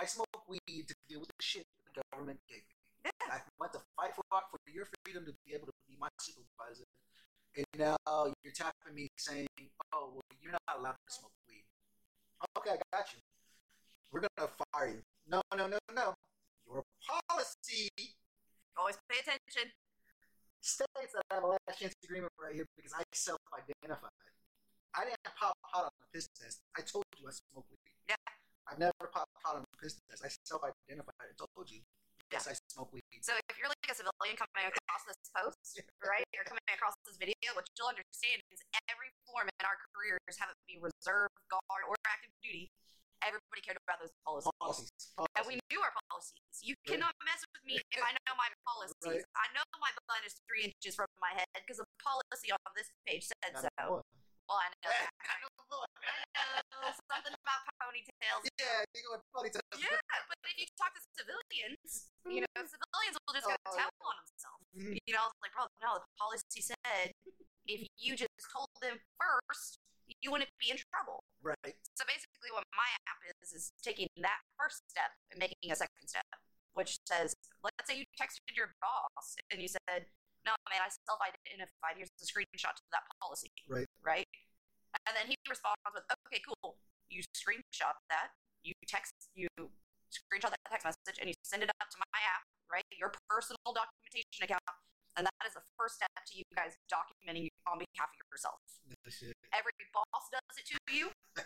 I 0.00 0.08
smoke 0.08 0.32
weed 0.48 0.88
to 0.88 0.94
deal 1.08 1.20
with 1.20 1.28
the 1.28 1.44
shit 1.44 1.68
that 1.68 1.92
the 1.92 2.00
government 2.08 2.40
gave 2.48 2.64
me. 2.64 2.76
yeah 3.04 3.28
I 3.28 3.44
went 3.60 3.76
to 3.76 3.82
fight 3.92 4.16
for 4.16 4.24
for 4.24 4.56
your 4.72 4.88
freedom 5.04 5.28
to 5.28 5.34
be 5.44 5.52
able 5.52 5.68
to 5.68 5.76
be 5.84 5.96
my 6.00 6.08
supervisor, 6.20 6.88
and 7.56 7.66
now 7.76 7.96
you're 8.40 8.56
tapping 8.56 8.94
me 8.96 9.08
saying, 9.20 9.48
"Oh, 9.92 10.16
well, 10.16 10.24
you're 10.40 10.52
not 10.56 10.64
allowed 10.80 10.96
to 10.96 11.10
smoke 11.12 11.36
weed." 11.48 11.64
Okay, 12.56 12.72
I 12.72 12.80
got 12.92 13.04
you. 13.12 13.20
We're 14.12 14.24
gonna 14.24 14.48
fire 14.72 14.88
you. 14.88 15.02
No, 15.28 15.42
no, 15.56 15.66
no, 15.68 15.78
no. 15.94 16.14
Your 16.64 16.82
policy 17.04 17.88
always 18.76 18.96
pay 19.10 19.20
attention 19.20 19.72
states 20.60 21.12
that 21.12 21.22
I 21.30 21.40
have 21.40 21.44
a 21.44 21.50
last 21.58 21.76
chance 21.76 21.94
agreement 22.04 22.32
right 22.40 22.54
here 22.54 22.66
because 22.76 22.94
I 22.94 23.02
self-identified. 23.12 24.32
I 24.96 25.04
didn't 25.04 25.22
pop 25.36 25.54
pot 25.60 25.92
on 25.92 25.94
the 26.00 26.08
piss 26.10 26.28
test. 26.32 26.64
I 26.76 26.82
told 26.82 27.04
you 27.20 27.28
I 27.28 27.34
smoke 27.36 27.68
weed. 27.68 27.94
Yeah. 28.08 28.18
I've 28.66 28.80
never 28.80 29.06
popped 29.12 29.32
pot 29.44 29.60
on 29.60 29.62
the 29.68 29.76
piss 29.76 30.00
test. 30.08 30.24
I 30.24 30.30
self-identified. 30.44 31.14
I 31.20 31.34
told 31.36 31.68
you. 31.68 31.84
Yes, 32.28 32.44
I 32.44 32.52
smoke 32.68 32.92
weed. 32.92 33.04
So 33.24 33.32
if 33.48 33.56
you're 33.56 33.72
like 33.72 33.80
a 33.88 33.96
civilian 33.96 34.36
coming 34.36 34.68
across 34.68 35.02
this 35.08 35.16
post, 35.32 35.80
right, 36.04 36.28
or 36.36 36.44
coming 36.44 36.68
across 36.76 36.92
this 37.08 37.16
video, 37.16 37.56
what 37.56 37.64
you'll 37.72 37.88
understand 37.88 38.44
is 38.52 38.60
every 38.92 39.08
form 39.24 39.48
in 39.48 39.64
our 39.64 39.80
careers, 39.92 40.36
have 40.36 40.52
it 40.52 40.60
be 40.68 40.76
reserve, 40.76 41.32
guard, 41.48 41.88
or 41.88 41.96
active 42.04 42.28
duty, 42.44 42.68
everybody 43.22 43.60
cared 43.64 43.78
about 43.82 43.98
those 44.00 44.14
policies. 44.24 44.52
Policies. 44.60 44.92
And 45.36 45.44
we 45.46 45.54
knew 45.70 45.80
our 45.82 45.94
policies. 46.10 46.54
You 46.62 46.74
Right. 46.86 46.98
cannot 46.98 47.14
mess 47.24 47.42
with 47.52 47.62
me 47.64 47.78
if 47.78 48.00
I 48.02 48.12
know 48.26 48.34
my 48.38 48.50
policies. 48.66 48.96
Right. 49.02 49.24
I 49.36 49.46
know 49.54 49.64
my 49.80 49.92
bun 50.06 50.22
is 50.24 50.34
three 50.46 50.64
inches 50.70 50.94
from 50.94 51.08
my 51.20 51.32
head 51.34 51.48
because 51.54 51.78
the 51.78 51.86
policy 52.02 52.50
on 52.52 52.60
this 52.74 52.90
page 53.06 53.26
said 53.26 53.54
Not 53.54 53.68
so. 53.78 54.02
Well, 54.48 54.58
I 54.64 54.68
know. 54.80 54.90
I 55.28 56.62
know 56.72 56.88
something 57.12 57.34
about 57.36 57.60
ponytails. 57.82 58.42
Yeah, 58.56 58.80
you 58.96 59.02
go 59.04 59.12
with 59.20 59.24
ponytails. 59.34 59.76
Yeah, 59.76 60.00
but 60.28 60.36
if 60.48 60.56
you 60.56 60.66
talk 60.80 60.94
to 60.96 61.02
civilians, 61.18 62.08
you 62.24 62.40
know, 62.40 62.48
civilians 62.64 63.16
will 63.26 63.34
just 63.34 63.46
go 63.46 63.56
Oh, 63.66 63.76
tell 63.76 63.90
yeah. 63.92 64.08
on 64.08 64.14
themselves. 64.24 64.64
Mhm. 64.72 64.96
You 65.04 65.12
know, 65.14 65.26
it's 65.28 65.36
like, 65.42 65.52
bro, 65.52 65.66
no, 65.84 65.98
the 66.00 66.08
policy 66.16 66.62
said 66.64 67.12
if 67.68 67.84
you 67.98 68.16
just 68.16 68.32
told 68.52 68.70
them 68.80 68.96
first, 69.20 69.78
you 70.20 70.32
wouldn't 70.32 70.50
be 70.58 70.72
in 70.72 70.78
trouble. 70.90 71.24
Right. 71.42 71.76
So 71.94 72.02
basically, 72.08 72.50
what 72.52 72.64
my 72.74 72.88
app 73.06 73.20
is 73.42 73.52
is 73.52 73.72
taking 73.82 74.08
that 74.24 74.40
first 74.58 74.88
step 74.88 75.14
and 75.30 75.38
making 75.38 75.70
a 75.70 75.76
second 75.76 76.08
step, 76.08 76.26
which 76.74 76.98
says, 77.06 77.36
let's 77.62 77.86
say 77.86 77.98
you 78.00 78.06
texted 78.16 78.56
your 78.56 78.74
boss 78.80 79.36
and 79.52 79.62
you 79.62 79.68
said, 79.68 80.10
"No, 80.44 80.56
man, 80.70 80.82
I 80.82 80.90
self-identified. 81.06 82.00
Here's 82.00 82.12
the 82.18 82.26
screenshot 82.26 82.74
to 82.74 82.84
that 82.90 83.04
policy." 83.20 83.52
Right. 83.68 83.86
Right. 84.02 84.28
And 85.06 85.14
then 85.14 85.28
he 85.28 85.36
responds 85.48 85.78
with, 85.94 86.04
"Okay, 86.26 86.42
cool. 86.42 86.80
You 87.08 87.22
screenshot 87.36 87.96
that. 88.08 88.32
You 88.64 88.74
text. 88.86 89.14
You 89.34 89.48
screenshot 90.08 90.50
that 90.50 90.64
text 90.68 90.84
message 90.84 91.20
and 91.20 91.28
you 91.28 91.36
send 91.44 91.62
it 91.62 91.70
up 91.80 91.88
to 91.90 91.98
my 92.00 92.20
app. 92.24 92.44
Right. 92.70 92.84
Your 92.92 93.12
personal 93.28 93.72
documentation 93.72 94.44
account." 94.44 94.64
And 95.18 95.26
that 95.26 95.42
is 95.50 95.58
the 95.58 95.66
first 95.74 95.98
step 95.98 96.14
to 96.14 96.32
you 96.38 96.46
guys 96.54 96.78
documenting 96.86 97.50
on 97.66 97.82
behalf 97.82 98.06
of 98.14 98.22
yourself. 98.30 98.62
Every 99.50 99.74
boss 99.90 100.24
does 100.30 100.54
it 100.54 100.66
to 100.70 100.78
you. 100.94 101.10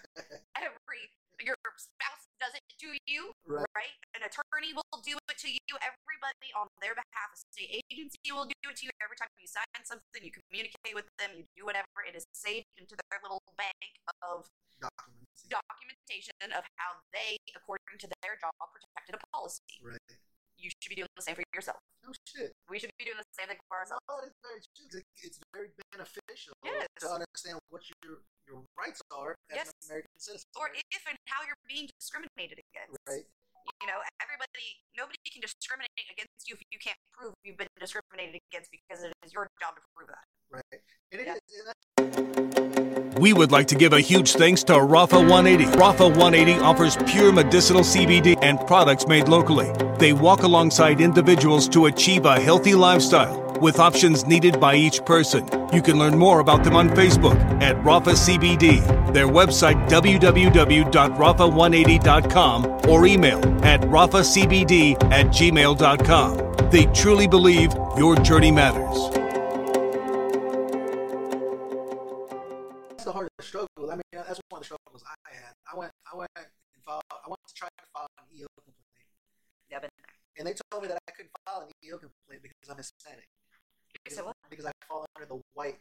Every 0.60 1.08
your 1.42 1.58
spouse 1.74 2.22
does 2.38 2.54
it 2.54 2.62
to 2.78 2.94
you 3.10 3.34
Right. 3.42 3.66
right? 3.74 3.96
An 4.14 4.22
attorney 4.22 4.70
will 4.76 5.00
do 5.02 5.18
it 5.26 5.38
to 5.42 5.50
you. 5.50 5.72
Everybody 5.82 6.54
on 6.54 6.70
their 6.78 6.94
behalf 6.94 7.34
a 7.34 7.38
state 7.50 7.82
agency 7.90 8.30
will 8.30 8.46
do 8.46 8.70
it 8.70 8.76
to 8.78 8.84
you. 8.86 8.92
Every 9.02 9.16
time 9.18 9.32
you 9.40 9.48
sign 9.50 9.82
something 9.82 10.22
you 10.22 10.30
communicate 10.30 10.94
with 10.94 11.08
them 11.18 11.34
you 11.34 11.42
do 11.58 11.66
whatever 11.66 12.04
it 12.06 12.14
is 12.14 12.28
saved 12.30 12.68
into 12.78 12.94
their 13.10 13.18
little 13.26 13.42
bank 13.58 13.96
of 14.22 14.46
Documents. 14.78 15.42
documentation 15.50 16.54
of 16.54 16.62
how 16.78 17.02
they 17.10 17.34
according 17.58 17.98
to 18.04 18.06
their 18.22 18.38
job 18.38 18.54
protected 18.70 19.18
a 19.18 19.20
policy. 19.34 19.82
Right. 19.82 19.98
You 20.62 20.70
should 20.70 20.88
be 20.88 20.94
doing 20.96 21.10
the 21.18 21.22
same 21.26 21.34
for 21.34 21.42
yourself 21.54 21.78
No 22.06 22.12
shit. 22.30 22.54
we 22.70 22.78
should 22.78 22.94
be 22.98 23.04
doing 23.04 23.18
the 23.18 23.26
same 23.34 23.48
thing 23.50 23.58
for 23.68 23.76
ourselves 23.82 24.00
No, 24.08 24.22
it's 24.22 24.38
very 24.40 24.62
true. 24.62 25.02
It's 25.26 25.38
very 25.52 25.68
beneficial 25.90 26.54
Yes. 26.64 26.86
to 27.02 27.06
understand 27.10 27.58
what 27.68 27.82
you're 27.90 28.22
your 28.46 28.62
rights 28.78 29.00
are 29.10 29.34
as 29.50 29.56
Yes. 29.56 29.68
an 29.68 29.74
American 29.90 30.14
citizen. 30.18 30.46
or 30.58 30.70
if 30.74 31.02
and 31.08 31.18
how 31.26 31.42
you're 31.46 31.58
being 31.66 31.86
discriminated 31.98 32.58
against. 32.72 32.98
right? 33.08 33.26
You 33.80 33.86
know, 33.86 34.02
everybody, 34.20 34.82
nobody 34.98 35.18
can 35.30 35.40
discriminate 35.40 35.90
against 36.10 36.48
you 36.48 36.54
if 36.58 36.62
you 36.72 36.78
can't 36.82 36.98
prove 37.14 37.34
you've 37.44 37.56
been 37.56 37.68
discriminated 37.78 38.40
against 38.50 38.70
because 38.70 39.04
it 39.04 39.12
is 39.24 39.32
your 39.32 39.46
job 39.60 39.76
to 39.76 39.82
prove 39.94 40.08
that. 40.10 40.26
Right. 40.50 40.82
And 41.12 41.20
it 41.20 41.26
Yeah. 41.26 41.38
is- 42.46 42.51
We 43.18 43.32
would 43.32 43.50
like 43.52 43.68
to 43.68 43.74
give 43.74 43.92
a 43.92 44.00
huge 44.00 44.32
thanks 44.32 44.62
to 44.64 44.72
Rapha 44.72 45.20
180. 45.28 45.64
Rapha 45.78 46.08
180 46.16 46.60
offers 46.60 46.96
pure 47.06 47.32
medicinal 47.32 47.82
CBD 47.82 48.36
and 48.42 48.58
products 48.66 49.06
made 49.06 49.28
locally. 49.28 49.70
They 49.98 50.12
walk 50.12 50.42
alongside 50.42 51.00
individuals 51.00 51.68
to 51.70 51.86
achieve 51.86 52.24
a 52.24 52.40
healthy 52.40 52.74
lifestyle 52.74 53.40
with 53.60 53.78
options 53.78 54.26
needed 54.26 54.58
by 54.58 54.74
each 54.74 55.04
person. 55.04 55.46
You 55.72 55.82
can 55.82 55.96
learn 55.98 56.18
more 56.18 56.40
about 56.40 56.64
them 56.64 56.74
on 56.74 56.88
Facebook 56.90 57.38
at 57.62 57.76
Rapha 57.76 58.14
CBD, 58.14 58.84
their 59.12 59.28
website 59.28 59.88
www.rapha180.com 59.88 62.66
or 62.88 63.06
email 63.06 63.38
at 63.64 63.80
raphacbd 63.82 65.12
at 65.12 65.26
gmail.com. 65.26 66.70
They 66.70 66.86
truly 66.86 67.28
believe 67.28 67.72
your 67.96 68.16
journey 68.16 68.50
matters. 68.50 69.21
Because 82.82 83.06
I'm 83.06 83.22
Hispanic. 83.22 83.28
You 84.02 84.10
said 84.10 84.24
what? 84.26 84.36
Because 84.50 84.66
I 84.66 84.72
fall 84.90 85.06
under 85.14 85.28
the 85.28 85.38
white 85.54 85.78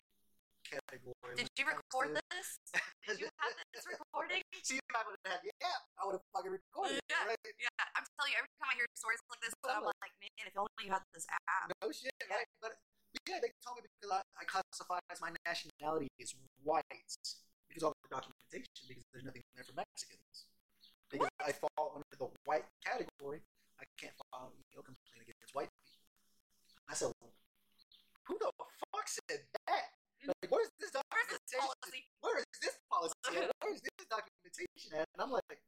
category. 0.68 1.34
Did 1.34 1.50
you 1.58 1.66
record 1.66 2.14
to- 2.14 2.22
this? 2.30 2.48
Did 3.10 3.18
you 3.18 3.30
have 3.42 3.54
this 3.74 3.86
recording? 3.90 4.46
See, 4.62 4.78
if 4.78 4.94
I 4.94 5.02
would 5.10 5.18
have 5.26 5.34
had 5.34 5.42
the 5.42 5.50
I 5.98 6.02
would 6.06 6.16
have 6.22 6.26
fucking 6.30 6.54
recorded 6.54 7.02
it, 7.02 7.06
Yeah. 7.10 7.26
right? 7.26 7.42
Yeah, 7.58 7.98
I'm 7.98 8.06
telling 8.06 8.32
you, 8.34 8.40
every 8.46 8.54
time 8.62 8.70
I 8.70 8.76
hear 8.78 8.86
stories 8.94 9.22
like 9.26 9.42
this, 9.42 9.54
I'm 9.66 9.82
like, 9.82 10.14
man, 10.22 10.46
if 10.46 10.54
only 10.54 10.84
you 10.86 10.94
had 10.94 11.02
this 11.18 11.26
app. 11.30 11.74
No 11.82 11.90
shit, 11.90 12.14
right? 12.30 12.46
But 12.62 12.78
yeah, 13.26 13.42
they 13.42 13.50
told 13.66 13.82
me 13.82 13.90
because 13.90 14.14
I, 14.14 14.22
I 14.38 14.44
classify 14.46 15.02
as 15.10 15.18
my 15.18 15.34
nationality 15.46 16.14
is 16.22 16.38
white 16.62 16.86
because 16.94 17.82
all 17.82 17.98
the 18.06 18.12
documentation 18.14 18.86
because 18.86 19.06
there's 19.10 19.26
nothing 19.26 19.42
there 19.58 19.66
for 19.66 19.74
Mexicans. 19.74 20.46
Because 21.10 21.34
I 21.42 21.52
fall 21.58 22.00
under 22.00 22.16
the 22.16 22.30
white 22.46 22.64
category, 22.86 23.42
I 23.82 23.86
can't 24.00 24.16
file 24.32 24.54
an 24.54 24.62
EO 24.72 24.86
complaint 24.86 25.28
against 25.28 25.52
white 25.58 25.68
people. 25.74 25.90
I 26.91 26.93
said, 26.93 27.15
who 28.27 28.36
the 28.36 28.51
fuck 28.91 29.08
said 29.08 29.47
that? 29.63 29.95
Like, 30.27 30.51
where's 30.51 30.67
this 30.75 30.91
documentation? 30.91 31.63
policy? 31.63 32.01
Where 32.19 32.38
is 32.43 32.51
this 32.60 32.75
policy? 32.91 33.15
at? 33.32 33.47
Where 33.63 33.71
is 33.71 33.80
this 33.80 34.06
documentation 34.12 34.89
at? 34.99 35.08
And 35.15 35.19
I'm 35.23 35.32
like, 35.32 35.60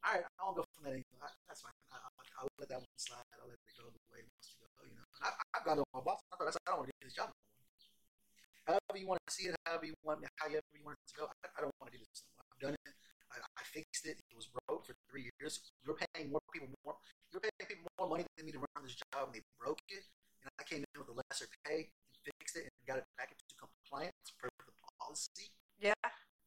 all 0.00 0.14
right, 0.14 0.24
I'll 0.38 0.54
go 0.54 0.64
from 0.72 0.86
that 0.86 0.94
angle. 0.94 1.18
I, 1.18 1.28
that's 1.50 1.60
fine. 1.66 1.74
I, 1.90 1.98
I'll, 2.06 2.46
I'll 2.46 2.50
let 2.62 2.70
that 2.70 2.80
one 2.80 2.96
slide. 2.96 3.26
I'll 3.36 3.50
let 3.50 3.58
it 3.58 3.74
go 3.74 3.90
the 3.90 3.98
way 4.14 4.22
it 4.22 4.30
wants 4.30 4.48
to 4.54 4.62
go. 4.62 4.66
You 4.86 4.94
know, 4.94 5.06
I, 5.20 5.34
I've 5.58 5.64
gone 5.66 5.82
to 5.82 5.84
my 5.90 6.00
boss. 6.06 6.22
I 6.30 6.38
thought 6.38 6.48
I 6.48 6.54
said, 6.54 6.64
I 6.64 6.68
don't 6.70 6.80
want 6.86 6.88
to 6.88 6.96
do 6.96 7.04
this 7.04 7.18
job 7.18 7.28
no 7.28 7.34
more. 7.34 8.78
However 8.78 8.96
you 8.96 9.08
want 9.10 9.20
to 9.26 9.30
see 9.34 9.50
it, 9.50 9.58
however 9.66 9.90
you 9.90 9.96
want, 10.06 10.22
however 10.38 10.70
you 10.70 10.82
want 10.86 10.96
it 11.02 11.06
to 11.10 11.14
go. 11.18 11.24
I, 11.28 11.50
I 11.50 11.58
don't 11.66 11.74
want 11.82 11.90
to 11.90 11.94
do 11.98 12.00
this. 12.00 12.22
No 12.24 12.30
more. 12.38 12.46
I've 12.46 12.62
done 12.62 12.74
it. 12.78 12.94
I, 13.34 13.36
I 13.42 13.62
fixed 13.66 14.06
it. 14.06 14.22
It 14.22 14.36
was 14.38 14.46
broke 14.48 14.86
for 14.86 14.94
three 15.10 15.28
years. 15.34 15.60
You're 15.82 15.98
paying 15.98 16.30
more 16.30 16.42
people 16.54 16.70
more. 16.86 16.94
You're 17.34 17.42
paying 17.42 17.66
people 17.66 17.90
more 17.98 18.08
money 18.08 18.24
than 18.38 18.46
me 18.46 18.54
to 18.54 18.62
run 18.62 18.86
this 18.86 18.96
job, 18.96 19.30
and 19.30 19.34
they 19.34 19.44
broke 19.58 19.82
it. 19.90 20.06
And 20.40 20.48
I 20.58 20.64
came 20.64 20.82
in 20.84 20.96
with 20.96 21.08
a 21.12 21.16
lesser 21.16 21.48
pay 21.64 21.88
and 21.92 22.16
fixed 22.24 22.56
it 22.56 22.68
and 22.68 22.82
got 22.88 22.98
it 22.98 23.08
back 23.20 23.32
into 23.32 23.44
compliance 23.60 24.28
per 24.40 24.48
the 24.64 24.72
policy. 24.96 25.52
Yeah. 25.80 25.96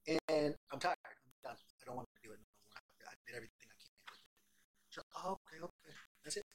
And 0.09 0.57
I'm 0.73 0.79
tired. 0.81 0.97
I'm 1.05 1.33
done. 1.41 1.59
I 1.59 1.83
don't 1.85 1.97
want 1.97 2.09
to 2.09 2.19
do 2.25 2.33
it 2.33 2.39
no 2.41 2.49
more. 2.65 2.79
I, 3.05 3.13
did 3.27 3.37
everything 3.37 3.69
I 3.69 3.77
can 3.77 3.93
with 4.09 4.19
it. 4.19 4.29
So, 4.89 4.99
oh, 5.21 5.39
okay, 5.41 5.61
okay. 5.61 5.95
That's 6.25 6.37
it. 6.37 6.45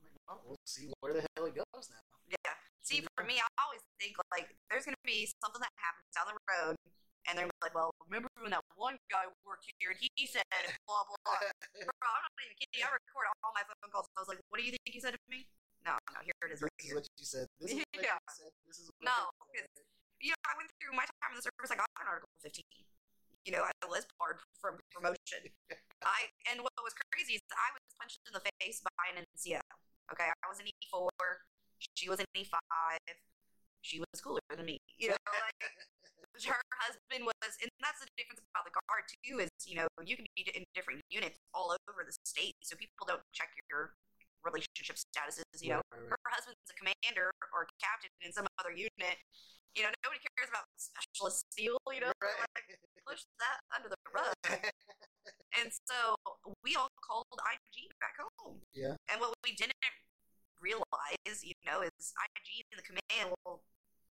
I'm 0.00 0.08
like, 0.08 0.18
well, 0.26 0.40
we'll 0.44 0.66
see 0.66 0.88
where 1.00 1.14
the 1.14 1.24
hell 1.36 1.46
it 1.46 1.54
goes 1.54 1.86
now. 1.92 2.02
Yeah. 2.26 2.56
See, 2.86 3.02
for 3.18 3.26
me, 3.26 3.42
I 3.42 3.48
always 3.58 3.82
think 3.98 4.14
like 4.30 4.46
there's 4.70 4.86
gonna 4.86 5.02
be 5.02 5.26
something 5.42 5.58
that 5.58 5.74
happens 5.74 6.06
down 6.14 6.30
the 6.30 6.38
road, 6.46 6.78
and 7.26 7.34
they're 7.34 7.50
like, 7.58 7.74
"Well, 7.74 7.90
remember 8.06 8.30
when 8.38 8.54
that 8.54 8.62
one 8.78 8.94
guy 9.10 9.26
worked 9.42 9.66
here 9.82 9.90
and 9.90 9.98
he 9.98 10.22
said 10.22 10.46
blah 10.86 11.02
blah 11.02 11.18
blah." 11.26 11.34
Bro, 11.82 12.06
I'm 12.06 12.22
not 12.22 12.42
even 12.46 12.54
kidding. 12.62 12.86
I 12.86 12.94
record 12.94 13.26
all 13.42 13.50
my 13.50 13.66
phone 13.66 13.90
calls. 13.90 14.06
I 14.14 14.22
was 14.22 14.30
like, 14.30 14.38
"What 14.54 14.62
do 14.62 14.64
you 14.66 14.70
think 14.70 14.86
you 14.94 15.02
said 15.02 15.18
to 15.18 15.22
me?" 15.26 15.50
No, 15.86 15.94
no, 16.12 16.18
here 16.26 16.34
it 16.42 16.52
is 16.52 16.58
this 16.60 16.66
right 16.66 16.76
is 16.82 16.86
here. 16.86 16.96
what 16.98 17.06
you 17.14 17.24
said. 17.26 17.46
This 17.62 17.70
is 17.70 17.78
what 17.94 18.02
Yeah. 18.02 18.18
you 18.18 18.34
said. 18.34 18.52
This 18.66 18.78
is 18.82 18.90
what 18.90 19.06
No, 19.06 19.18
you 19.54 19.62
said. 19.62 19.70
'cause- 19.70 19.86
You 20.18 20.30
know, 20.34 20.42
I 20.48 20.52
went 20.58 20.70
through 20.80 20.96
my 20.96 21.06
time 21.22 21.30
in 21.30 21.36
the 21.38 21.44
service. 21.46 21.70
I 21.70 21.76
got 21.76 21.86
an 22.00 22.08
Article 22.08 22.32
15. 22.42 22.64
You 23.46 23.52
know, 23.54 23.62
I 23.62 23.70
was 23.86 24.02
barred 24.18 24.40
from 24.58 24.80
promotion. 24.90 25.46
I 26.02 26.32
and 26.50 26.64
what 26.64 26.72
was 26.82 26.92
crazy 27.12 27.38
is 27.38 27.42
I 27.52 27.70
was 27.70 27.82
punched 28.00 28.18
in 28.26 28.32
the 28.34 28.42
face 28.58 28.82
by 28.82 29.04
an 29.14 29.22
NCO. 29.22 29.60
Okay, 30.12 30.26
I 30.26 30.46
was 30.50 30.58
an 30.58 30.66
E4. 30.66 31.10
She 31.94 32.08
was 32.08 32.18
an 32.18 32.26
E5. 32.34 32.58
She 33.82 34.00
was 34.00 34.18
cooler 34.20 34.40
than 34.50 34.64
me. 34.66 34.78
You 34.98 35.10
know, 35.14 35.20
like 35.30 35.62
her 36.50 36.62
husband 36.82 37.22
was, 37.28 37.52
and 37.62 37.70
that's 37.78 38.00
the 38.02 38.08
difference 38.18 38.40
about 38.50 38.64
the 38.66 38.74
guard 38.74 39.04
too. 39.22 39.38
Is 39.38 39.50
you 39.68 39.76
know 39.78 39.86
you 40.02 40.16
can 40.16 40.26
be 40.34 40.50
in 40.50 40.64
different 40.74 41.04
units 41.10 41.38
all 41.54 41.70
over 41.86 42.02
the 42.02 42.12
state, 42.24 42.56
so 42.64 42.74
people 42.74 43.06
don't 43.06 43.22
check 43.32 43.52
your 43.70 43.92
relationship 44.46 44.96
statuses. 44.96 45.58
You 45.58 45.76
know, 45.76 45.82
Right, 45.90 46.06
right, 46.06 46.14
her 46.14 46.30
husband's 46.30 46.70
a 46.70 46.76
commander 46.78 47.34
or 47.50 47.66
captain 47.82 48.14
in 48.22 48.30
some 48.30 48.46
other 48.62 48.70
unit. 48.70 49.18
You 49.74 49.84
know, 49.84 49.92
nobody 50.06 50.22
cares 50.38 50.48
about 50.48 50.64
specialist 50.78 51.44
Steele. 51.52 51.82
You 51.90 52.06
know, 52.06 52.12
like 52.22 52.66
push 53.06 53.26
that 53.42 53.58
under 53.74 53.90
the 53.90 53.98
rug. 54.14 54.34
And 55.58 55.72
so 55.72 56.14
we 56.62 56.76
all 56.76 56.92
called 57.02 57.26
IG 57.34 57.90
back 57.98 58.14
home. 58.20 58.62
Yeah. 58.74 58.94
And 59.10 59.18
what 59.20 59.34
we 59.42 59.56
didn't 59.56 59.74
realize, 60.60 61.42
you 61.42 61.56
know, 61.64 61.82
is 61.82 62.12
IG 62.14 62.62
and 62.70 62.78
the 62.78 62.86
command, 62.86 63.34
well, 63.44 63.62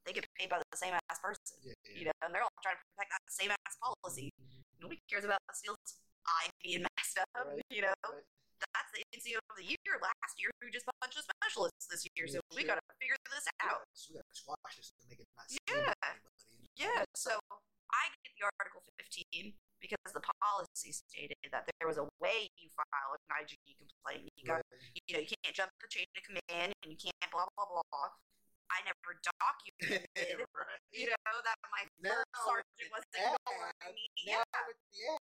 they 0.06 0.14
get 0.14 0.26
paid 0.40 0.50
by 0.50 0.60
the 0.60 0.78
same 0.78 0.96
ass 0.96 1.20
person. 1.20 1.60
yeah, 1.64 1.76
You 1.84 2.06
know, 2.08 2.16
and 2.24 2.32
they're 2.34 2.44
all 2.44 2.58
trying 2.64 2.80
to 2.80 2.84
protect 2.96 3.12
that 3.12 3.24
same 3.28 3.52
ass 3.52 3.76
policy. 3.80 4.32
Mm-hmm. 4.40 4.62
Nobody 4.82 5.02
cares 5.10 5.26
about 5.28 5.40
Steele's 5.54 6.00
eye 6.26 6.50
being 6.64 6.84
messed 6.84 7.20
up. 7.20 7.28
Right, 7.36 7.62
You 7.70 7.82
know, 7.88 7.96
right. 8.08 8.24
That's 8.60 8.92
the 8.94 9.02
NCO 9.14 9.38
of 9.40 9.56
the 9.58 9.66
year 9.66 9.94
last 10.02 10.34
year 10.42 10.50
who 10.62 10.70
just 10.70 10.86
punched 11.02 11.18
a 11.20 11.24
specialist 11.24 11.76
this 11.90 12.06
year. 12.16 12.28
So 12.28 12.40
we 12.56 12.64
got 12.64 12.76
to 12.82 12.86
figure 13.00 13.16
this 13.32 13.46
out. 13.62 13.84
gotta- 13.84 14.06
we 14.10 14.16
gotta 14.18 14.34
squash 14.36 14.74
this 14.78 14.90
to 14.92 15.02
make 15.10 15.20
it 15.20 15.28
not 15.38 15.46
Yeah. 15.70 15.94
anybody. 16.04 16.68
Yeah, 16.78 17.04
so 17.16 17.40
I 17.92 18.10
get 18.24 18.32
the 18.38 18.50
Article 18.60 18.82
15 19.02 19.58
because 19.82 20.14
the 20.14 20.22
policy 20.42 20.92
stated 20.92 21.38
that 21.52 21.66
there 21.80 21.88
was 21.88 21.98
a 21.98 22.08
way 22.22 22.50
you 22.58 22.70
file 22.78 23.14
an 23.14 23.22
IG 23.42 23.58
complaint. 23.78 24.30
You 24.38 24.46
got, 24.46 24.62
Right. 24.72 24.92
you 25.08 25.14
know, 25.18 25.22
you 25.22 25.34
can't 25.44 25.56
jump 25.56 25.72
the 25.82 25.88
chain 25.90 26.06
of 26.16 26.24
command 26.24 26.74
and 26.84 26.92
you 26.92 26.98
can't 26.98 27.32
blah 27.32 27.46
blah 27.56 27.66
blah. 27.90 28.10
I 28.68 28.78
never 28.84 29.12
documented, 29.24 30.08
right. 30.54 30.82
you 30.92 31.08
know, 31.08 31.36
that 31.44 31.58
my 31.72 31.84
Now 32.04 32.20
first 32.20 32.44
sergeant 32.44 32.90
was 32.92 33.04
the 33.16 33.20
ad, 33.24 33.36
ignoring 33.40 33.96
me. 33.96 34.06
Now 34.28 34.44
Yeah, 34.44 34.62
with 34.68 34.80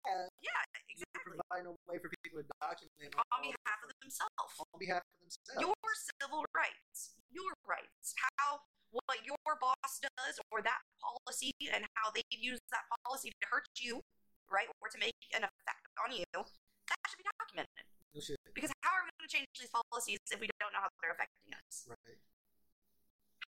ad, 0.10 0.30
yeah, 0.42 0.62
exactly. 0.90 1.38
provide 1.38 1.64
no 1.66 1.74
way 1.86 1.98
for 2.02 2.10
people 2.26 2.42
to 2.42 2.48
document 2.62 3.14
On 3.16 3.26
all 3.30 3.42
behalf 3.46 3.80
of 3.86 3.90
themselves. 4.02 4.54
on 4.60 4.78
behalf 4.82 5.04
of 5.06 5.16
themselves. 5.22 5.62
your 5.62 5.90
civil 6.20 6.42
rights, 6.58 7.16
your 7.30 7.54
rights, 7.66 8.14
how 8.38 8.66
what 8.94 9.20
your 9.28 9.38
boss 9.60 9.94
does 10.00 10.40
or 10.54 10.64
that 10.64 10.80
policy 11.04 11.52
and 11.70 11.84
how 12.00 12.10
they 12.16 12.24
use 12.32 12.62
that 12.72 12.88
policy 13.04 13.30
to 13.30 13.46
hurt 13.52 13.68
you, 13.78 14.00
right, 14.48 14.70
or 14.80 14.88
to 14.88 14.98
make 14.98 15.18
an 15.36 15.44
effect 15.44 15.86
on 16.00 16.16
you, 16.16 16.24
that 16.32 17.00
should 17.12 17.20
be 17.20 17.28
documented. 17.40 17.86
Because 18.56 18.72
how 18.80 18.96
are 18.96 19.04
we 19.04 19.12
going 19.20 19.28
to 19.28 19.34
change 19.36 19.52
these 19.60 19.68
policies 19.68 20.20
if 20.32 20.40
we 20.40 20.48
don't 20.64 20.72
know 20.72 20.80
how 20.80 20.88
they're 21.04 21.12
affecting 21.12 21.52
us? 21.52 21.84
Right. 21.92 22.16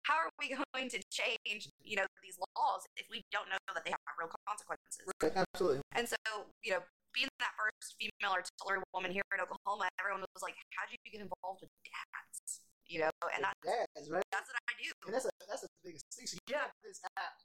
How 0.06 0.22
are 0.22 0.30
we 0.38 0.54
going 0.54 0.86
to 0.94 1.02
change, 1.10 1.66
you 1.82 1.98
know, 1.98 2.06
these 2.22 2.38
laws 2.54 2.86
if 2.94 3.10
we 3.10 3.26
don't 3.34 3.50
know 3.50 3.58
that 3.74 3.82
they 3.82 3.90
have 3.90 4.14
real 4.14 4.30
consequences? 4.46 5.02
Right. 5.18 5.34
Absolutely. 5.34 5.82
And 5.98 6.06
so, 6.06 6.46
you 6.62 6.78
know, 6.78 6.82
being 7.10 7.26
that 7.42 7.50
first 7.58 7.98
female 7.98 8.38
artillery 8.38 8.86
woman 8.94 9.10
here 9.10 9.26
in 9.34 9.42
Oklahoma, 9.42 9.90
everyone 9.98 10.22
was 10.30 10.44
like, 10.46 10.54
"How'd 10.78 10.94
you 10.94 11.00
get 11.10 11.26
involved 11.26 11.64
with 11.66 11.72
dads?" 11.82 12.62
You 12.86 13.02
know, 13.02 13.10
and 13.34 13.42
that's 13.42 13.58
Dads, 13.66 14.06
right? 14.06 14.22
that's 14.30 14.46
what 14.46 14.58
I 14.70 14.72
do. 14.78 14.90
And 15.08 15.12
that's 15.16 15.26
a, 15.26 15.32
that's 15.50 15.66
the 15.66 15.72
biggest 15.82 16.06
thing. 16.14 16.26
So 16.30 16.38
you 16.46 16.54
Yeah. 16.54 16.70
have 16.70 16.76
this 16.86 17.02
app 17.18 17.42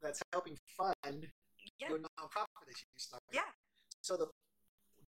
that's 0.00 0.22
helping 0.32 0.56
fund 0.78 1.28
Yeah. 1.76 1.92
your 1.92 2.00
nonprofit 2.00 2.64
that 2.64 2.78
you 2.80 2.88
started. 2.96 3.28
Yeah. 3.36 3.52
So 4.00 4.16
the 4.16 4.32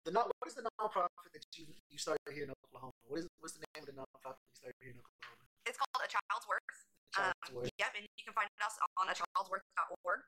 the 0.02 0.10
what 0.18 0.48
is 0.50 0.54
the 0.58 0.66
nonprofit 0.80 1.30
that 1.30 1.46
you 1.54 1.70
you 1.86 1.98
started 1.98 2.26
here 2.32 2.42
in 2.42 2.50
Oklahoma? 2.50 2.90
What 3.06 3.20
is 3.22 3.28
what's 3.38 3.54
the 3.54 3.62
name 3.76 3.86
of 3.86 3.86
the 3.86 3.94
nonprofit 3.94 4.42
you 4.50 4.56
started 4.58 4.74
here 4.82 4.90
in 4.90 4.98
Oklahoma? 4.98 5.46
It's 5.68 5.78
called 5.78 6.02
A 6.02 6.08
Child's 6.08 6.46
Worth. 6.48 6.78
Child's 7.14 7.36
um, 7.47 7.47
Worth. 7.58 7.74
Yep, 7.78 7.92
and 7.98 8.06
you 8.06 8.22
can 8.22 8.34
find 8.38 8.48
us 8.62 8.78
on 8.94 9.10
achildsworth.org. 9.10 10.20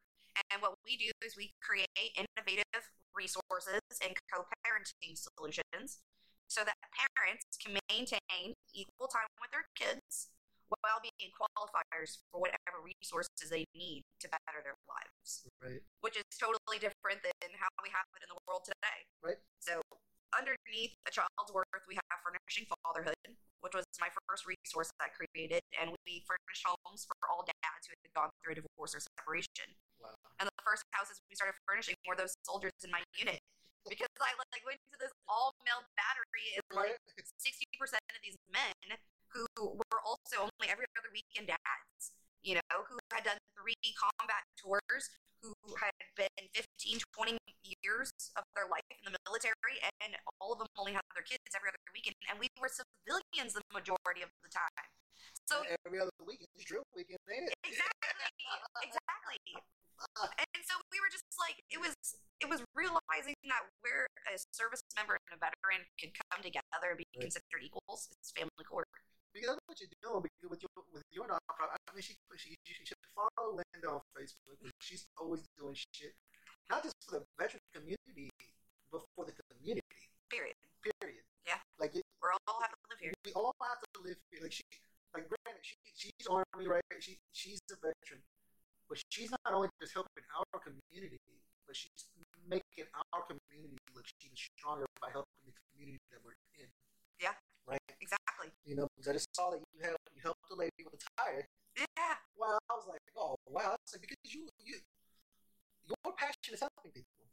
And 0.50 0.62
what 0.62 0.74
we 0.82 0.98
do 0.98 1.10
is 1.22 1.38
we 1.38 1.54
create 1.62 1.86
innovative 2.18 2.90
resources 3.14 3.82
and 4.02 4.14
co-parenting 4.32 5.14
solutions 5.14 6.02
so 6.50 6.66
that 6.66 6.74
parents 6.90 7.46
can 7.62 7.78
maintain 7.86 8.54
equal 8.74 9.06
time 9.06 9.30
with 9.38 9.50
their 9.54 9.66
kids 9.78 10.34
while 10.82 11.02
being 11.02 11.30
qualifiers 11.34 12.22
for 12.30 12.42
whatever 12.42 12.78
resources 12.82 13.50
they 13.50 13.66
need 13.74 14.02
to 14.22 14.30
better 14.30 14.62
their 14.62 14.78
lives, 14.86 15.46
Right. 15.58 15.82
which 16.02 16.14
is 16.14 16.26
totally 16.38 16.78
different 16.78 17.22
than 17.22 17.50
how 17.58 17.70
we 17.82 17.90
have 17.90 18.06
it 18.14 18.22
in 18.22 18.30
the 18.30 18.38
world 18.46 18.62
today. 18.66 19.00
Right. 19.22 19.38
So, 19.58 19.82
underneath 20.30 20.94
a 21.06 21.10
child's 21.10 21.50
worth, 21.50 21.66
we 21.90 21.98
have 21.98 22.18
furnishing 22.22 22.70
fatherhood, 22.86 23.34
which 23.60 23.76
was 23.76 23.84
my 24.00 24.08
first 24.28 24.44
resource 24.44 24.92
that 24.98 25.08
I 25.08 25.10
created, 25.12 25.60
and 25.76 25.92
we 26.04 26.24
furnished 26.24 26.64
homes 26.64 27.04
for 27.04 27.16
all 27.28 27.44
dads 27.44 27.84
who 27.88 27.94
had 27.96 28.12
gone 28.12 28.30
through 28.40 28.56
a 28.56 28.58
divorce 28.64 28.92
or 28.96 29.00
separation. 29.00 29.76
Wow. 30.00 30.16
And 30.40 30.48
the 30.48 30.56
first 30.64 30.84
houses 30.92 31.20
we 31.28 31.36
started 31.36 31.56
furnishing 31.64 31.96
were 32.04 32.16
those 32.16 32.32
soldiers 32.44 32.72
in 32.84 32.90
my 32.92 33.00
unit 33.16 33.40
because 33.88 34.12
I 34.20 34.36
like 34.36 34.64
went 34.68 34.80
to 34.92 34.98
this 35.00 35.12
all 35.24 35.56
male 35.64 35.80
battery 35.96 36.52
and 36.52 36.64
like 36.76 37.00
sixty 37.40 37.64
percent 37.80 38.04
of 38.12 38.20
these 38.20 38.36
men 38.52 38.76
who 39.32 39.48
were 39.56 40.00
also 40.04 40.44
only 40.44 40.68
every 40.68 40.84
other 41.00 41.08
weekend 41.08 41.48
dads, 41.48 42.12
you 42.44 42.60
know, 42.60 42.76
who 42.84 43.00
had 43.08 43.24
done 43.24 43.39
three 43.60 43.76
combat 43.92 44.42
tours, 44.56 45.12
who 45.44 45.52
had 45.76 45.92
been 46.16 46.48
15, 46.52 47.00
20 47.12 47.36
years 47.84 48.12
of 48.36 48.44
their 48.56 48.68
life 48.68 48.84
in 48.88 49.12
the 49.12 49.16
military, 49.28 49.76
and 50.00 50.16
all 50.40 50.52
of 50.52 50.58
them 50.60 50.68
only 50.76 50.92
had 50.96 51.04
their 51.12 51.24
kids 51.24 51.44
every 51.52 51.68
other 51.68 51.80
weekend, 51.92 52.16
and 52.28 52.40
we 52.40 52.48
were 52.56 52.68
civilians 52.72 53.52
the 53.56 53.64
majority 53.72 54.20
of 54.24 54.28
the 54.44 54.48
time. 54.52 54.88
So 55.48 55.64
every 55.84 56.00
other 56.00 56.12
weekend 56.24 56.48
is 56.56 56.64
drill 56.64 56.84
weekend, 56.96 57.20
ain't 57.28 57.48
it? 57.48 57.56
exactly, 57.64 58.28
exactly. 58.88 59.40
And 60.40 60.62
so 60.64 60.80
we 60.88 60.96
were 60.96 61.12
just 61.12 61.28
like, 61.36 61.60
it 61.68 61.76
was, 61.76 61.92
it 62.40 62.48
was 62.48 62.64
realizing 62.72 63.36
that 63.52 63.68
where 63.84 64.08
a 64.32 64.40
service 64.56 64.80
member 64.96 65.20
and 65.28 65.36
a 65.36 65.38
veteran 65.40 65.84
could 66.00 66.16
come 66.16 66.40
together 66.40 66.96
and 66.96 66.96
be 66.96 67.04
Right. 67.16 67.28
considered 67.28 67.60
equals, 67.60 68.08
it's 68.16 68.32
family 68.32 68.64
court. 68.64 68.88
Because 69.34 69.54
that's 69.54 69.64
what 69.68 69.76
you're 69.78 69.92
doing 70.02 70.24
because 70.24 70.50
with 70.50 70.62
your 70.64 70.72
with 70.90 71.06
your 71.14 71.26
nonprofit. 71.28 71.70
I 71.70 71.78
mean, 71.94 72.02
she 72.02 72.14
she, 72.36 72.54
she 72.64 72.84
should 72.84 73.00
follow 73.14 73.56
Lynda 73.58 73.88
on 73.90 74.00
Facebook. 74.16 74.56
She's 74.80 75.06
always 75.18 75.42
doing 75.58 75.74
shit, 75.92 76.14
not 76.70 76.82
just 76.82 76.94
for 77.06 77.18
the 77.18 77.22
veteran 77.38 77.62
community, 77.74 78.30
but 78.92 79.02
for 79.16 79.24
the 79.24 79.32
community. 79.50 80.02
Period. 80.30 80.54
Period. 80.82 81.24
Yeah. 81.46 81.58
Like 81.78 81.94
it, 81.96 82.04
We're 82.22 82.32
all 82.46 82.60
have 82.62 82.70
to 82.70 82.86
live 82.90 83.00
here. 83.00 83.12
we 83.24 83.32
all 83.32 83.54
have 83.62 83.80
to 83.80 83.98
live 84.02 84.16
here. 84.30 84.40
Like 84.42 84.52
she, 84.52 84.62
like 85.14 85.26
granted, 85.28 85.62
she 85.66 85.76
she's 85.96 86.26
army, 86.30 86.68
right? 86.68 86.84
She 87.00 87.16
she's 87.32 87.58
a 87.72 87.76
veteran, 87.80 88.22
but 88.88 88.98
she's 89.10 89.30
not 89.30 89.52
only 89.52 89.68
just 89.80 89.92
helping 89.94 90.24
our 90.36 90.60
community, 90.60 91.18
but 91.66 91.74
she's 91.76 91.90
making 92.48 92.86
our 93.12 93.22
community 93.26 93.76
look 93.94 94.06
even 94.22 94.36
stronger 94.36 94.86
by 95.02 95.10
helping 95.10 95.42
the 95.48 95.54
community 95.74 95.98
that 96.12 96.20
we're 96.24 96.36
in. 96.60 96.68
Yeah. 97.20 97.34
Right. 97.68 97.82
Exactly. 98.00 98.50
You 98.64 98.76
know, 98.80 98.86
because 98.96 99.08
I 99.10 99.12
just 99.14 99.28
saw 99.36 99.50
that 99.50 99.60
you 99.60 99.80
helped 99.84 100.06
you 100.14 100.22
helped 100.24 100.44
the 100.48 100.56
lady 100.56 100.82
with 100.86 100.98
the 101.00 101.06
tire. 101.18 101.44
Yeah. 101.76 102.14
Wow, 102.38 102.56
I 102.70 102.72
was 102.74 102.86
like, 102.88 103.02
oh 103.18 103.36
wow, 103.48 103.76
I 103.76 103.80
said 103.86 104.00
because 104.00 104.16
you 104.24 104.48
you 104.64 104.80
your 105.86 106.12
passion 106.16 106.54
is 106.54 106.60
helping 106.60 106.92
people. 106.92 107.26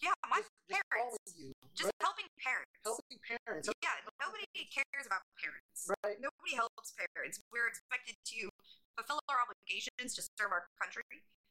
Yeah. 0.00 0.16
My 0.26 0.40
just, 0.40 0.48
just 0.70 0.80
parents. 0.88 1.16
following 1.20 1.36
you, 1.36 1.50
Just 1.76 1.92
right? 1.92 2.00
helping 2.00 2.30
parents. 2.40 2.72
helping 2.82 3.20
parents, 3.20 3.66
Yeah. 3.84 3.96
Nobody 4.16 4.46
cares 4.72 5.04
about 5.06 5.22
parents. 5.36 5.78
right? 6.02 6.16
Nobody 6.18 6.52
helps 6.56 6.96
parents. 6.96 7.36
We're 7.52 7.68
expected 7.68 8.16
to 8.16 8.48
fulfill 8.96 9.20
our 9.28 9.38
obligations 9.44 10.16
to 10.16 10.22
serve 10.40 10.50
our 10.56 10.64
country, 10.80 11.04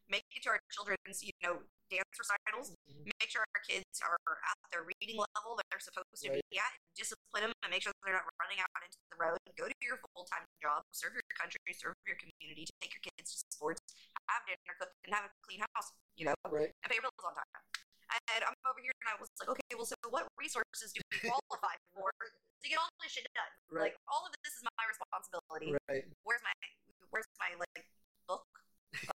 make 0.10 0.26
it 0.34 0.42
to 0.50 0.58
our 0.58 0.62
children's, 0.74 0.99
you 1.18 1.34
know, 1.42 1.66
dance 1.90 2.14
recitals, 2.22 2.70
Mhm. 2.86 3.10
make 3.18 3.30
sure 3.34 3.42
our 3.42 3.62
kids 3.66 3.98
are 4.06 4.18
at 4.46 4.58
their 4.70 4.86
reading 4.86 5.18
level 5.18 5.58
that 5.58 5.66
they're 5.74 5.82
supposed 5.82 6.06
to 6.22 6.30
Right. 6.30 6.46
be 6.54 6.60
at, 6.62 6.74
discipline 6.94 7.50
them, 7.50 7.54
and 7.66 7.72
make 7.74 7.82
sure 7.82 7.92
they're 8.06 8.14
not 8.14 8.30
running 8.40 8.60
out 8.62 8.70
into 8.86 8.98
the 9.10 9.18
road. 9.18 9.38
Go 9.58 9.66
to 9.68 9.74
your 9.82 9.98
full 10.14 10.26
time 10.30 10.46
job, 10.62 10.86
serve 10.94 11.14
your 11.18 11.26
country, 11.34 11.58
serve 11.74 11.96
your 12.06 12.16
community, 12.22 12.66
to 12.70 12.74
take 12.82 12.94
your 12.94 13.02
kids 13.02 13.34
to 13.34 13.38
sports, 13.50 13.82
have 14.30 14.46
dinner 14.46 14.76
cooked, 14.78 14.96
and 15.04 15.14
have 15.16 15.26
a 15.26 15.32
clean 15.42 15.66
house, 15.74 15.90
you 16.16 16.26
know, 16.26 16.36
Right. 16.46 16.70
and 16.84 16.90
pay 16.90 16.96
your 16.96 17.10
bills 17.10 17.26
on 17.26 17.34
time. 17.34 17.64
And 18.30 18.44
I'm 18.44 18.54
over 18.66 18.80
here 18.82 18.94
and 19.02 19.10
I 19.10 19.16
was 19.22 19.30
like, 19.40 19.50
okay, 19.50 19.74
well, 19.76 19.86
so 19.86 19.96
what 20.10 20.28
resources 20.38 20.94
do 20.94 21.02
we 21.12 21.20
qualify 21.42 21.76
for 21.94 22.10
to 22.22 22.68
get 22.70 22.78
all 22.78 22.90
this 23.02 23.12
shit 23.14 23.26
done? 23.34 23.50
Right. 23.70 23.94
Like, 23.94 23.98
all 24.08 24.26
of 24.26 24.34
this 24.44 24.54
is 24.54 24.64
my 24.78 24.86
responsibility. 24.86 25.74
Right. 25.90 26.06
Where's 26.24 26.42
my, 26.42 26.54
where's 27.10 27.26
my 27.40 27.54
like 27.58 27.86
book 28.28 28.46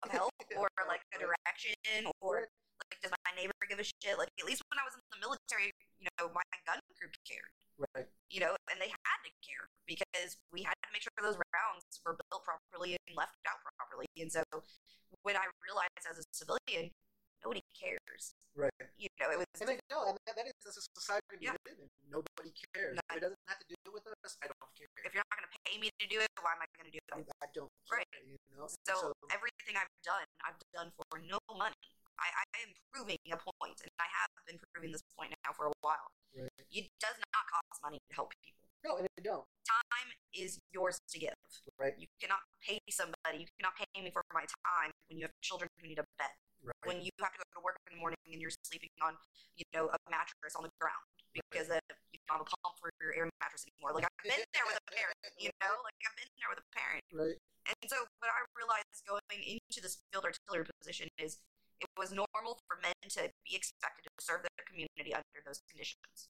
of 0.02 0.10
help 0.10 0.34
or 0.56 0.68
like 0.88 1.02
a 1.14 1.18
direction 1.18 2.10
or 2.20 2.48
like 2.80 2.98
does 3.02 3.12
my 3.12 3.32
neighbor 3.36 3.54
give 3.68 3.78
a 3.78 3.86
shit? 3.86 4.16
Like 4.16 4.32
at 4.40 4.46
least 4.46 4.64
when 4.72 4.78
I 4.80 4.84
was 4.84 4.96
in 4.96 5.04
the 5.12 5.20
military, 5.20 5.70
you 6.00 6.08
know, 6.16 6.32
my 6.32 6.44
gun 6.66 6.80
crew 6.96 7.12
cared. 7.28 7.52
Right. 7.96 8.08
You 8.28 8.44
know, 8.44 8.52
and 8.68 8.76
they 8.76 8.92
had 8.92 9.20
to 9.24 9.32
care 9.40 9.64
because 9.88 10.36
we 10.52 10.64
had 10.64 10.76
to 10.84 10.88
make 10.92 11.00
sure 11.00 11.12
those 11.16 11.40
rounds 11.52 11.84
were 12.04 12.16
built 12.28 12.44
properly 12.44 12.96
and 12.96 13.16
left 13.16 13.40
out 13.48 13.60
properly. 13.76 14.04
And 14.20 14.28
so 14.28 14.44
when 15.24 15.36
I 15.36 15.48
realized 15.64 16.04
as 16.04 16.20
a 16.20 16.26
civilian, 16.32 16.92
nobody 17.45 17.64
cares. 17.72 18.34
Right. 18.55 18.74
You 18.99 19.09
know, 19.20 19.30
it 19.30 19.38
was 19.38 19.47
And 19.62 19.78
know, 19.88 20.11
and 20.11 20.18
that, 20.26 20.34
that 20.36 20.47
is 20.47 20.55
that's 20.64 20.76
a 20.76 20.84
society 20.99 21.38
we 21.38 21.47
Yeah. 21.47 21.57
live 21.64 21.78
in. 21.80 21.88
Nobody 22.11 22.53
cares. 22.74 22.99
No. 22.99 23.03
If 23.11 23.16
it 23.16 23.22
doesn't 23.24 23.45
have 23.47 23.61
to 23.62 23.66
do 23.70 23.91
with 23.95 24.05
us, 24.07 24.36
I 24.43 24.51
don't 24.51 24.72
care. 24.74 24.91
if 25.07 25.14
you're 25.14 25.24
not 25.24 25.36
going 25.38 25.49
to 25.49 25.55
pay 25.64 25.76
me 25.78 25.88
to 25.88 26.07
do 26.11 26.18
it, 26.20 26.28
why 26.43 26.53
am 26.59 26.62
I 26.62 26.68
going 26.76 26.91
to 26.91 26.95
do 26.95 27.01
I, 27.14 27.22
it? 27.22 27.30
I 27.41 27.49
don't 27.55 27.70
Right. 27.88 28.07
you 28.26 28.36
know. 28.53 28.66
And 28.66 28.76
So 28.84 29.14
everything 29.30 29.78
I've 29.78 29.95
done, 30.03 30.26
I've 30.45 30.59
done 30.74 30.91
for 30.99 31.18
no 31.22 31.38
money. 31.55 31.78
I, 32.20 32.28
I 32.28 32.45
am 32.68 32.70
proving 32.93 33.16
a 33.32 33.38
point, 33.41 33.80
and 33.80 33.93
I 33.97 34.09
have 34.12 34.28
been 34.45 34.61
proving 34.74 34.93
this 34.93 35.01
point 35.16 35.32
now 35.47 35.57
for 35.57 35.72
a 35.72 35.74
while. 35.80 36.12
Right. 36.36 36.53
It 36.68 36.93
does 37.01 37.16
not 37.16 37.45
cost 37.49 37.80
money 37.80 37.97
to 37.97 38.12
help 38.12 38.34
people. 38.45 38.59
No, 38.85 38.97
and 38.97 39.05
they 39.16 39.22
don't. 39.22 39.45
Time 39.68 40.09
is 40.33 40.59
yours 40.72 41.01
to 41.12 41.16
give. 41.18 41.37
Right. 41.76 41.95
You 41.99 42.09
cannot 42.20 42.43
pay 42.64 42.81
somebody. 42.89 43.45
You 43.45 43.49
cannot 43.61 43.76
pay 43.76 43.89
me 44.01 44.11
for 44.11 44.24
my 44.33 44.47
time 44.64 44.91
when 45.09 45.20
you 45.20 45.24
have 45.28 45.35
children 45.45 45.68
who 45.76 45.89
need 45.89 46.01
a 46.01 46.07
bed. 46.16 46.33
Right. 46.61 46.85
When 46.85 46.99
you 47.01 47.09
have 47.20 47.33
to 47.33 47.41
go 47.41 47.61
to 47.61 47.64
work 47.64 47.81
in 47.89 47.97
the 47.97 48.01
morning 48.01 48.20
and 48.28 48.41
you're 48.41 48.53
sleeping 48.68 48.93
on, 49.01 49.16
you 49.57 49.64
know, 49.72 49.89
a 49.89 49.99
mattress 50.12 50.53
on 50.57 50.64
the 50.64 50.72
ground 50.76 51.05
because 51.33 51.72
uh, 51.72 51.81
you 52.12 52.20
don't 52.28 52.41
have 52.41 52.45
a 52.45 52.51
pump 52.61 52.76
for 52.76 52.93
your 53.01 53.16
air 53.16 53.26
mattress 53.41 53.64
anymore. 53.64 53.97
Like 53.97 54.05
I've 54.05 54.20
been 54.24 54.45
there 54.53 54.66
with 54.68 54.76
a 54.76 54.87
parent, 54.93 55.16
you 55.41 55.49
know, 55.64 55.74
like 55.85 55.97
I've 56.05 56.16
been 56.18 56.33
there 56.37 56.51
with 56.53 56.61
a 56.61 56.68
parent. 56.76 57.05
right. 57.16 57.39
And 57.68 57.87
so 57.87 58.03
what 58.18 58.33
I 58.33 58.41
realized 58.57 59.05
going 59.05 59.41
into 59.45 59.78
this 59.85 60.01
field 60.11 60.24
artillery 60.26 60.66
position 60.81 61.07
is 61.20 61.39
it 61.81 61.89
was 61.97 62.12
normal 62.12 62.61
for 62.68 62.76
men 62.83 62.97
to 63.16 63.31
be 63.45 63.57
expected 63.57 64.09
to 64.09 64.12
serve 64.20 64.45
their 64.45 64.64
community 64.68 65.16
under 65.16 65.41
those 65.45 65.61
conditions. 65.68 66.28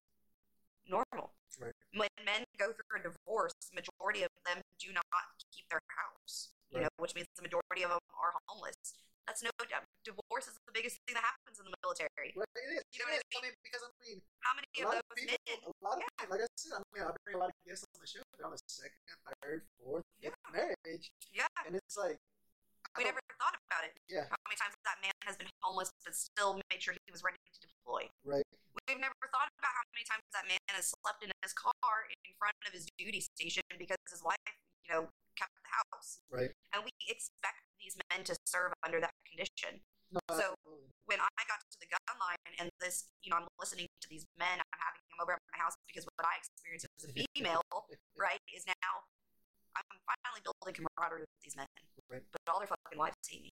Normal. 0.89 1.33
Right. 1.61 1.75
When 1.95 2.09
men 2.25 2.45
go 2.59 2.73
through 2.73 3.01
a 3.01 3.03
divorce, 3.03 3.53
the 3.71 3.83
majority 3.83 4.23
of 4.23 4.31
them 4.47 4.63
do 4.79 4.93
not 4.93 5.05
keep 5.53 5.67
their 5.69 5.83
house. 5.97 6.53
You 6.71 6.79
Right. 6.79 6.83
know, 6.87 6.91
which 7.03 7.15
means 7.15 7.27
the 7.37 7.43
majority 7.43 7.83
of 7.83 7.91
them 7.91 8.01
are 8.15 8.33
homeless. 8.47 8.77
That's 9.27 9.43
no 9.43 9.51
doubt. 9.69 9.85
Divorce 10.03 10.49
is 10.49 10.59
the 10.67 10.73
biggest 10.73 10.99
thing 11.07 11.15
that 11.15 11.23
happens 11.23 11.59
in 11.59 11.67
the 11.67 11.75
military. 11.83 12.33
Right. 12.35 12.49
It 12.57 12.79
is. 12.79 12.85
You 12.95 13.05
know 13.07 13.13
it 13.13 13.23
what 13.23 13.23
is. 13.23 13.39
I 13.39 13.43
mean, 13.43 13.55
because 13.63 13.83
I 13.85 13.91
mean, 14.07 14.19
How 14.41 14.55
many 14.55 14.67
of 14.83 14.91
those 14.91 15.03
of 15.03 15.15
people, 15.15 15.37
men? 15.47 15.59
a 15.63 15.85
lot 15.85 15.99
of 15.99 16.05
people, 16.19 16.31
like 16.31 16.41
I 16.43 16.47
said, 16.57 16.73
I 16.75 16.83
mean, 16.95 17.03
I 17.07 17.11
bring 17.23 17.37
a 17.37 17.39
lot 17.39 17.51
of 17.51 17.59
guests 17.67 17.85
on 17.87 18.01
the 18.01 18.07
show. 18.07 18.23
They're 18.39 18.47
on 18.47 18.53
the 18.55 18.63
second, 18.67 18.99
third, 19.43 19.63
fourth, 19.79 20.07
fifth 20.23 20.35
marriage, 20.51 21.11
Yeah, 21.31 21.47
and 21.67 21.77
it's 21.77 21.97
like, 21.97 22.19
we 22.99 23.05
never 23.07 23.23
thought 23.39 23.55
about 23.69 23.87
it. 23.87 23.95
Yeah. 24.11 24.27
How 24.27 24.41
many 24.47 24.59
times 24.59 24.75
that 24.83 24.99
man 24.99 25.15
has 25.27 25.37
been 25.39 25.51
homeless 25.63 25.91
but 26.03 26.15
still 26.15 26.59
made 26.71 26.83
sure 26.83 26.95
he 26.95 27.13
was 27.15 27.23
ready 27.23 27.39
to 27.39 27.59
deploy? 27.63 28.11
Right. 28.27 28.47
We've 28.87 28.99
never 28.99 29.15
thought 29.31 29.51
about 29.59 29.73
how 29.75 29.87
many 29.95 30.03
times 30.07 30.27
that 30.35 30.47
man 30.51 30.59
has 30.75 30.91
slept 30.91 31.23
in 31.23 31.31
his 31.43 31.55
car 31.55 32.11
in 32.11 32.35
front 32.39 32.57
of 32.67 32.75
his 32.75 32.87
duty 32.99 33.23
station 33.23 33.63
because 33.79 33.99
his 34.11 34.23
wife, 34.23 34.55
you 34.87 34.91
know, 34.91 35.03
kept 35.39 35.55
the 35.63 35.71
house. 35.71 36.23
Right. 36.31 36.51
And 36.75 36.83
we 36.83 36.91
expect 37.07 37.63
these 37.79 37.95
men 38.11 38.27
to 38.27 38.35
serve 38.47 38.75
under 38.83 38.99
that 38.99 39.15
condition. 39.27 39.83
No, 40.11 40.19
So- 40.35 40.55
absolutely. 40.59 40.91
When 41.07 41.19
I 41.19 41.43
got 41.51 41.59
to 41.59 41.79
the 41.83 41.91
gun 41.91 42.23
line 42.23 42.39
and 42.63 42.71
this, 42.79 43.11
you 43.27 43.35
know, 43.35 43.43
I'm 43.43 43.51
listening 43.59 43.91
to 43.91 44.07
these 44.07 44.23
men, 44.39 44.63
I'm 44.63 44.79
having 44.79 45.03
them 45.11 45.19
over 45.19 45.35
at 45.35 45.43
my 45.51 45.59
house 45.59 45.75
because 45.91 46.07
what 46.15 46.23
I 46.23 46.39
experienced 46.39 46.87
as 47.03 47.11
a 47.11 47.15
female, 47.35 47.67
right, 48.15 48.39
is 48.55 48.63
now 48.63 49.03
I'm 49.75 49.87
finally 50.31 50.47
building 50.47 50.75
camaraderie 50.79 51.27
with 51.27 51.43
these 51.43 51.59
men. 51.59 51.67
Right. 52.07 52.23
But 52.31 52.39
all 52.47 52.63
their 52.63 52.71
fucking 52.71 52.99
wives 52.99 53.19
hate 53.27 53.51
me. 53.51 53.53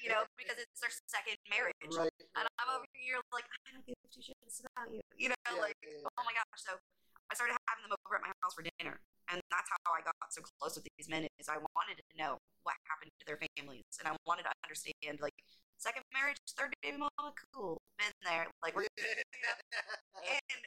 You 0.00 0.08
know, 0.16 0.24
because 0.40 0.56
it's 0.56 0.80
their 0.80 0.92
second 1.04 1.36
marriage. 1.52 1.76
Right. 1.92 2.12
And 2.40 2.48
I'm 2.56 2.68
over 2.72 2.88
here 2.96 3.20
like, 3.36 3.44
I 3.44 3.76
don't 3.76 3.84
give 3.84 3.96
two 4.08 4.24
shits 4.24 4.64
about 4.64 4.88
you. 4.88 5.04
You 5.16 5.28
know, 5.28 5.40
Yeah, 5.44 5.60
like, 5.60 5.76
yeah, 5.84 6.00
oh 6.08 6.24
my 6.24 6.32
gosh. 6.32 6.60
So 6.64 6.80
I 7.28 7.36
started 7.36 7.56
having 7.68 7.84
them 7.84 7.92
over 7.92 8.16
at 8.16 8.24
my 8.24 8.32
house 8.40 8.56
for 8.56 8.64
dinner. 8.80 8.96
And 9.28 9.38
that's 9.52 9.68
how 9.70 9.94
I 9.94 10.02
got 10.02 10.16
so 10.32 10.42
close 10.58 10.74
with 10.74 10.88
these 10.96 11.06
men 11.06 11.28
is 11.38 11.46
I 11.46 11.60
wanted 11.76 12.02
to 12.02 12.06
know 12.18 12.40
what 12.66 12.74
happened 12.88 13.14
to 13.20 13.24
their 13.28 13.38
families. 13.38 13.86
And 14.02 14.10
I 14.10 14.16
wanted 14.26 14.42
to 14.48 14.52
understand, 14.66 15.22
like, 15.22 15.36
second 15.78 16.02
marriage, 16.10 16.40
third 16.58 16.74
baby 16.82 16.98
mama, 16.98 17.30
cool. 17.54 17.78
Been 18.02 18.10
there. 18.26 18.50
Like, 18.58 18.74
we're 18.74 18.90
and 18.98 20.60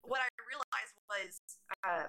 what 0.00 0.24
I 0.24 0.28
realized 0.48 0.96
was 1.12 1.36
um, 1.84 2.08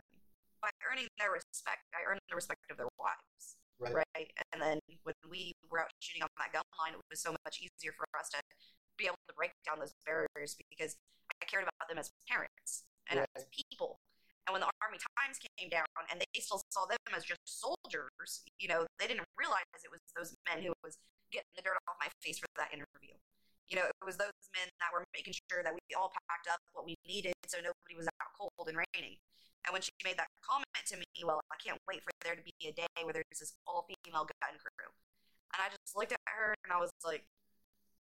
by 0.61 0.69
earning 0.89 1.07
their 1.17 1.31
respect, 1.31 1.87
I 1.95 2.03
earned 2.09 2.21
the 2.29 2.35
respect 2.35 2.61
of 2.69 2.77
their 2.77 2.91
wives. 2.99 3.57
Right. 3.79 3.95
Right. 3.95 4.29
And 4.51 4.61
then 4.61 4.79
when 5.03 5.15
we 5.29 5.55
were 5.71 5.79
out 5.79 5.91
shooting 5.99 6.23
on 6.23 6.29
that 6.37 6.51
gun 6.51 6.67
line, 6.75 6.93
it 6.93 7.01
was 7.09 7.23
so 7.23 7.31
much 7.47 7.63
easier 7.63 7.95
for 7.95 8.03
us 8.19 8.27
to 8.35 8.43
be 8.99 9.07
able 9.07 9.19
to 9.31 9.33
break 9.35 9.55
down 9.63 9.79
those 9.79 9.95
barriers 10.03 10.59
because 10.67 10.99
I 11.31 11.45
cared 11.47 11.63
about 11.63 11.87
them 11.87 11.97
as 11.97 12.11
parents 12.27 12.83
and 13.07 13.23
Right. 13.23 13.29
as 13.35 13.47
people. 13.47 13.99
And 14.47 14.53
when 14.53 14.61
the 14.61 14.71
Army 14.81 14.99
Times 15.15 15.39
came 15.39 15.69
down 15.69 15.85
and 16.11 16.19
they 16.19 16.41
still 16.41 16.59
saw 16.73 16.85
them 16.85 16.97
as 17.15 17.23
just 17.23 17.39
soldiers, 17.45 18.43
you 18.57 18.67
know, 18.67 18.87
they 18.97 19.07
didn't 19.07 19.29
realize 19.37 19.63
it 19.83 19.91
was 19.93 20.01
those 20.17 20.35
men 20.49 20.63
who 20.65 20.73
was 20.83 20.97
getting 21.31 21.47
the 21.55 21.61
dirt 21.61 21.77
off 21.87 21.95
my 22.01 22.09
face 22.19 22.39
for 22.39 22.49
that 22.57 22.73
interview. 22.73 23.15
You 23.69 23.77
know, 23.77 23.85
it 23.85 24.03
was 24.03 24.17
those 24.17 24.33
men 24.57 24.67
that 24.81 24.89
were 24.91 25.05
making 25.13 25.37
sure 25.47 25.61
that 25.61 25.71
we 25.71 25.79
all 25.95 26.11
packed 26.27 26.49
up 26.49 26.59
what 26.73 26.83
we 26.83 26.97
needed 27.05 27.33
so 27.45 27.57
nobody 27.61 27.95
was 27.95 28.07
out 28.07 28.33
cold 28.35 28.67
and 28.67 28.75
raining. 28.75 29.17
And 29.65 29.73
when 29.73 29.81
she 29.83 29.91
made 30.03 30.17
that 30.17 30.31
comment 30.41 30.85
to 30.87 30.97
me, 30.97 31.05
well, 31.23 31.41
I 31.51 31.57
can't 31.59 31.77
wait 31.87 32.01
for 32.01 32.11
there 32.23 32.35
to 32.35 32.41
be 32.41 32.53
a 32.67 32.73
day 32.73 32.87
where 33.03 33.13
there's 33.13 33.39
this 33.39 33.53
all 33.67 33.85
female 33.85 34.25
gun 34.25 34.55
crew. 34.57 34.89
And 35.53 35.59
I 35.59 35.67
just 35.69 35.93
looked 35.95 36.13
at 36.13 36.21
her 36.25 36.55
and 36.63 36.71
I 36.71 36.79
was 36.79 36.89
like, 37.03 37.25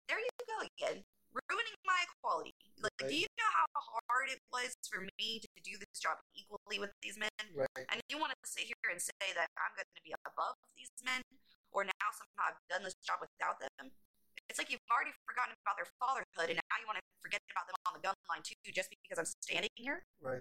there 0.07 0.19
you 0.19 0.31
go 0.47 0.63
again, 0.63 1.03
ruining 1.33 1.77
my 1.83 1.99
equality. 2.07 2.55
Like, 2.79 2.93
Right. 3.01 3.09
do 3.11 3.15
you 3.17 3.29
know 3.35 3.51
how 3.51 3.67
hard 4.07 4.29
it 4.31 4.39
was 4.53 4.75
for 4.87 5.03
me 5.19 5.41
to 5.43 5.49
do 5.63 5.75
this 5.75 5.99
job 5.99 6.21
equally 6.37 6.79
with 6.79 6.93
these 7.01 7.17
men? 7.17 7.43
Right. 7.51 7.85
And 7.89 7.99
you 8.07 8.17
want 8.17 8.31
to 8.31 8.39
sit 8.47 8.69
here 8.69 8.87
and 8.91 9.01
say 9.01 9.27
that 9.35 9.49
I'm 9.57 9.73
going 9.75 9.89
to 9.91 10.03
be 10.05 10.13
above 10.23 10.55
these 10.77 10.91
men, 11.03 11.21
or 11.73 11.83
now 11.83 12.09
somehow 12.13 12.53
I've 12.55 12.61
done 12.69 12.83
this 12.83 12.95
job 13.03 13.19
without 13.19 13.59
them? 13.59 13.91
It's 14.47 14.55
like 14.61 14.71
you've 14.71 14.85
already 14.87 15.11
forgotten 15.27 15.51
about 15.65 15.75
their 15.75 15.89
fatherhood, 15.99 16.47
and 16.53 16.55
now 16.55 16.75
you 16.79 16.87
want 16.87 17.01
to 17.01 17.05
forget 17.19 17.41
about 17.51 17.67
them 17.67 17.75
on 17.83 17.99
the 17.99 18.03
gun 18.03 18.15
line 18.31 18.43
too, 18.45 18.55
just 18.71 18.87
because 18.87 19.19
I'm 19.19 19.27
standing 19.43 19.73
here. 19.75 20.07
Right. 20.21 20.39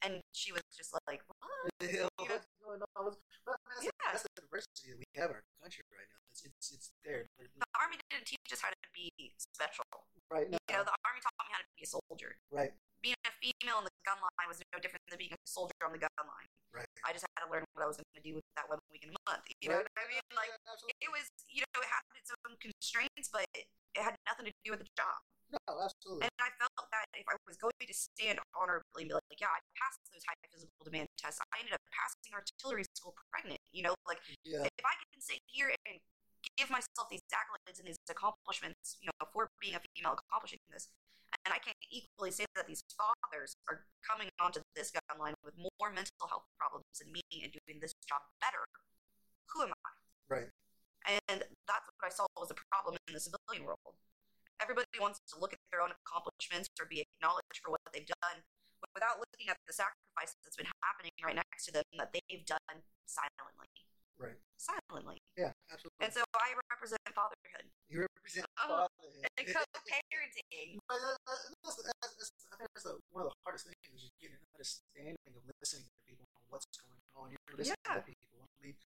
And 0.00 0.20
she 0.32 0.52
was 0.52 0.62
just 0.72 0.96
like, 1.06 1.20
"What?" 1.28 1.68
The 1.80 1.88
hell, 1.92 2.08
what's 2.16 2.46
going 2.64 2.80
on? 2.96 3.12
But, 3.44 3.56
that's, 3.68 3.84
Yeah. 3.84 3.92
that's 4.08 4.24
the 4.24 4.32
diversity 4.40 4.96
that 4.96 4.98
we 4.98 5.04
have 5.20 5.28
in 5.30 5.36
our 5.36 5.46
country 5.60 5.84
right 5.92 6.08
now. 6.08 6.20
It's 6.32 6.40
it's, 6.46 6.68
it's 6.72 6.88
there. 7.04 7.28
The 7.36 7.68
army 7.76 8.00
didn't 8.08 8.24
teach 8.26 8.48
us 8.52 8.60
how 8.64 8.70
to 8.72 8.88
be 8.96 9.10
special. 9.36 9.84
Right 10.30 10.48
now. 10.48 10.56
You 10.70 10.80
know, 10.80 10.84
the 10.88 10.96
army 11.04 11.20
taught 11.20 11.36
me 11.36 11.52
how 11.52 11.60
to 11.60 11.68
be 11.76 11.84
a 11.84 11.90
soldier. 11.90 12.38
right. 12.50 12.72
Being 13.00 13.16
a 13.24 13.32
female 13.40 13.80
in 13.80 13.88
the 13.88 13.96
gun 14.04 14.20
line 14.20 14.44
was 14.44 14.60
no 14.72 14.76
different 14.76 15.00
than 15.08 15.16
being 15.16 15.32
a 15.32 15.40
soldier 15.48 15.72
on 15.88 15.96
the 15.96 16.00
gun 16.04 16.12
line. 16.20 16.48
Right. 16.68 16.84
I 17.00 17.16
just 17.16 17.24
had 17.32 17.44
to 17.44 17.48
learn 17.48 17.64
what 17.72 17.80
I 17.80 17.88
was 17.88 17.96
going 17.96 18.12
to 18.12 18.20
do 18.20 18.36
with 18.36 18.44
that 18.60 18.68
one 18.68 18.76
week 18.92 19.00
in 19.04 19.08
a 19.08 19.16
month. 19.24 19.48
You 19.64 19.72
know 19.72 19.80
what 19.80 19.88
I 19.96 20.04
mean? 20.04 20.20
Like, 20.36 20.52
Yeah, 20.52 21.00
it 21.00 21.08
was, 21.08 21.24
you 21.48 21.64
know, 21.64 21.80
it 21.80 21.88
had 21.88 22.04
its 22.20 22.28
own 22.44 22.60
constraints, 22.60 23.32
but 23.32 23.48
it 23.56 23.64
had 23.96 24.20
nothing 24.28 24.52
to 24.52 24.54
do 24.68 24.76
with 24.76 24.84
the 24.84 24.90
job. 25.00 25.16
No, 25.50 25.72
absolutely. 25.82 26.30
And 26.30 26.38
I 26.38 26.50
felt 26.58 26.86
that 26.94 27.06
if 27.14 27.26
I 27.26 27.34
was 27.46 27.58
going 27.58 27.74
to 27.82 27.94
stand 27.94 28.38
honorably 28.54 29.06
and 29.06 29.10
be 29.10 29.14
like, 29.18 29.40
yeah, 29.42 29.50
I 29.50 29.60
passed 29.74 29.98
those 30.14 30.22
high 30.22 30.38
physical 30.46 30.82
demand 30.86 31.10
tests, 31.18 31.42
I 31.50 31.58
ended 31.58 31.74
up 31.74 31.84
passing 31.90 32.32
artillery 32.34 32.86
school 32.94 33.14
pregnant. 33.30 33.58
You 33.74 33.90
know, 33.90 33.94
like 34.06 34.22
yeah. 34.46 34.62
if 34.62 34.84
I 34.86 34.94
can 34.94 35.18
sit 35.18 35.42
here 35.50 35.74
and 35.86 35.98
give 36.56 36.70
myself 36.70 37.10
these 37.10 37.24
accolades 37.34 37.82
and 37.82 37.86
these 37.86 38.00
accomplishments, 38.06 38.96
you 39.02 39.10
know, 39.10 39.16
for 39.34 39.50
being 39.58 39.74
a 39.74 39.82
female 39.94 40.14
accomplishing 40.14 40.62
this, 40.70 40.88
and 41.46 41.54
I 41.54 41.58
can't 41.58 41.78
equally 41.90 42.30
say 42.30 42.44
that 42.54 42.66
these 42.66 42.82
fathers 42.94 43.56
are 43.70 43.86
coming 44.02 44.28
onto 44.42 44.60
this 44.74 44.90
gun 44.90 45.18
line 45.18 45.34
with 45.42 45.54
more 45.56 45.88
mental 45.90 46.26
health 46.28 46.46
problems 46.58 46.86
than 46.98 47.10
me 47.12 47.22
and 47.42 47.50
doing 47.50 47.78
this 47.80 47.94
job 48.06 48.22
better, 48.42 48.66
who 49.50 49.62
am 49.62 49.72
I? 49.72 49.90
Right. 50.28 50.50
And 51.06 51.42
that's 51.66 51.86
what 51.96 52.04
I 52.04 52.10
saw 52.10 52.26
was 52.36 52.50
a 52.50 52.58
problem 52.70 52.98
in 53.08 53.14
the 53.14 53.20
civilian 53.20 53.64
world. 53.64 53.96
Everybody 54.60 54.86
wants 55.00 55.20
to 55.32 55.40
look 55.40 55.52
at 55.52 55.60
their 55.72 55.80
own 55.80 55.90
accomplishments 56.04 56.68
or 56.78 56.86
be 56.86 57.00
acknowledged 57.02 57.58
for 57.64 57.72
what 57.72 57.80
they've 57.92 58.08
done 58.22 58.44
without 58.94 59.20
looking 59.20 59.48
at 59.48 59.56
the 59.66 59.72
sacrifice 59.72 60.36
that's 60.44 60.56
been 60.56 60.68
happening 60.84 61.12
right 61.24 61.36
next 61.36 61.64
to 61.68 61.72
them 61.72 61.84
that 61.96 62.12
they've 62.12 62.44
done 62.44 62.84
silently. 63.08 63.68
Right. 64.20 64.36
Silently. 64.60 65.16
Yeah, 65.36 65.52
absolutely. 65.72 65.96
And 66.04 66.12
so 66.12 66.20
I 66.36 66.52
represent 66.72 67.00
fatherhood 67.16 67.72
you 67.90 68.06
represent 68.06 68.46
Oh, 68.62 68.86
fatherhood. 68.86 69.26
and 69.36 69.44
co-parenting. 69.50 70.78
But 70.86 71.02
that, 71.02 71.18
that, 71.26 71.38
that's, 71.66 71.76
that's, 71.82 72.14
that's, 72.14 72.32
I 72.54 72.62
think 72.62 72.70
that's 72.70 72.86
the, 72.86 72.94
one 73.10 73.26
of 73.26 73.34
the 73.34 73.38
hardest 73.42 73.66
things 73.66 73.82
is 73.90 74.06
just 74.06 74.14
getting 74.22 74.38
an 74.38 74.46
understanding 74.54 75.18
of 75.34 75.42
listening 75.58 75.90
to 75.90 75.94
people 76.06 76.24
and 76.38 76.46
what's 76.46 76.70
going 76.78 77.02
on. 77.18 77.34
You're 77.34 77.58
listening 77.58 77.82
Yeah. 77.82 77.98
to 77.98 78.06
people. 78.06 78.46
I 78.46 78.58
mean, 78.62 78.78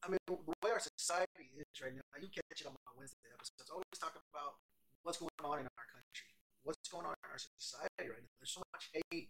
I 0.00 0.08
mean, 0.08 0.20
the 0.26 0.36
way 0.64 0.72
our 0.72 0.80
society 0.80 1.52
is 1.60 1.68
right 1.82 1.92
now, 1.92 2.00
you 2.16 2.32
catch 2.32 2.60
it 2.60 2.66
on 2.66 2.72
my 2.72 2.92
Wednesday 2.96 3.28
episodes. 3.36 3.68
Always 3.68 3.98
talking 4.00 4.24
about 4.32 4.56
what's 5.04 5.20
going 5.20 5.36
on 5.44 5.60
in 5.60 5.68
our 5.68 5.86
country, 5.92 6.32
what's 6.64 6.88
going 6.88 7.04
on 7.04 7.12
in 7.20 7.28
our 7.28 7.40
society 7.40 8.08
right 8.08 8.24
now. 8.24 8.32
There's 8.40 8.56
so 8.56 8.64
much 8.72 8.88
hate 8.96 9.28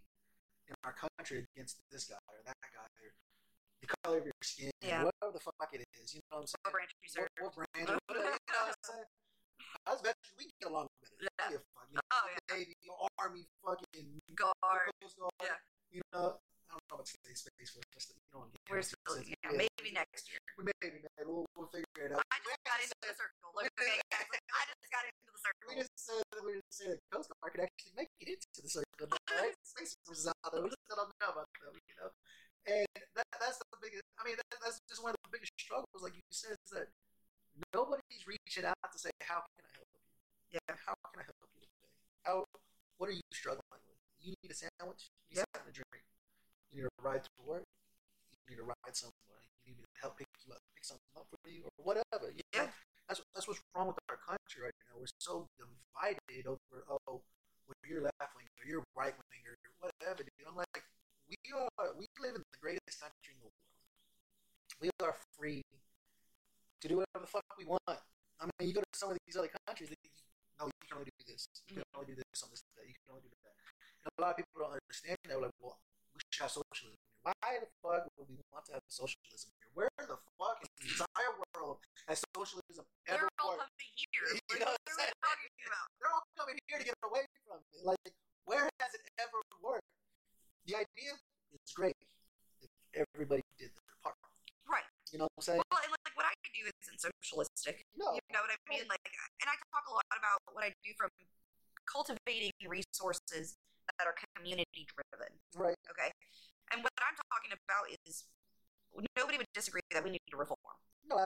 in 0.70 0.74
our 0.86 0.94
country 0.94 1.42
against 1.54 1.82
this 1.90 2.06
guy 2.06 2.22
or 2.30 2.38
that 2.46 2.58
guy 2.70 2.86
or 3.02 3.10
the 3.82 3.88
color 4.04 4.18
of 4.22 4.24
your 4.30 4.38
skin, 4.46 4.70
Yeah. 4.78 5.10
whatever 5.10 5.34
the 5.34 5.42
fuck 5.42 5.70
it 5.74 5.82
is. 5.98 6.14
You 6.14 6.22
know 6.30 6.44
what 6.44 6.52
I'm 6.54 6.54
saying? 6.54 6.62
What 6.62 6.72
branch 6.78 6.92
you 7.02 7.08
serve. 7.10 7.28
what, 7.42 7.56
what 7.56 7.66
brand, 7.74 7.88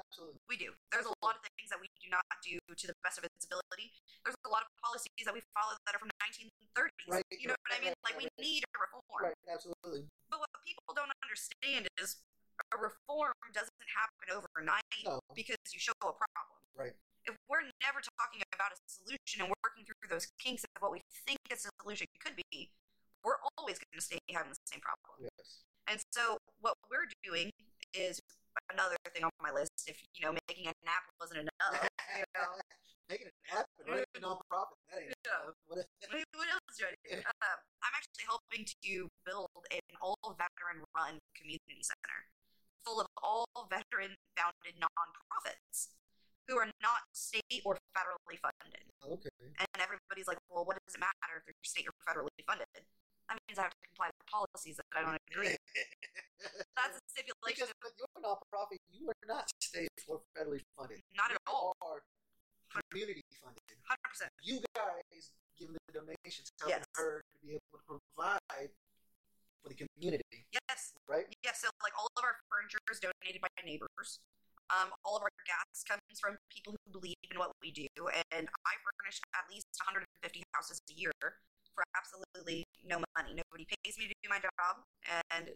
absolutely. 0.03 0.40
We 0.51 0.57
do. 0.59 0.74
There's 0.90 1.07
a 1.07 1.14
lot 1.22 1.38
of 1.38 1.42
things 1.59 1.70
that 1.70 1.78
we 1.78 1.86
do 2.03 2.11
not 2.11 2.24
do 2.42 2.59
to 2.59 2.84
the 2.90 2.97
best 3.07 3.18
of 3.20 3.24
its 3.24 3.45
ability. 3.47 3.95
There's 4.26 4.36
a 4.47 4.51
lot 4.51 4.62
of 4.66 4.70
policies 4.82 5.24
that 5.26 5.34
we 5.34 5.42
follow 5.55 5.76
that 5.86 5.95
are 5.95 6.01
from 6.03 6.11
the 6.11 6.20
1930s. 6.26 7.09
Right, 7.11 7.24
You 7.30 7.49
know 7.53 7.59
what 7.62 7.72
I 7.74 7.78
mean? 7.80 7.95
right, 7.95 8.05
Like 8.07 8.16
we 8.18 8.26
right, 8.26 8.38
right. 8.38 8.45
need 8.47 8.62
a 8.66 8.78
reform. 8.80 9.22
Right. 9.30 9.38
Absolutely. 9.47 10.03
But 10.30 10.42
what 10.42 10.51
people 10.66 10.92
don't 10.97 11.12
understand 11.22 11.86
is 12.01 12.18
a 12.72 12.76
reform 12.78 13.34
doesn't 13.55 13.82
happen 13.90 14.26
overnight 14.34 14.84
No. 15.05 15.20
because 15.34 15.59
you 15.72 15.78
show 15.80 15.95
a 16.03 16.12
problem. 16.14 16.59
Right. 16.74 16.95
If 17.24 17.34
we're 17.49 17.64
never 17.80 18.01
talking 18.20 18.42
about 18.53 18.74
a 18.74 18.78
solution 18.84 19.45
and 19.47 19.49
working 19.64 19.84
through 19.88 20.11
those 20.12 20.28
kinks 20.42 20.62
of 20.64 20.82
what 20.82 20.92
we 20.92 21.01
think 21.24 21.40
a 21.51 21.57
solution 21.57 22.07
could 22.20 22.36
be, 22.53 22.68
we're 23.24 23.40
always 23.57 23.80
going 23.80 23.97
to 23.97 24.05
stay 24.05 24.18
having 24.30 24.53
the 24.53 24.61
same 24.68 24.80
problem. 24.84 25.28
Yes. 25.32 25.64
And 25.88 26.01
so 26.12 26.36
what 26.61 26.76
we're 26.90 27.09
doing 27.24 27.49
is 27.97 28.20
another 28.73 28.97
thing 29.13 29.25
on 29.25 29.35
my 29.43 29.53
list. 29.53 29.73
If 29.87 30.03
you 30.15 30.25
know, 30.27 30.33
making 30.49 30.67
an 30.67 30.75
app 30.87 31.05
wasn't 31.21 31.47
enough, 31.47 31.89
you 32.17 32.25
know, 32.35 32.55
Making 33.05 33.29
it 33.29 33.37
happen, 33.45 33.85
right? 33.85 34.09
A 34.17 34.21
non-profit. 34.21 34.81
That 34.89 35.05
ain't 35.05 35.13
Yeah. 35.29 35.53
What- 35.69 35.85
what 36.09 36.49
else 36.49 36.73
do 36.79 36.89
I 36.89 36.97
do? 37.05 37.21
Uh, 37.45 37.57
I'm 37.85 37.93
actually 37.93 38.25
helping 38.25 38.65
to 38.65 39.11
build 39.29 39.53
an 39.71 39.85
all 40.01 40.17
veteran 40.41 40.81
run 40.97 41.21
community 41.37 41.85
center 41.85 42.33
full 42.85 43.01
of 43.01 43.09
all 43.23 43.49
veteran 43.69 44.17
founded 44.37 44.77
nonprofits 44.81 45.89
who 46.49 46.57
are 46.57 46.69
not 46.81 47.09
state 47.13 47.65
or 47.65 47.77
federally 47.97 48.37
funded. 48.41 48.85
Okay. 49.01 49.33
And 49.57 49.69
everybody's 49.81 50.29
like, 50.29 50.39
well, 50.53 50.65
what 50.65 50.77
does 50.85 50.95
it 50.95 51.01
matter 51.01 51.41
if 51.41 51.45
they're 51.49 51.65
state 51.65 51.89
or 51.89 51.97
federally 52.05 52.45
funded? 52.45 52.69
That 53.35 53.43
means 53.51 53.59
I 53.59 53.66
have 53.66 53.74
to 53.74 53.82
comply 53.91 54.09
with 54.14 54.26
policies 54.30 54.76
that 54.78 54.87
I 54.95 55.03
don't 55.03 55.18
agree. 55.35 55.55
That's 56.78 56.95
a 56.99 57.03
stipulation. 57.11 57.66
because 57.66 57.70
with 57.82 57.95
your 57.99 58.11
nonprofit, 58.22 58.78
you 58.95 59.11
are 59.11 59.18
not 59.26 59.51
state 59.59 59.91
or 60.07 60.22
federally 60.39 60.62
funded. 60.78 61.03
Not 61.18 61.35
at 61.35 61.39
You 61.43 61.51
all. 61.51 61.74
are 61.82 61.99
community 62.91 63.22
funded. 63.43 63.62
Hundred 63.87 64.07
percent. 64.07 64.30
You 64.43 64.62
guys 64.78 65.35
giving 65.59 65.74
the 65.87 65.93
donations, 65.99 66.51
Yes. 66.66 66.82
helping 66.87 66.95
her 66.99 67.22
to 67.22 67.37
be 67.43 67.59
able 67.59 67.70
to 67.74 67.82
provide 67.87 68.70
for 69.62 69.68
the 69.70 69.78
community, 69.78 70.47
Yes. 70.51 70.95
right? 71.11 71.26
Yes. 71.43 71.62
so 71.62 71.70
like 71.82 71.95
all 71.99 72.11
of 72.18 72.22
our 72.24 72.37
furniture 72.51 72.78
is 72.91 72.99
donated 73.03 73.41
by 73.43 73.51
neighbors. 73.64 74.18
Um, 74.72 74.91
all 75.05 75.14
of 75.16 75.22
our 75.22 75.32
gas 75.47 75.85
comes 75.85 76.01
from 76.20 76.37
people 76.51 76.72
who 76.72 76.89
believe 76.99 77.20
in 77.30 77.39
what 77.39 77.53
we 77.62 77.70
do, 77.70 77.87
and 78.32 78.49
I 78.49 78.72
furnish 78.80 79.20
at 79.37 79.45
least 79.53 79.68
150 79.87 80.43
houses 80.53 80.80
a 80.91 80.95
year 80.97 81.12
for 81.75 81.85
absolutely 81.99 82.64
no 82.87 83.03
money. 83.18 83.35
Nobody 83.35 83.66
pays 83.83 83.99
me 83.99 84.07
to 84.09 84.16
do 84.22 84.29
my 84.31 84.39
job, 84.39 84.83
and 85.31 85.53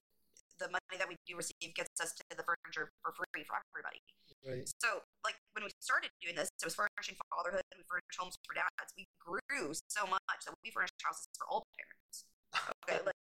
the 0.59 0.69
money 0.69 0.99
that 0.99 1.07
we 1.07 1.15
do 1.25 1.39
receive 1.39 1.71
gets 1.75 1.95
us 2.03 2.13
to 2.19 2.23
the 2.35 2.43
furniture 2.43 2.91
for 3.03 3.15
free 3.15 3.47
for 3.47 3.57
everybody. 3.63 4.03
Right. 4.43 4.67
So, 4.83 5.07
like 5.23 5.39
when 5.55 5.65
we 5.67 5.71
started 5.79 6.11
doing 6.23 6.35
this, 6.35 6.51
it 6.51 6.67
was 6.67 6.75
furnishing 6.75 7.19
fatherhood. 7.31 7.63
And 7.71 7.79
we 7.79 7.87
furnished 7.87 8.19
homes 8.19 8.35
for 8.43 8.55
dads. 8.55 8.91
We 8.99 9.07
grew 9.23 9.75
so 9.91 10.07
much 10.07 10.41
that 10.47 10.55
we 10.63 10.71
furnished 10.71 10.99
houses 11.03 11.31
for 11.39 11.47
all 11.47 11.67
parents. 11.79 11.98
Okay, 12.89 12.99
like 13.05 13.17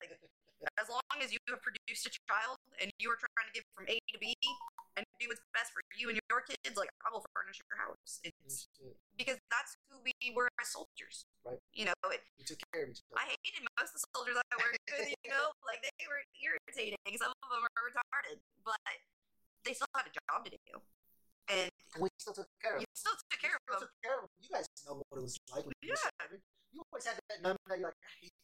as 0.78 0.88
long 0.88 1.18
as 1.22 1.30
you 1.34 1.38
have 1.50 1.60
produced 1.62 2.06
a 2.06 2.12
child 2.26 2.58
and 2.80 2.90
you 2.98 3.10
are 3.10 3.18
trying 3.18 3.46
to 3.50 3.54
get 3.54 3.64
from 3.76 3.86
A 3.90 3.96
to 4.10 4.16
B 4.18 4.34
and 4.96 5.04
do 5.20 5.28
what's 5.28 5.42
best 5.52 5.70
for 5.74 5.82
you 5.98 6.08
and 6.08 6.16
your 6.30 6.40
kids, 6.46 6.74
like 6.78 6.88
I 7.04 7.12
will 7.12 7.22
furnish 7.36 7.60
your 7.68 7.76
house. 7.78 8.18
It's 8.24 8.66
because 9.18 9.36
that's 9.52 9.76
who 9.90 10.00
we 10.00 10.14
were 10.32 10.48
as 10.62 10.72
soldiers. 10.72 11.26
Right. 11.44 11.60
You 11.76 11.90
know, 11.92 11.96
it, 12.10 12.22
We 12.40 12.44
took 12.48 12.58
care 12.72 12.86
of 12.86 12.90
each 12.94 13.04
other. 13.10 13.20
I 13.20 13.36
hated 13.44 13.66
most 13.76 13.92
of 13.94 14.00
the 14.00 14.04
soldiers 14.16 14.36
I 14.40 14.54
worked 14.56 14.80
with. 14.90 15.12
You 15.22 15.30
know, 15.30 15.52
like 15.68 15.82
they 15.84 16.06
were 16.08 16.22
irritating. 16.40 16.98
Some 17.20 17.30
of 17.30 17.48
them 17.52 17.60
were 17.62 17.82
retarded, 17.92 18.38
but 18.64 18.80
they 19.66 19.74
still 19.76 19.90
had 19.94 20.08
a 20.08 20.14
job 20.30 20.46
to 20.46 20.50
do, 20.54 20.74
and 21.52 21.68
we 22.00 22.08
still 22.22 22.32
took 22.34 22.48
care 22.62 22.78
of 22.78 22.80
you 22.82 22.88
them. 22.88 22.96
still 22.96 23.16
took 23.18 23.38
care 23.42 23.56
We 23.68 23.74
of 23.76 23.80
took 23.84 23.94
care 24.02 24.16
of. 24.22 24.26
You 24.40 24.50
guys 24.50 24.66
know 24.88 25.02
what 25.10 25.20
it 25.20 25.24
was 25.26 25.36
like 25.52 25.64
when 25.66 25.76
you 25.84 25.92
Yeah. 25.92 26.38
You 26.74 26.84
always 26.92 27.06
had 27.08 27.16
that 27.32 27.40
number 27.40 27.60
that 27.72 27.78
you're 27.80 27.88
like, 27.88 27.96
I 28.04 28.12
hate. 28.20 28.35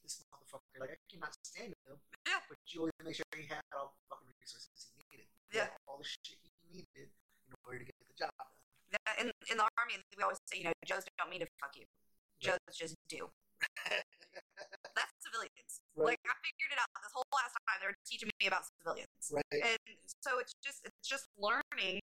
Like, 0.83 0.99
I 0.99 1.01
cannot 1.07 1.31
stand 1.47 1.71
him. 1.87 1.95
Yeah. 2.27 2.43
But 2.51 2.59
you 2.67 2.83
always 2.83 2.99
make 3.07 3.15
sure 3.15 3.23
he 3.39 3.47
had 3.47 3.63
all 3.71 3.95
the 3.95 4.03
fucking 4.11 4.35
resources 4.43 4.91
he 4.91 4.99
needed. 5.15 5.31
Yeah. 5.55 5.71
All 5.87 5.95
the 5.95 6.03
shit 6.03 6.43
he 6.43 6.51
needed 6.75 7.07
in 7.07 7.55
order 7.63 7.79
to 7.79 7.87
get 7.87 7.95
the 8.03 8.19
job 8.19 8.35
done. 8.35 8.51
Yeah, 8.91 9.23
in 9.23 9.27
in 9.47 9.57
the 9.63 9.69
army, 9.79 10.03
we 10.19 10.27
always 10.27 10.43
say, 10.51 10.59
you 10.59 10.67
know, 10.67 10.75
Joes 10.83 11.07
don't 11.17 11.31
mean 11.31 11.47
to 11.47 11.51
fuck 11.63 11.71
you. 11.79 11.87
Joes 12.43 12.59
just 12.75 12.99
do. 13.07 13.31
That's 14.99 15.15
civilians. 15.23 15.73
Right. 15.95 16.19
Like 16.19 16.23
I 16.27 16.35
figured 16.43 16.75
it 16.75 16.81
out 16.83 16.91
this 16.99 17.15
whole 17.15 17.31
last 17.31 17.55
time. 17.63 17.79
They 17.79 17.87
were 17.87 18.03
teaching 18.03 18.29
me 18.43 18.51
about 18.51 18.67
civilians, 18.67 19.23
Right. 19.31 19.63
and 19.63 19.79
so 20.19 20.43
it's 20.43 20.53
just 20.67 20.83
it's 20.83 20.99
just 21.07 21.31
learning, 21.39 22.03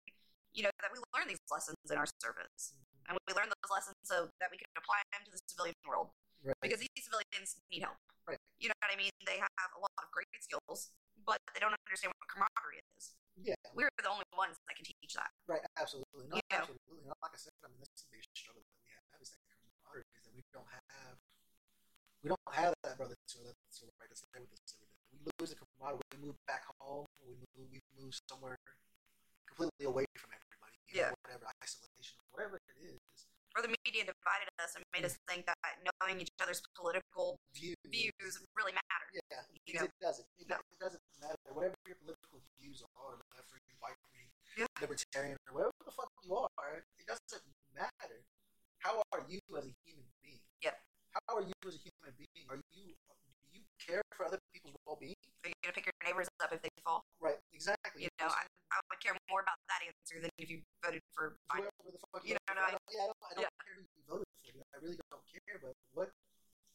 you 0.56 0.64
know, 0.64 0.72
that 0.80 0.90
we 0.96 1.04
learn 1.12 1.28
these 1.28 1.44
lessons 1.52 1.76
in 1.92 2.00
our 2.00 2.08
service, 2.24 2.74
mm-hmm. 2.80 3.12
and 3.12 3.20
we 3.28 3.36
learn 3.36 3.52
those 3.52 3.70
lessons 3.70 4.00
so 4.08 4.32
that 4.40 4.48
we 4.48 4.56
can 4.56 4.72
apply 4.80 5.04
them 5.12 5.28
to 5.28 5.32
the 5.36 5.42
civilian 5.52 5.76
world 5.84 6.16
Right. 6.44 6.56
because 6.64 6.80
these 6.80 7.04
civilians 7.04 7.60
need 7.72 7.84
help. 7.84 8.00
Right. 8.28 8.40
You 8.62 8.70
know 8.72 8.78
what 8.80 8.92
I 8.94 8.98
mean? 8.98 9.12
They 9.26 9.38
have 9.42 9.72
a 9.76 9.82
lot 9.82 9.92
of 10.00 10.08
great 10.16 10.30
skills, 10.40 10.92
but 11.28 11.40
they 11.52 11.60
don't 11.60 11.76
understand 11.76 12.14
what 12.16 12.28
camaraderie 12.32 12.80
is. 12.96 13.16
yeah. 13.40 13.60
We're 13.76 13.92
the 14.00 14.08
only 14.12 14.28
ones 14.38 14.56
that 14.68 14.76
can 14.80 14.86
teach 14.88 15.14
that. 15.20 15.32
Right. 15.50 15.64
Absolutely. 15.76 16.32
No, 16.32 16.40
know. 16.40 16.48
absolutely. 16.54 17.02
No, 17.08 17.14
like 17.20 17.36
I 17.36 17.40
said, 17.40 17.52
I 17.64 17.68
mean, 17.68 17.80
that's 17.84 18.06
the 18.06 18.10
biggest 18.14 18.32
struggle 18.38 18.64
that 18.64 18.78
we 18.86 18.88
have 18.96 19.20
is 19.20 19.30
that 19.36 19.42
camaraderie 19.52 20.08
is 20.16 20.24
that 20.30 20.36
we 20.38 20.44
don't 20.56 20.70
have. 20.72 21.16
We 22.24 22.28
don't 22.32 22.52
have 22.52 22.76
that 22.84 22.96
brother 23.00 23.16
to 23.16 23.40
to 23.56 23.82
right 24.00 24.08
with 24.12 24.20
us 24.20 24.24
every 24.36 24.48
day. 24.52 24.60
We 25.12 25.18
lose 25.40 25.52
the 25.56 25.60
camaraderie. 25.60 26.04
We 26.16 26.20
move 26.32 26.38
back 26.48 26.64
home. 26.80 27.08
We 27.24 27.36
move. 27.36 27.68
We 27.72 27.80
move 28.00 28.16
somewhere 28.32 28.60
completely 29.48 29.88
away 29.88 30.06
from 30.16 30.32
everybody. 30.36 30.76
you 30.88 31.00
Yeah. 31.04 31.12
know, 31.12 31.20
Whatever 31.24 31.48
isolation, 31.64 32.20
whatever 32.32 32.56
it 32.60 32.78
is. 32.80 33.00
Or 33.58 33.66
the 33.66 33.74
media 33.86 34.06
divided 34.06 34.50
us 34.62 34.78
and 34.78 34.86
made 34.94 35.06
us 35.06 35.18
mm. 35.18 35.26
think 35.26 35.42
that 35.50 35.58
knowing 35.82 36.22
each 36.22 36.34
other's 36.38 36.62
political 36.78 37.38
Views. 37.54 37.76
views 37.90 38.34
really 38.54 38.74
matter. 38.78 39.08
Yeah. 39.14 39.42
You 39.66 39.74
know? 39.80 39.86
it 39.90 39.98
doesn't. 40.02 40.28
It, 40.38 40.48
No. 40.50 40.58
it 40.58 40.80
doesn't 40.80 41.02
matter. 41.20 41.50
Whatever 41.50 41.76
your 41.86 41.98
political 41.98 42.40
views 42.62 42.86
are, 42.96 43.18
left 43.34 43.50
wing, 43.50 43.66
right 43.82 43.98
wing, 44.14 44.30
Yeah. 44.58 44.70
libertarian, 44.82 45.38
or 45.50 45.54
whatever 45.58 45.82
the 45.86 45.92
fuck 45.92 46.12
you 46.24 46.38
are, 46.38 46.86
it 46.98 47.06
doesn't 47.10 47.46
matter. 47.74 48.22
How 48.80 49.02
are 49.12 49.26
you 49.28 49.42
as 49.58 49.66
a 49.66 49.74
human 49.84 50.08
being? 50.24 50.46
Yeah. 50.62 50.78
How 51.28 51.42
are 51.42 51.46
you 51.46 51.58
as 51.68 51.76
a 51.76 51.82
human 51.84 52.14
being? 52.16 52.46
Are 52.48 52.62
you 52.72 52.96
do 53.52 53.58
you 53.58 53.66
care 53.82 54.02
for 54.16 54.26
other 54.26 54.40
people's 54.54 54.78
well 54.86 54.98
being? 55.02 55.19
Are 55.44 55.50
you 55.50 55.56
gonna 55.64 55.74
pick 55.76 55.88
your 55.88 55.96
neighbors 56.04 56.28
up 56.44 56.52
if 56.52 56.62
they 56.62 56.70
fall? 56.84 57.04
Right. 57.24 57.40
Exactly. 57.56 58.04
You 58.04 58.12
know, 58.20 58.28
I, 58.28 58.44
I 58.72 58.78
would 58.92 59.00
care 59.00 59.16
more 59.32 59.40
about 59.40 59.60
that 59.72 59.82
answer 59.88 60.20
than 60.20 60.32
if 60.38 60.52
you 60.52 60.60
voted 60.84 61.02
for 61.16 61.36
Biden. 61.48 61.72
Whoever 61.80 61.96
the 61.96 62.02
fuck 62.12 62.24
You 62.28 62.36
you 62.36 62.36
know, 62.36 62.60
no, 62.60 62.64
I- 62.68 62.76
yeah, 62.92 63.04
I 63.04 63.08
don't, 63.08 63.20
I 63.24 63.32
don't 63.40 63.44
yeah. 63.48 63.64
care 63.64 63.76
who 63.80 63.84
you 63.88 64.04
voted 64.08 64.28
for. 64.28 64.38
I 64.60 64.78
really 64.84 65.00
don't 65.12 65.24
care. 65.32 65.60
But 65.64 65.76
what 65.96 66.10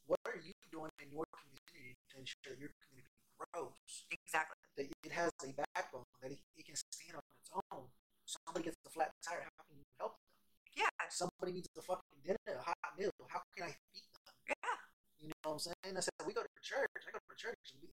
what 0.09 0.21
are 0.29 0.41
you 0.41 0.53
doing 0.73 0.93
in 1.01 1.09
your 1.13 1.25
community 1.33 1.97
to 2.13 2.15
ensure 2.21 2.57
your 2.57 2.73
community 2.89 3.13
grows? 3.37 4.05
Exactly. 4.13 4.57
that 4.77 4.87
it 5.05 5.13
has 5.13 5.33
a 5.45 5.51
backbone, 5.53 6.05
that 6.21 6.33
it, 6.33 6.41
it 6.57 6.65
can 6.69 6.77
stand 6.77 7.17
on 7.21 7.25
its 7.41 7.49
own. 7.73 7.89
Somebody 8.25 8.69
gets 8.73 8.77
a 8.85 8.91
flat 8.93 9.13
tire, 9.25 9.45
how 9.45 9.65
can 9.69 9.77
you 9.81 9.87
help 10.01 10.17
them? 10.17 10.85
Yeah. 10.85 10.93
Somebody 11.09 11.61
needs 11.61 11.69
a 11.77 11.83
fucking 11.85 12.21
dinner, 12.25 12.57
a 12.59 12.65
hot 12.65 12.77
meal, 12.99 13.13
how 13.29 13.41
can 13.57 13.69
I 13.69 13.73
feed 13.93 14.05
them? 14.13 14.25
Yeah. 14.49 14.77
You 15.21 15.29
know 15.33 15.41
what 15.45 15.53
I'm 15.57 15.73
saying? 15.73 15.95
I 15.97 16.01
said, 16.05 16.13
we 16.27 16.33
go 16.37 16.43
to 16.45 16.61
church, 16.61 16.91
I 17.07 17.11
go 17.13 17.21
to 17.21 17.37
church, 17.39 17.61
and 17.73 17.81
we, 17.85 17.89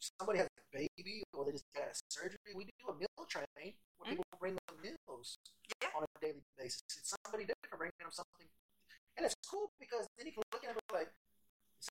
somebody 0.00 0.38
has 0.40 0.48
a 0.48 0.64
baby 0.72 1.22
or 1.34 1.44
they 1.44 1.52
just 1.52 1.68
got 1.76 1.88
a 1.88 1.94
surgery, 2.08 2.52
we 2.54 2.64
do 2.64 2.88
a 2.88 2.94
meal 2.96 3.08
train 3.28 3.46
where 3.98 4.06
Mhm. 4.08 4.16
people 4.16 4.24
bring 4.40 4.54
them 4.56 4.80
meals 4.80 5.36
Yeah. 5.82 5.92
on 5.94 6.04
a 6.04 6.08
daily 6.20 6.42
basis. 6.56 6.82
It's 6.96 7.14
somebody 7.24 7.44
different 7.44 7.78
bringing 7.78 8.00
them 8.00 8.10
something. 8.10 8.48
And 9.16 9.26
it's 9.26 9.36
cool 9.46 9.70
because 9.78 10.06
then 10.16 10.26
you 10.26 10.32
can 10.32 10.42
look 10.52 10.64
at 10.64 10.76
it 10.76 10.82
like, 10.92 11.12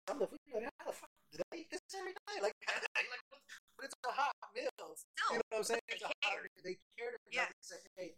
some 0.07 0.21
of 0.21 0.29
the 0.29 0.37
food, 0.37 0.53
like, 0.53 0.69
how 0.79 0.85
the 0.85 0.93
fuck 0.93 1.09
do 1.31 1.37
they 1.51 1.57
eat 1.59 1.69
this 1.69 1.81
every 1.95 2.13
day? 2.13 2.41
Like, 2.41 2.53
like 2.93 3.21
but 3.77 3.85
it's 3.85 3.95
a 4.05 4.11
hot 4.11 4.35
meal. 4.53 4.69
Still, 4.77 5.31
You 5.31 5.37
know 5.37 5.41
what 5.49 5.57
I'm 5.57 5.63
saying? 5.63 5.81
they 5.87 5.93
It's 5.95 6.03
a 6.03 6.13
care. 6.21 6.41
hot, 6.41 6.63
they 6.63 6.75
care. 6.97 7.09
enough 7.09 7.21
Yeah. 7.31 7.45
to 7.47 7.55
say, 7.61 7.77
hey, 7.95 8.15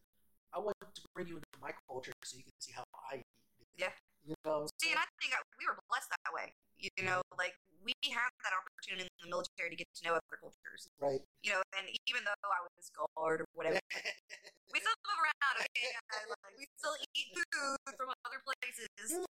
I 0.53 0.59
want 0.59 0.75
to 0.79 1.01
bring 1.13 1.27
you 1.27 1.35
into 1.37 1.59
my 1.59 1.71
culture 1.87 2.11
so 2.23 2.37
you 2.37 2.43
can 2.43 2.59
see 2.59 2.71
how 2.71 2.83
I 3.11 3.17
eat. 3.17 3.67
Yeah. 3.75 3.93
You 4.23 4.35
know 4.45 4.67
See, 4.79 4.87
saying? 4.87 4.97
and 4.97 4.99
I 4.99 5.07
think 5.21 5.33
I, 5.33 5.41
we 5.59 5.65
were 5.67 5.77
blessed 5.87 6.09
that 6.09 6.33
way. 6.33 6.53
You 6.77 6.89
know, 7.03 7.21
like 7.37 7.55
we 7.81 7.93
had 8.13 8.29
that 8.45 8.53
opportunity 8.53 9.09
in 9.09 9.19
the 9.25 9.29
military 9.29 9.73
to 9.73 9.77
get 9.77 9.89
to 9.97 10.01
know 10.05 10.13
other 10.17 10.37
cultures. 10.37 10.89
Right. 11.01 11.21
You 11.41 11.57
know, 11.57 11.61
and 11.77 11.89
even 12.05 12.21
though 12.25 12.37
I 12.49 12.61
was 12.61 12.89
a 12.89 12.93
guard 12.93 13.41
or 13.41 13.47
whatever, 13.57 13.81
we 14.73 14.77
still 14.79 14.99
move 15.05 15.19
around. 15.21 15.55
Okay, 15.65 15.89
like 16.31 16.55
we 16.57 16.65
still 16.77 16.95
eat 17.17 17.33
food 17.33 17.77
from 17.97 18.09
other 18.25 18.39
places 18.45 18.85
too. 18.97 19.25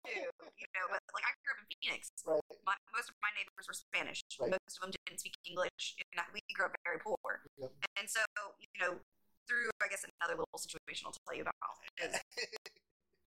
You 0.59 0.69
know, 0.75 0.85
but 0.91 1.01
like 1.15 1.27
I 1.27 1.33
grew 1.43 1.55
up 1.55 1.63
in 1.63 1.67
Phoenix. 1.79 2.11
right. 2.27 2.43
My, 2.67 2.77
most 2.95 3.11
of 3.11 3.17
my 3.23 3.31
neighbors 3.39 3.67
were 3.67 3.77
Spanish. 3.77 4.21
Right. 4.37 4.51
Most 4.53 4.79
of 4.79 4.91
them 4.91 4.93
didn't 5.07 5.23
speak 5.23 5.39
English, 5.47 5.97
and 5.99 6.19
we 6.35 6.43
grew 6.53 6.67
up 6.67 6.75
very 6.83 6.99
poor. 6.99 7.47
Yep. 7.59 7.71
And 7.99 8.07
so, 8.11 8.21
you 8.59 8.69
know, 8.83 8.99
through 9.47 9.71
I 9.83 9.89
guess 9.89 10.07
another 10.07 10.39
little 10.39 10.61
situation 10.61 11.07
I'll 11.07 11.17
tell 11.27 11.35
you 11.35 11.47
about. 11.47 11.75
is 11.99 12.15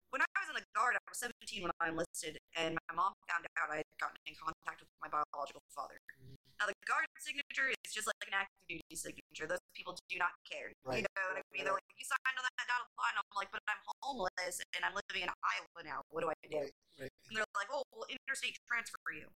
when 0.10 0.22
I 0.24 0.28
was 0.41 0.49
in 0.49 0.55
the 0.58 0.66
guard, 0.76 0.95
I 0.95 1.03
was 1.10 1.20
17 1.20 1.64
when 1.64 1.72
I 1.80 1.89
enlisted, 1.91 2.38
and 2.55 2.78
my 2.88 2.93
mom 2.95 3.14
found 3.28 3.45
out 3.60 3.68
I 3.72 3.84
had 3.84 3.89
gotten 3.99 4.18
in 4.26 4.36
contact 4.39 4.80
with 4.82 4.89
my 5.03 5.10
biological 5.12 5.62
father. 5.76 5.99
Mhm. 6.20 6.36
Now, 6.60 6.66
the 6.66 6.74
guard 6.89 7.05
signature 7.22 7.70
is 7.70 7.93
just 7.93 8.08
like 8.08 8.18
an 8.26 8.34
active 8.34 8.58
duty 8.68 8.95
signature. 8.97 9.45
Those 9.45 9.62
people 9.78 9.93
do 10.10 10.18
not 10.18 10.34
care. 10.49 10.74
Right. 10.84 11.01
You 11.01 11.05
know 11.14 11.26
what 11.30 11.38
I 11.38 11.43
mean? 11.53 11.64
They're 11.70 11.78
like, 11.78 11.86
you 11.93 12.05
signed 12.05 12.38
on 12.39 12.45
that 12.49 12.66
dotted 12.66 12.89
line. 12.97 13.14
I'm 13.14 13.30
like, 13.38 13.51
but 13.53 13.62
I'm 13.70 13.78
homeless 14.01 14.58
and 14.74 14.82
I'm 14.82 14.95
living 14.97 15.22
in 15.22 15.30
Iowa 15.30 15.82
now. 15.86 16.01
What 16.10 16.22
do 16.26 16.30
I 16.34 16.38
do? 16.41 16.58
Right. 16.58 16.74
Right. 16.97 17.14
And 17.30 17.38
they're 17.38 17.45
like, 17.53 17.70
oh, 17.70 17.84
we'll 17.93 18.10
interstate 18.10 18.58
transfer 18.66 18.97
for 19.05 19.14
you. 19.14 19.30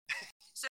so 0.56 0.68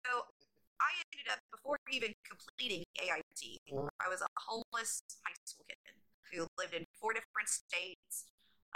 I 0.79 0.95
ended 1.11 1.27
up, 1.35 1.39
before 1.51 1.75
even 1.91 2.13
completing 2.23 2.85
AIT, 2.95 3.59
Uh-huh. 3.67 3.89
I 3.99 4.07
was 4.07 4.21
a 4.23 4.29
homeless 4.47 5.01
high 5.27 5.35
school 5.43 5.65
kid 5.67 5.99
who 6.31 6.47
lived 6.57 6.73
in 6.73 6.85
four 6.95 7.11
different 7.11 7.49
states, 7.49 8.23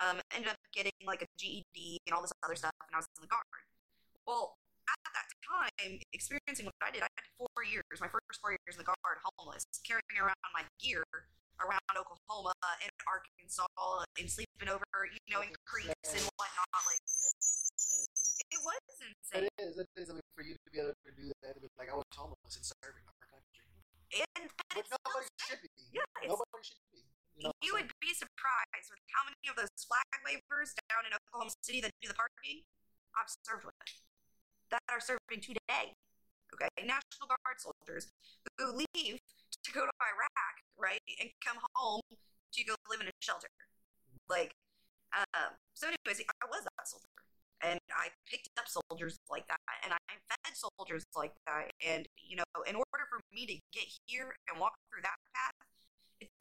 um, 0.02 0.18
ended 0.34 0.50
up 0.50 0.58
getting 0.74 0.92
like 1.06 1.22
a 1.22 1.30
GED 1.38 2.02
and 2.06 2.12
all 2.14 2.22
this 2.22 2.34
other 2.44 2.58
stuff, 2.58 2.74
and 2.90 2.94
I 2.94 3.00
was 3.00 3.08
in 3.18 3.22
the 3.22 3.32
guard. 3.32 3.64
Well, 4.26 4.58
at 4.90 5.00
that 5.14 5.30
time, 5.46 6.02
experiencing 6.12 6.66
what 6.66 6.76
I 6.82 6.92
did, 6.92 7.06
I 7.06 7.12
did 7.14 7.30
four 7.38 7.64
years, 7.64 7.86
my 8.02 8.10
first 8.10 8.42
four 8.42 8.52
years 8.52 8.76
in 8.76 8.82
the 8.82 8.90
guard, 8.90 9.22
homeless, 9.22 9.64
carrying 9.86 10.18
around 10.20 10.42
my 10.54 10.66
gear 10.82 11.06
around 11.62 11.94
Oklahoma 11.94 12.58
and 12.82 12.92
Arkansas 13.06 13.70
and 14.18 14.26
sleeping 14.26 14.70
over, 14.70 14.86
you 15.06 15.30
know, 15.30 15.46
in 15.46 15.54
creeks 15.70 16.10
and 16.10 16.26
whatnot. 16.38 16.82
Like, 16.90 17.02
it 17.06 18.62
was 18.66 18.82
insane. 18.98 19.46
It 19.46 19.54
is. 19.62 19.78
It 19.78 19.90
is. 19.96 20.10
I 20.10 20.18
mean, 20.18 20.30
for 20.34 20.42
you 20.42 20.58
to 20.58 20.70
be 20.74 20.82
able 20.82 20.98
to 20.98 21.14
do 21.14 21.30
that, 21.46 21.54
to 21.56 21.62
be 21.62 21.70
like, 21.78 21.94
I 21.94 21.96
was 21.96 22.10
homeless 22.18 22.58
and 22.58 22.66
serving 22.66 23.06
our 23.06 23.22
country. 23.30 23.70
And, 24.12 24.50
and 24.50 24.86
nobody 24.90 25.30
should 25.38 25.62
be. 25.62 25.70
Yeah, 25.94 26.08
Nobody 26.26 26.66
should 26.66 26.86
be. 26.92 27.01
You, 27.42 27.50
you 27.66 27.72
would 27.74 27.90
be 27.98 28.14
surprised 28.14 28.88
with 28.94 29.02
how 29.10 29.26
many 29.26 29.50
of 29.50 29.58
those 29.58 29.74
flag 29.82 30.06
wavers 30.22 30.78
down 30.86 31.10
in 31.10 31.12
Oklahoma 31.18 31.50
City 31.66 31.82
that 31.82 31.90
do 31.98 32.06
the 32.06 32.14
parking 32.14 32.62
I've 33.18 33.34
served 33.42 33.66
with 33.66 33.74
that 34.70 34.86
are 34.94 35.02
serving 35.02 35.42
today. 35.42 35.98
okay, 36.54 36.70
National 36.80 37.28
Guard 37.28 37.58
soldiers 37.58 38.14
who 38.58 38.78
leave 38.78 39.18
to 39.18 39.70
go 39.74 39.84
to 39.84 39.94
Iraq, 40.00 40.56
right, 40.78 41.02
and 41.20 41.34
come 41.42 41.58
home 41.74 42.06
to 42.54 42.60
go 42.64 42.76
live 42.90 43.02
in 43.02 43.08
a 43.10 43.16
shelter. 43.20 43.52
Like, 44.30 44.54
um, 45.12 45.58
so 45.74 45.90
anyways, 45.90 46.22
I 46.22 46.46
was 46.48 46.64
that 46.64 46.86
soldier. 46.86 47.08
And 47.62 47.78
I 47.94 48.10
picked 48.26 48.50
up 48.58 48.66
soldiers 48.66 49.22
like 49.30 49.46
that, 49.46 49.62
and 49.86 49.94
I 49.94 50.00
fed 50.30 50.54
soldiers 50.58 51.06
like 51.14 51.34
that. 51.46 51.70
And, 51.78 52.08
you 52.18 52.38
know, 52.38 52.50
in 52.66 52.74
order 52.74 53.06
for 53.06 53.22
me 53.30 53.46
to 53.46 53.54
get 53.70 53.86
here 54.08 54.34
and 54.50 54.58
walk 54.58 54.74
through 54.90 55.06
that 55.06 55.20
path, 55.36 55.54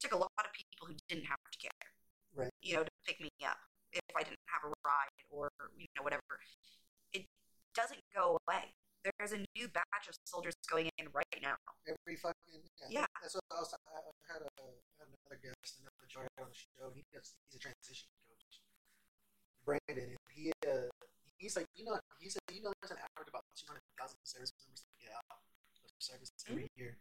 took 0.01 0.13
a 0.13 0.19
lot 0.19 0.43
of 0.43 0.53
people 0.53 0.89
who 0.89 0.97
didn't 1.09 1.29
have 1.29 1.39
to 1.51 1.59
care, 1.61 1.87
Right. 2.35 2.51
you 2.63 2.75
know, 2.75 2.85
to 2.85 2.91
pick 3.07 3.21
me 3.21 3.29
up 3.45 3.59
if 3.93 4.03
I 4.17 4.23
didn't 4.23 4.43
have 4.49 4.65
a 4.65 4.73
ride 4.85 5.15
or, 5.29 5.51
you 5.77 5.87
know, 5.97 6.03
whatever. 6.03 6.41
It 7.13 7.27
doesn't 7.75 8.01
go 8.15 8.39
away. 8.47 8.73
There's 9.05 9.33
a 9.33 9.41
new 9.57 9.69
batch 9.69 10.09
of 10.09 10.17
soldiers 10.25 10.55
going 10.69 10.89
in 11.01 11.09
right 11.13 11.41
now. 11.41 11.57
Every 11.89 12.17
fucking 12.17 12.61
yeah. 12.89 13.05
Yeah. 13.05 13.07
That's 13.23 13.35
what 13.35 13.45
I 13.49 13.61
was. 13.61 13.73
I 13.73 13.97
had, 14.29 14.45
a, 14.45 14.49
another 15.01 15.41
guest, 15.41 15.81
another 15.81 16.05
Joe 16.05 16.29
on 16.37 16.53
the 16.53 16.57
show. 16.57 16.93
He 16.93 17.01
does. 17.09 17.33
He's 17.49 17.57
a 17.57 17.63
transition 17.65 18.13
coach, 18.29 18.61
Brandon. 19.65 20.13
And 20.13 20.21
he 20.29 20.53
uh, 20.69 20.93
he's 21.41 21.57
like, 21.57 21.65
you 21.73 21.89
know, 21.89 21.97
he 22.21 22.29
said, 22.29 22.45
you 22.53 22.61
know, 22.61 22.77
there's 22.85 22.93
an 22.93 23.01
average 23.01 23.33
about 23.33 23.49
two 23.57 23.65
hundred 23.65 23.81
thousand 23.97 24.21
service 24.25 24.53
members 24.61 24.85
that 24.85 24.93
get 25.01 25.17
out 25.17 25.41
of 25.41 25.91
service 25.97 26.29
every 26.45 26.69
year, 26.77 27.01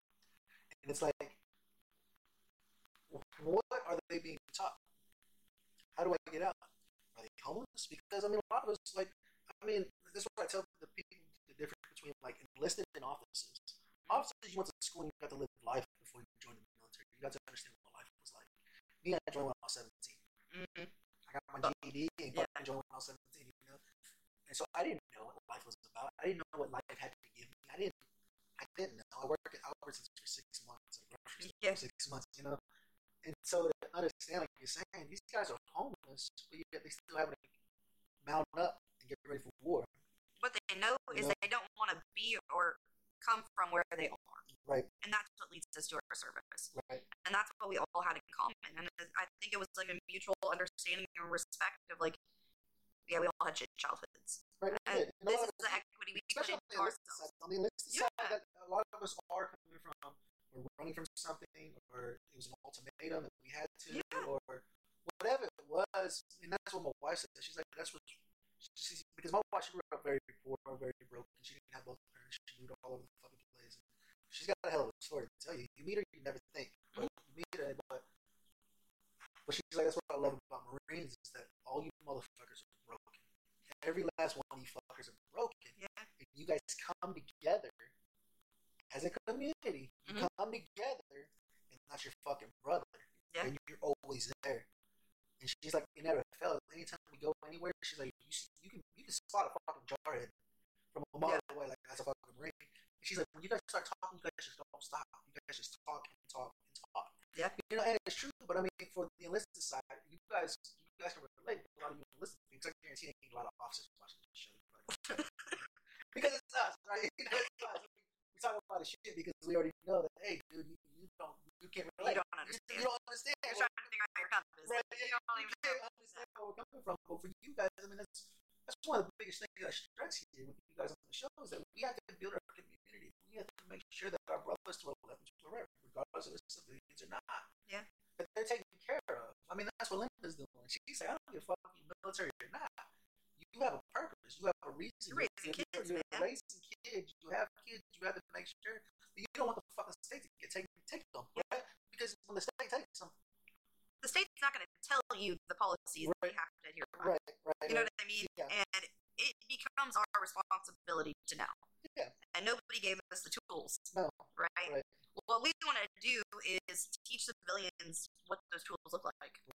and 0.84 0.88
it's 0.88 1.04
like, 1.04 1.36
what 3.44 3.82
are 3.88 3.98
they 4.10 4.20
being 4.20 4.38
taught? 4.54 4.78
How 5.98 6.04
do 6.06 6.14
I 6.14 6.20
get 6.32 6.42
out? 6.44 6.56
Are 7.18 7.24
they 7.24 7.34
homeless? 7.44 7.88
Because 7.90 8.24
I 8.24 8.30
mean, 8.30 8.40
a 8.40 8.54
lot 8.54 8.64
of 8.64 8.70
us 8.76 8.80
like, 8.96 9.10
I 9.62 9.66
mean, 9.66 9.86
this 10.14 10.24
is 10.24 10.28
what 10.36 10.46
I 10.46 10.48
tell 10.48 10.64
the 10.80 10.88
people 10.96 11.18
the 11.50 11.56
difference 11.58 11.84
between 11.96 12.14
like 12.24 12.38
enlisted 12.56 12.86
and 12.96 13.04
officers. 13.04 13.52
Officers, 14.10 14.50
you 14.54 14.58
went 14.58 14.70
to 14.70 14.76
school 14.82 15.06
and 15.06 15.12
you 15.14 15.18
got 15.22 15.30
to 15.34 15.40
live 15.42 15.54
life 15.66 15.86
before 16.02 16.22
you 16.22 16.30
joined 16.42 16.58
the 16.58 16.68
military. 16.82 17.06
You 17.18 17.22
got 17.26 17.34
to 17.34 17.42
understand 17.50 17.74
what 17.84 17.92
life 18.00 18.10
was 18.22 18.32
like. 18.34 18.50
Me, 19.06 19.10
I 19.14 19.20
joined 19.30 19.48
when 19.52 19.58
I 19.58 19.66
was 19.66 19.76
17. 19.78 19.90
Mm-hmm. 20.66 20.88
I 20.90 21.30
got 21.36 21.44
my 21.54 21.60
GED 21.86 22.10
and 22.26 22.34
Yeah. 22.34 22.48
joined 22.66 22.82
when 22.82 22.94
I 22.94 22.98
was 22.98 23.08
17, 23.14 23.46
you 23.46 23.66
know? 23.70 23.78
And 24.50 24.56
so 24.58 24.66
I 24.74 24.82
didn't 24.82 25.04
know 25.14 25.30
what 25.30 25.38
life 25.46 25.62
was 25.66 25.78
about. 25.94 26.10
I 26.18 26.26
didn't 26.26 26.42
know 26.42 26.66
what 26.66 26.74
life 26.74 26.90
had 26.98 27.14
to 27.14 27.28
give 27.38 27.46
me. 27.50 27.58
I 27.70 27.78
didn't 27.78 27.98
I 28.60 28.66
didn't 28.76 28.98
know. 29.00 29.08
I 29.16 29.24
worked 29.30 29.56
at 29.56 29.62
Albertsons 29.64 30.10
for 30.20 30.28
six 30.28 30.44
months 30.68 31.00
at 31.00 31.08
grocery 31.16 31.48
store 31.48 31.64
Yeah. 31.64 31.72
for 31.78 31.84
six 31.86 31.96
months, 32.12 32.28
you 32.36 32.44
know? 32.44 32.58
And 33.26 33.36
so 33.44 33.68
to 33.68 33.88
understand, 33.94 34.42
like 34.42 34.50
you're 34.60 34.68
saying, 34.72 35.08
these 35.10 35.22
guys 35.32 35.52
are 35.52 35.60
homeless, 35.74 36.30
but 36.50 36.60
yet 36.72 36.82
they 36.84 36.90
still 36.90 37.18
having 37.18 37.36
to 37.36 37.50
mount 38.26 38.48
up 38.58 38.80
and 39.02 39.10
get 39.10 39.20
ready 39.28 39.42
for 39.44 39.52
war. 39.62 39.84
What 40.40 40.56
they 40.70 40.80
know 40.80 40.96
is 41.16 41.28
Yeah. 41.28 41.34
they 41.42 41.50
don't 41.52 41.68
want 41.78 41.92
to 41.92 42.00
be 42.16 42.38
or 42.54 42.78
come 43.20 43.44
from 43.56 43.72
where 43.72 43.84
they 43.98 44.08
are. 44.08 44.18
Right, 44.70 44.86
And 45.04 45.12
that's 45.12 45.28
what 45.42 45.50
leads 45.52 45.66
us 45.76 45.88
to 45.90 45.96
our 45.98 46.16
service. 46.16 46.70
right. 46.90 47.02
And 47.26 47.34
that's 47.34 47.50
what 47.58 47.70
we 47.70 47.78
all 47.82 48.02
had 48.06 48.16
in 48.16 48.22
common. 48.32 48.56
And 48.78 48.88
I 49.18 49.26
think 49.42 49.52
it 49.52 49.58
was 49.60 49.68
like 49.76 49.90
a 49.90 49.98
mutual 50.08 50.38
understanding 50.46 51.08
and 51.18 51.26
respect 51.32 51.82
of 51.92 52.00
like, 52.00 52.14
yeah, 53.10 53.20
we 53.20 53.26
all 53.26 53.46
had 53.50 53.58
shit 53.58 53.70
childhoods. 53.78 54.46
Right. 54.62 54.78
And 54.86 55.00
yeah. 55.00 55.06
And 55.22 55.28
this 55.28 55.42
is 55.42 55.50
the 55.58 55.74
equity 55.74 56.14
we 56.14 56.22
put 56.38 56.48
into 56.50 56.78
ourselves. 56.78 57.02
side. 57.18 57.34
On 57.42 57.50
the 57.50 57.56
enlisted 57.58 57.89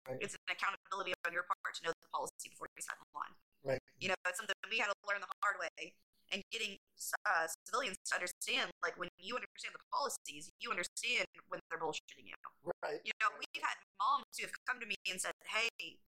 right, 0.09 0.19
It's 0.21 0.35
an 0.35 0.49
accountability 0.51 1.13
on 1.27 1.33
your 1.33 1.45
part 1.45 1.75
to 1.77 1.81
know 1.85 1.93
the 1.93 2.09
policy 2.13 2.51
before 2.51 2.69
you 2.75 2.83
step 2.83 2.99
in 3.01 3.09
line. 3.15 3.37
right. 3.65 3.83
You 3.99 4.09
know, 4.11 4.19
it's 4.27 4.39
something 4.39 4.55
we 4.71 4.79
had 4.79 4.91
to 4.91 4.99
learn 5.07 5.21
the 5.21 5.31
hard 5.43 5.57
way. 5.61 5.95
And 6.33 6.41
getting 6.49 6.81
uh, 7.29 7.45
civilians 7.69 8.01
to 8.09 8.17
understand, 8.17 8.73
like 8.81 8.97
when 8.97 9.13
you 9.21 9.37
understand 9.37 9.77
the 9.77 9.85
policies, 9.93 10.49
you 10.65 10.73
understand 10.73 11.29
when 11.53 11.61
they're 11.69 11.77
bullshitting 11.77 12.25
you. 12.25 12.41
Right. 12.81 13.05
You 13.05 13.13
know, 13.21 13.29
we've 13.37 13.61
had 13.61 13.77
moms 14.01 14.33
who 14.41 14.49
have 14.49 14.57
come 14.65 14.81
to 14.81 14.89
me 14.89 14.97
and 15.13 15.21
said, 15.21 15.37
"Hey, 15.45 16.01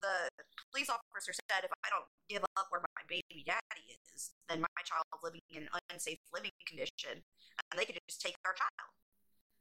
the 0.00 0.32
police 0.72 0.88
officer 0.88 1.36
said 1.52 1.68
if 1.68 1.74
I 1.84 1.92
don't 1.92 2.08
give 2.24 2.40
up 2.56 2.72
where 2.72 2.80
my 2.80 3.04
baby 3.04 3.44
daddy 3.44 4.00
is, 4.00 4.32
then 4.48 4.64
my 4.64 4.80
child's 4.80 5.12
living 5.20 5.44
in 5.52 5.68
an 5.68 5.80
unsafe 5.92 6.24
living 6.32 6.56
condition, 6.64 7.20
and 7.20 7.74
they 7.76 7.84
could 7.84 8.00
just 8.08 8.24
take 8.24 8.32
our 8.48 8.56
child." 8.56 8.96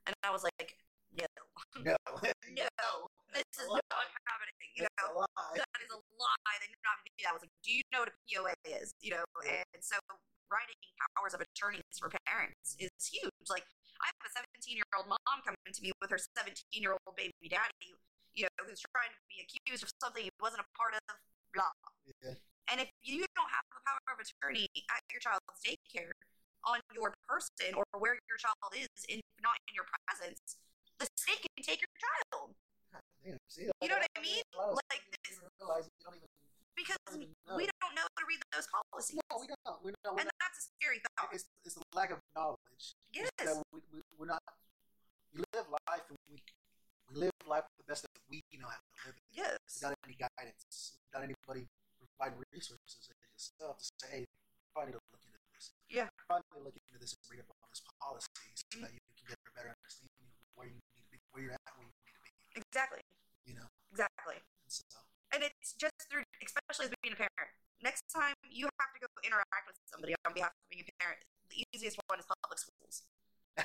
And 0.07 0.15
I 0.23 0.31
was 0.31 0.47
like, 0.47 0.79
"No, 1.15 1.27
No. 1.81 1.95
no, 2.59 2.91
this 3.33 3.47
is 3.57 3.67
not 3.71 4.07
happening." 4.27 4.55
You 4.75 4.83
That's 4.83 5.07
know, 5.07 5.25
that 5.55 5.79
is 5.79 5.91
a 5.91 5.99
lie. 6.19 6.57
They 6.59 6.67
do 6.67 6.79
not 6.83 6.99
do 7.03 7.11
that. 7.23 7.29
I 7.29 7.33
was 7.33 7.43
like, 7.43 7.55
"Do 7.63 7.71
you 7.71 7.83
know 7.95 8.03
what 8.03 8.11
a 8.11 8.17
POA 8.27 8.53
is?" 8.67 8.91
You 8.99 9.15
know, 9.15 9.23
and 9.47 9.81
so 9.81 9.95
writing 10.51 10.77
powers 11.15 11.33
of 11.33 11.41
attorneys 11.41 11.95
for 11.97 12.11
parents 12.27 12.77
is 12.77 12.91
huge. 13.01 13.47
Like, 13.49 13.65
I 14.01 14.11
have 14.11 14.23
a 14.23 14.31
17 14.61 14.77
year 14.77 14.87
old 14.93 15.09
mom 15.09 15.37
coming 15.41 15.59
to 15.71 15.81
me 15.81 15.91
with 16.01 16.11
her 16.11 16.19
17 16.19 16.53
year 16.79 16.93
old 16.93 17.15
baby 17.15 17.47
daddy, 17.49 17.95
you 18.35 18.45
know, 18.45 18.67
who's 18.67 18.81
trying 18.93 19.11
to 19.11 19.21
be 19.31 19.41
accused 19.41 19.83
of 19.83 19.89
something 20.01 20.23
he 20.23 20.33
wasn't 20.41 20.61
a 20.61 20.69
part 20.77 20.93
of. 20.95 21.03
Blah. 21.55 21.71
Yeah. 22.19 22.35
And 22.67 22.81
if 22.81 22.89
you 23.05 23.23
don't 23.37 23.51
have 23.53 23.63
the 23.71 23.79
power 23.87 24.03
of 24.11 24.19
attorney 24.19 24.67
at 24.91 25.01
your 25.07 25.21
child's 25.23 25.47
daycare 25.63 26.11
on 26.65 26.81
your 26.91 27.13
person 27.29 27.77
or 27.77 27.85
where 27.95 28.17
your 28.27 28.39
child 28.41 28.73
is, 28.73 28.89
in 29.07 29.21
not 29.39 29.55
in 29.69 29.77
your 29.77 29.85
presence, 30.03 30.57
the 30.99 31.07
state 31.15 31.41
can 31.43 31.63
take 31.63 31.81
your 31.81 31.93
child 31.99 32.55
Damn, 33.25 33.41
see, 33.49 33.65
You 33.81 33.89
know 33.89 33.97
what 33.97 34.05
I 34.05 34.21
mean? 34.21 34.43
a 34.53 34.57
lot 34.57 34.69
of 34.69 34.79
Like 34.93 35.01
this- 35.09 35.41
don't 35.41 35.49
even 35.49 35.49
realize 35.57 35.85
you 35.89 35.97
don't 36.05 36.15
even. 36.15 36.29
because 36.77 37.01
don't 37.09 37.57
we 37.57 37.65
don't 37.65 37.93
know 37.97 38.05
how 38.05 38.19
to 38.21 38.25
read 38.29 38.41
those 38.53 38.67
policies. 38.69 39.17
No, 39.17 39.41
we 39.41 39.47
don't. 39.49 39.79
We 39.81 39.89
don't. 40.05 40.19
And 40.21 40.29
that's 40.37 40.57
a 40.61 40.63
scary 40.77 41.01
thought. 41.01 41.33
It's, 41.33 41.49
it's 41.65 41.73
a 41.73 41.81
lack 41.97 42.13
of 42.13 42.21
knowledge. 42.37 42.85
Yes. 43.09 43.31
We, 43.73 43.81
we, 43.89 44.05
we're 44.13 44.29
not. 44.29 44.43
We 45.33 45.41
live 45.57 45.65
life 45.89 46.05
and 46.05 46.19
we, 46.29 46.37
we 47.09 47.25
live 47.25 47.33
life 47.49 47.65
the 47.81 47.85
best 47.89 48.05
that 48.05 48.13
we 48.29 48.45
know 48.53 48.69
how 48.69 48.77
to 48.77 49.09
live 49.09 49.17
it. 49.17 49.25
Yes. 49.33 49.57
Without 49.81 49.97
any 50.05 50.15
guidance, 50.21 51.01
without 51.09 51.25
anybody 51.25 51.65
providing 51.97 52.45
resources 52.53 53.09
like 53.09 53.17
yourself 53.33 53.81
to 53.81 53.85
say, 54.05 54.21
hey, 54.21 54.23
probably 54.69 54.93
need 54.93 55.01
to 55.01 55.09
look 55.09 55.23
into 55.25 55.41
this. 55.49 55.73
you 55.89 56.05
probably 56.29 56.61
look 56.61 56.77
into 56.77 56.99
this 57.01 57.17
and 57.17 57.25
read 57.25 57.41
up 57.41 57.49
on 57.49 57.67
this 57.73 57.81
policy 57.97 58.29
so 58.53 58.63
mm-hmm. 58.69 58.85
that 58.85 58.91
you 58.93 59.01
can 59.01 59.33
get 59.33 59.39
a 59.39 59.51
better 59.57 59.71
understanding 59.73 60.34
where 60.55 60.67
you 60.67 60.75
need 60.79 60.95
to 60.99 61.07
be, 61.11 61.17
where 61.31 61.41
you're 61.43 61.55
at, 61.55 61.61
where 61.75 61.85
you 61.87 61.93
need 61.93 62.15
to 62.15 62.21
be. 62.23 62.31
Exactly. 62.59 63.03
You 63.45 63.55
know, 63.59 63.67
Exactly. 63.91 64.39
and 64.41 64.69
so 64.71 64.83
And 65.31 65.43
it's 65.43 65.75
just 65.75 65.95
through, 66.09 66.23
especially 66.43 66.89
as 66.89 66.93
being 67.03 67.13
a 67.13 67.19
parent. 67.19 67.51
Next 67.83 68.07
time 68.09 68.33
you 68.49 68.65
have 68.79 68.91
to 68.95 68.99
go 69.03 69.07
interact 69.21 69.67
with 69.67 69.77
somebody 69.85 70.15
on 70.25 70.33
behalf 70.33 70.51
of 70.55 70.65
being 70.71 70.83
a 70.87 70.95
parent, 71.03 71.19
the 71.51 71.61
easiest 71.75 71.99
one 72.07 72.17
is 72.19 72.25
public 72.25 72.57
schools. 72.59 73.03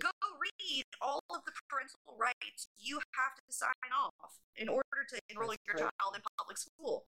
Go 0.00 0.08
read 0.40 0.84
all 1.04 1.20
of 1.28 1.44
the 1.44 1.52
parental 1.68 2.00
rights 2.16 2.72
you 2.80 2.96
have 3.20 3.36
to 3.36 3.50
sign 3.52 3.90
off 3.92 4.40
in 4.56 4.68
order 4.68 5.04
to 5.12 5.16
enroll 5.28 5.52
That's 5.52 5.60
your 5.68 5.76
correct. 5.76 5.92
child 6.00 6.12
in 6.16 6.22
public 6.38 6.56
school. 6.56 7.04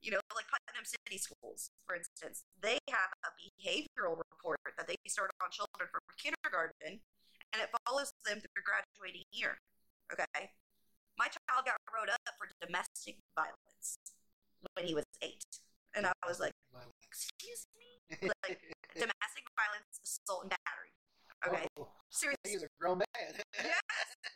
You 0.00 0.16
know, 0.16 0.20
like 0.34 0.48
Putnam 0.50 0.82
City 0.88 1.18
schools, 1.18 1.70
for 1.86 1.94
instance, 1.94 2.42
they 2.58 2.78
have 2.90 3.12
a 3.22 3.30
behavioral 3.38 4.18
report 4.18 4.58
that 4.74 4.88
they 4.88 4.96
start 5.06 5.30
on 5.44 5.52
children 5.54 5.86
from 5.92 6.02
kindergarten, 6.18 6.98
and 7.52 7.62
it 7.62 7.68
follows 7.86 8.12
them 8.24 8.40
through 8.40 8.52
their 8.56 8.64
graduating 8.66 9.24
year. 9.32 9.58
Okay, 10.12 10.52
my 11.16 11.28
child 11.28 11.64
got 11.64 11.76
wrote 11.92 12.08
up 12.12 12.20
for 12.36 12.48
domestic 12.60 13.16
violence 13.36 13.96
when 14.74 14.86
he 14.86 14.94
was 14.94 15.04
eight, 15.22 15.44
and 15.94 16.06
I 16.06 16.12
was 16.26 16.40
like, 16.40 16.52
"Excuse 17.04 17.66
me, 17.76 18.00
like 18.44 18.60
domestic 18.96 19.44
violence, 19.56 20.00
assault, 20.04 20.48
and 20.48 20.52
battery." 20.52 20.92
Okay, 21.42 21.66
Oh, 21.74 21.90
seriously. 22.10 22.54
he's 22.54 22.62
a 22.62 22.70
grown 22.78 23.02
man. 23.02 23.32
yes, 23.58 23.82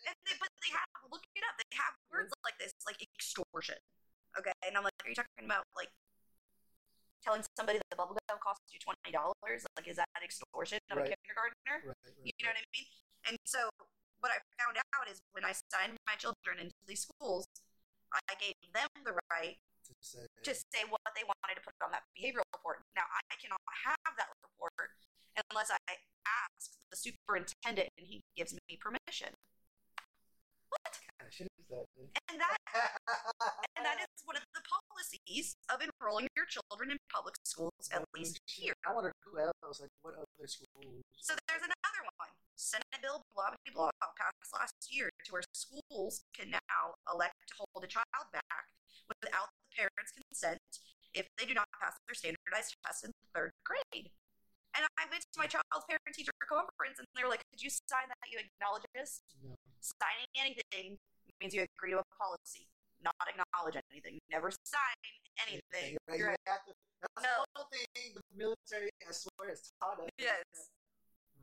and 0.08 0.14
they, 0.26 0.34
but 0.42 0.50
they 0.64 0.72
have 0.74 0.88
look 1.12 1.22
it 1.38 1.44
up. 1.46 1.54
They 1.54 1.76
have 1.78 1.94
words 2.10 2.34
like 2.42 2.58
this, 2.58 2.72
like 2.84 2.98
extortion. 2.98 3.78
Okay, 4.38 4.50
and 4.66 4.74
I'm 4.76 4.82
like, 4.82 4.96
are 5.04 5.08
you 5.08 5.14
talking 5.14 5.46
about 5.46 5.62
like 5.78 5.88
telling 7.22 7.46
somebody 7.56 7.78
that 7.78 7.86
the 7.90 7.96
bubble 7.96 8.18
gum 8.28 8.38
costs 8.42 8.66
you 8.74 8.80
twenty 8.82 9.14
dollars? 9.14 9.62
Like, 9.78 9.86
is 9.86 9.96
that 10.02 10.08
extortion 10.18 10.78
of 10.90 10.98
Right. 10.98 11.12
a 11.12 11.14
kindergartner? 11.14 11.76
Right, 11.86 11.94
right, 11.94 12.26
You 12.26 12.32
know 12.42 12.50
what 12.50 12.58
I 12.58 12.66
mean? 12.74 12.90
And 13.28 13.36
so 13.44 13.70
what 14.20 14.30
I 14.30 14.38
found 14.62 14.78
out 14.78 15.10
is 15.10 15.18
when 15.32 15.44
I 15.44 15.52
signed 15.70 15.98
my 16.06 16.14
children 16.14 16.62
into 16.62 16.78
these 16.86 17.06
schools, 17.06 17.46
I 18.14 18.34
gave 18.38 18.54
them 18.72 18.88
the 19.04 19.12
right 19.30 19.58
To 19.86 19.92
say, 20.00 20.26
to 20.42 20.54
say 20.54 20.82
what 20.88 21.02
they 21.14 21.22
wanted 21.22 21.58
to 21.58 21.62
put 21.62 21.74
on 21.82 21.90
that 21.92 22.06
behavioral 22.14 22.46
report. 22.54 22.82
Now, 22.94 23.06
I 23.06 23.34
cannot 23.38 23.60
have 23.86 24.14
that 24.18 24.30
report 24.42 24.94
unless 25.50 25.70
I 25.70 25.78
ask 26.26 26.74
the 26.90 26.96
superintendent 26.96 27.90
and 27.98 28.06
he 28.06 28.22
gives 28.36 28.54
me 28.54 28.78
permission. 28.78 29.34
What? 30.70 30.98
Of 31.26 31.34
shit 31.34 31.50
is 31.58 31.66
that? 31.68 31.84
And 32.30 32.38
that 32.38 32.56
and 33.76 33.82
that 33.82 33.98
is 33.98 34.22
one 34.22 34.38
of 34.38 34.44
the 34.54 34.62
policies 34.62 35.58
of 35.66 35.82
enrolling 35.82 36.30
your 36.38 36.46
children 36.46 36.94
in 36.94 36.98
public 37.10 37.34
schools, 37.42 37.90
at 37.90 38.06
least 38.14 38.38
here. 38.46 38.74
I 38.86 38.94
wonder 38.94 39.12
who 39.26 39.38
else, 39.38 39.82
like 39.82 39.90
what 40.02 40.14
other 40.14 40.46
schools. 40.46 41.02
So 41.18 41.34
there's 41.50 41.66
another 41.66 42.02
one. 42.22 42.30
Senate 42.54 43.02
Bill 43.02 43.20
blah 43.34 43.50
blah 43.52 43.90
blah 44.00 44.10
passed 44.16 44.54
last 44.54 44.88
year 44.88 45.10
to 45.26 45.32
where 45.32 45.44
schools 45.52 46.22
can 46.32 46.50
now 46.54 46.96
elect 47.10 47.36
to 47.50 47.54
hold 47.58 47.84
a 47.84 47.90
child 47.90 48.26
back 48.32 48.70
without 49.10 49.50
the 49.50 49.66
parent's 49.76 50.12
consent 50.14 50.62
if 51.12 51.26
they 51.38 51.46
do 51.46 51.54
not 51.54 51.68
pass 51.74 51.96
their 52.06 52.14
standardized 52.14 52.76
test 52.84 53.04
in 53.04 53.10
third 53.34 53.52
grade. 53.64 54.12
And 54.76 54.84
I 55.00 55.08
went 55.08 55.24
to 55.24 55.38
my 55.40 55.48
child's 55.48 55.88
parent 55.88 56.12
teacher 56.12 56.36
conference 56.44 57.00
and 57.00 57.08
they 57.16 57.24
were 57.24 57.32
like, 57.32 57.44
Could 57.48 57.64
you 57.64 57.72
sign 57.72 58.12
that 58.12 58.28
you 58.28 58.36
acknowledge 58.36 58.84
this? 58.92 59.24
No. 59.40 59.56
Signing 59.80 60.28
anything 60.36 61.00
means 61.40 61.54
you 61.54 61.64
agree 61.78 61.92
to 61.92 61.98
a 62.00 62.08
policy, 62.18 62.68
not 63.02 63.14
acknowledge 63.28 63.76
anything. 63.92 64.18
Never 64.30 64.50
sign 64.64 64.96
anything. 65.46 65.96
Right, 66.08 66.18
You're- 66.18 66.32
you 66.32 66.50
have 66.52 66.64
to, 66.66 66.72
that's 67.00 67.22
No. 67.26 67.44
the 67.54 67.60
one 67.62 67.86
thing 67.94 68.14
the 68.14 68.22
military, 68.34 68.90
I 69.06 69.12
swear, 69.12 69.48
has 69.50 69.70
taught 69.80 70.00
us. 70.00 70.10
Yes. 70.18 70.70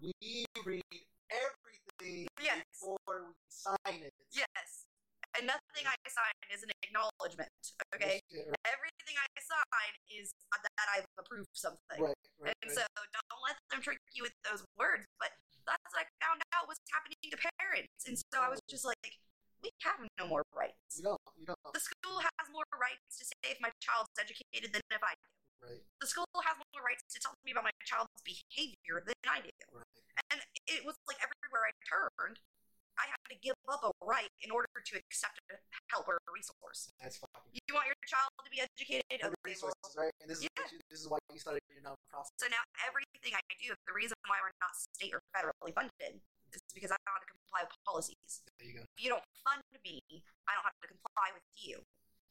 We 0.02 0.46
read 0.66 0.84
everything 1.30 2.28
Yes. 2.42 2.64
before 2.72 3.28
we 3.28 3.34
sign 3.50 4.04
it. 4.04 4.14
Yes. 4.32 4.86
And 5.36 5.48
nothing 5.48 5.88
I 5.88 5.96
sign 6.10 6.34
is 6.52 6.62
an 6.64 6.70
acknowledgement. 6.84 7.50
Okay? 7.96 8.22
Shit, 8.30 8.54
everything 8.66 9.18
I 9.18 9.26
sign 9.42 9.94
is 10.10 10.34
that 10.52 10.88
I've 10.94 11.06
approved 11.18 11.50
something. 11.54 12.02
Right, 12.02 12.18
right, 12.38 12.54
And 12.62 12.70
right. 12.70 12.78
so 12.78 12.86
don't 12.96 13.42
let 13.42 13.58
them 13.72 13.82
trick 13.82 13.98
you 14.14 14.24
with 14.24 14.34
those 14.44 14.64
words. 14.78 15.06
But 15.20 15.32
that's 15.66 15.82
what 15.94 16.06
I 16.06 16.26
found 16.26 16.42
out 16.54 16.68
was 16.68 16.78
happening 16.92 17.18
to 17.32 17.38
parents. 17.58 18.06
And 18.06 18.18
so 18.18 18.42
I 18.42 18.50
was 18.50 18.60
just 18.70 18.86
like, 18.86 19.18
we 19.64 19.72
have 19.88 20.00
no 20.20 20.28
more 20.28 20.44
rights. 20.52 21.00
you 21.00 21.04
don't, 21.08 21.22
you 21.40 21.48
don't, 21.48 21.58
The 21.72 21.80
school 21.80 22.20
has 22.20 22.46
more 22.52 22.68
rights 22.76 23.16
to 23.18 23.24
say 23.24 23.56
if 23.56 23.60
my 23.64 23.72
child's 23.80 24.12
educated 24.20 24.76
than 24.76 24.84
if 24.92 25.00
I 25.02 25.16
do. 25.16 25.30
right, 25.64 25.82
The 26.04 26.08
school 26.12 26.28
has 26.44 26.60
more 26.76 26.84
rights 26.84 27.08
to 27.16 27.18
tell 27.24 27.34
me 27.48 27.56
about 27.56 27.64
my 27.64 27.76
child's 27.88 28.20
behavior 28.28 29.00
than 29.08 29.16
I 29.26 29.40
do. 29.48 29.56
right. 29.72 30.04
And 30.36 30.44
it 30.68 30.84
was 30.84 31.00
like 31.08 31.18
everywhere 31.24 31.64
I 31.64 31.74
turned, 31.88 32.44
I 33.00 33.10
had 33.10 33.24
to 33.34 33.38
give 33.42 33.58
up 33.72 33.82
a 33.82 33.90
right 34.06 34.30
in 34.46 34.54
order 34.54 34.70
to 34.70 34.94
accept 35.00 35.42
a 35.50 35.58
help 35.90 36.06
or 36.06 36.22
a 36.22 36.30
resource. 36.30 36.94
That's 37.02 37.18
fucking 37.18 37.58
You 37.66 37.74
want 37.74 37.90
your 37.90 37.98
child 38.06 38.30
to 38.44 38.52
be 38.54 38.62
educated? 38.62 39.02
Okay, 39.18 39.34
well, 39.34 39.48
resources, 39.48 39.92
right? 39.98 40.14
And 40.22 40.30
this 40.30 40.44
is 40.44 40.46
Yeah. 40.46 40.62
what 40.62 40.70
you, 40.76 40.80
this 40.94 41.02
is 41.02 41.08
why 41.10 41.18
you 41.34 41.40
started 41.42 41.64
your 41.74 41.82
nonprofit. 41.82 42.30
So 42.38 42.46
now 42.54 42.62
everything 42.86 43.34
I 43.34 43.42
do, 43.58 43.74
the 43.90 43.96
reason 43.98 44.14
why 44.30 44.38
we're 44.46 44.54
not 44.62 44.76
state 44.78 45.10
or 45.16 45.24
federally 45.34 45.74
funded 45.74 46.22
is 46.22 46.22
because 46.74 46.92
I 46.92 46.98
don't 47.06 47.16
have 47.18 47.26
to 47.26 47.32
comply 47.34 47.62
with 47.66 47.76
policies. 47.86 48.32
There 48.60 48.68
you 48.68 48.76
go. 48.82 48.84
If 48.98 49.00
you 49.04 49.10
don't 49.14 49.26
fund 49.46 49.64
me, 49.84 50.02
I 50.50 50.52
don't 50.58 50.66
have 50.68 50.80
to 50.84 50.90
comply 50.90 51.30
with 51.34 51.46
you. 51.58 51.82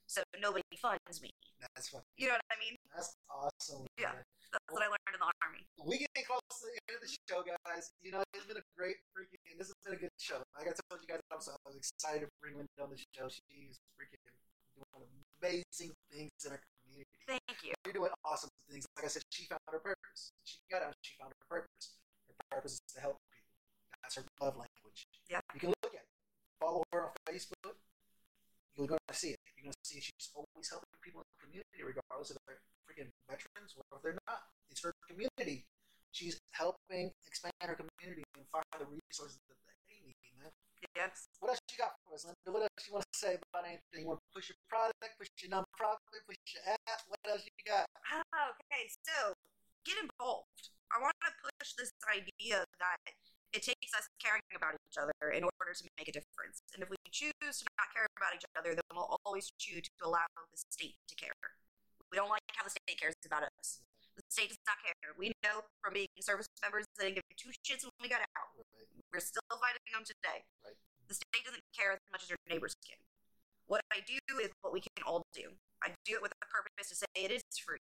So 0.06 0.20
nobody 0.36 0.62
funds 0.76 1.22
me. 1.24 1.30
That's 1.62 1.88
fucking, 1.88 2.04
You 2.20 2.28
know 2.28 2.36
what 2.36 2.52
I 2.52 2.58
mean? 2.60 2.74
that's 2.92 3.14
awesome. 3.30 3.86
Yeah. 3.96 4.12
man. 4.12 4.26
That's 4.52 4.68
what 4.68 4.84
I 4.84 4.90
learned 4.92 5.14
in 5.16 5.22
the 5.22 5.32
army. 5.40 5.64
we 5.80 5.96
getting 5.96 6.28
close 6.28 6.44
to 6.60 6.68
the 6.68 6.76
end 6.84 7.00
of 7.00 7.02
the 7.08 7.12
show, 7.24 7.40
guys. 7.40 7.88
You 8.04 8.12
know, 8.12 8.20
it's 8.36 8.44
been 8.44 8.60
a 8.60 8.66
great 8.76 9.00
freaking. 9.16 9.40
And 9.48 9.56
this 9.56 9.72
has 9.72 9.78
been 9.80 9.96
a 9.96 10.00
good 10.02 10.12
show. 10.20 10.44
Like 10.52 10.68
I 10.68 10.76
told 10.76 11.00
you 11.00 11.08
guys, 11.08 11.24
I'm 11.32 11.40
so 11.40 11.56
I 11.56 11.64
was 11.64 11.80
excited 11.80 12.28
to 12.28 12.30
bring 12.44 12.60
Lynda 12.60 12.84
on 12.84 12.92
the 12.92 13.00
show. 13.16 13.32
She's 13.32 13.80
freaking 13.96 14.20
doing 14.76 15.08
amazing 15.40 15.96
things 16.12 16.36
in 16.44 16.52
our 16.52 16.60
community. 16.84 17.16
Thank 17.24 17.64
you. 17.64 17.72
You're 17.88 17.96
doing 17.96 18.12
awesome 18.28 18.52
things. 18.68 18.84
Like 19.00 19.06
I 19.06 19.08
said, 19.08 19.24
she 19.32 19.48
found 19.48 19.64
her 19.72 19.80
purpose. 19.80 20.36
She 20.44 20.60
got 20.68 20.84
out. 20.84 20.92
She 21.00 21.16
found 21.16 21.32
her 21.32 21.46
purpose. 21.48 21.96
Her 22.28 22.36
purpose 22.52 22.76
is 22.76 22.84
to 22.92 23.00
help 23.00 23.16
her 24.16 24.24
love 24.40 24.56
language. 24.56 25.06
Yeah. 25.30 25.40
You 25.54 25.60
can 25.60 25.70
look 25.82 25.94
at 25.94 26.04
it. 26.04 26.10
Follow 26.60 26.82
her 26.92 27.10
on 27.10 27.16
Facebook. 27.28 27.76
You're 28.76 28.88
going 28.88 29.04
to 29.08 29.14
see 29.14 29.36
it. 29.36 29.40
You're 29.56 29.68
going 29.68 29.76
to 29.76 29.84
see 29.84 30.00
she's 30.00 30.32
always 30.32 30.68
helping 30.70 30.88
people 31.04 31.20
in 31.20 31.28
the 31.28 31.40
community, 31.44 31.80
regardless 31.84 32.32
if 32.32 32.40
they're 32.48 32.62
freaking 32.88 33.12
veterans 33.28 33.76
or 33.76 33.84
if 33.96 34.00
they're 34.00 34.20
not. 34.28 34.48
It's 34.72 34.80
her 34.82 34.94
community. 35.04 35.68
She's 36.12 36.40
helping 36.52 37.12
expand 37.28 37.52
her 37.60 37.76
community 37.76 38.24
and 38.36 38.44
find 38.52 38.64
the 38.76 38.88
resources 38.88 39.40
that 39.48 39.56
they 39.68 39.76
need, 40.00 40.16
man. 40.40 40.52
Yes. 40.96 41.28
What 41.40 41.56
else 41.56 41.60
you 41.72 41.78
got 41.80 41.96
for 42.04 42.16
us, 42.16 42.24
Lynda? 42.24 42.52
What 42.52 42.64
else 42.64 42.84
you 42.88 42.92
want 42.96 43.04
to 43.08 43.18
say 43.18 43.36
about 43.36 43.64
anything? 43.64 44.04
You 44.04 44.12
want 44.12 44.20
to 44.20 44.30
push 44.32 44.48
your 44.48 44.60
product, 44.68 45.16
push 45.16 45.28
your 45.40 45.52
nonprofit, 45.52 46.20
push 46.24 46.40
your 46.52 46.64
app? 46.68 47.00
What 47.08 47.20
else 47.28 47.44
you 47.44 47.56
got? 47.64 47.88
Ah, 48.08 48.52
okay, 48.56 48.88
so 49.04 49.36
get 49.84 49.96
involved. 50.00 50.72
I 50.92 51.00
want 51.00 51.16
to 51.24 51.32
push 51.44 51.72
this 51.80 51.92
idea 52.08 52.64
that 52.80 53.00
it 53.52 53.62
takes 53.62 53.92
us 53.92 54.08
caring 54.16 54.42
about 54.56 54.74
each 54.80 54.96
other 54.96 55.12
in 55.30 55.44
order 55.44 55.72
to 55.76 55.84
make 56.00 56.08
a 56.08 56.14
difference. 56.16 56.64
And 56.72 56.80
if 56.80 56.88
we 56.88 56.96
choose 57.12 57.32
to 57.40 57.64
not 57.76 57.92
care 57.92 58.08
about 58.16 58.32
each 58.32 58.48
other, 58.56 58.72
then 58.72 58.84
we'll 58.96 59.20
always 59.24 59.52
choose 59.60 59.84
to 59.84 60.00
allow 60.08 60.24
the 60.32 60.56
state 60.56 60.96
to 61.08 61.14
care. 61.14 61.36
We 62.08 62.16
don't 62.16 62.32
like 62.32 62.44
how 62.56 62.64
the 62.64 62.72
state 62.72 62.96
cares 63.00 63.16
about 63.24 63.44
us. 63.60 63.84
The 64.16 64.24
state 64.28 64.52
does 64.52 64.60
not 64.68 64.80
care. 64.84 65.12
We 65.16 65.32
know 65.44 65.64
from 65.80 65.96
being 65.96 66.08
service 66.20 66.48
members 66.60 66.84
that 66.96 67.00
they 67.00 67.16
didn't 67.16 67.24
give 67.28 67.36
two 67.48 67.52
shits 67.64 67.84
when 67.84 67.96
we 68.00 68.08
got 68.12 68.20
out. 68.36 68.52
Right. 68.56 68.88
We're 69.12 69.24
still 69.24 69.44
fighting 69.48 69.84
them 69.92 70.04
today. 70.04 70.44
Right. 70.64 70.76
The 71.08 71.16
state 71.16 71.44
doesn't 71.44 71.64
care 71.72 71.92
as 71.96 72.00
much 72.12 72.24
as 72.24 72.28
your 72.32 72.40
neighbors 72.48 72.76
can. 72.84 73.00
What 73.68 73.80
I 73.92 74.04
do 74.04 74.20
is 74.40 74.52
what 74.60 74.72
we 74.72 74.80
can 74.80 75.04
all 75.04 75.24
do. 75.32 75.56
I 75.80 75.92
do 76.04 76.20
it 76.20 76.22
with 76.24 76.32
a 76.36 76.48
purpose 76.48 76.92
to 76.92 76.96
say 76.96 77.08
it 77.16 77.32
is 77.32 77.44
free. 77.56 77.80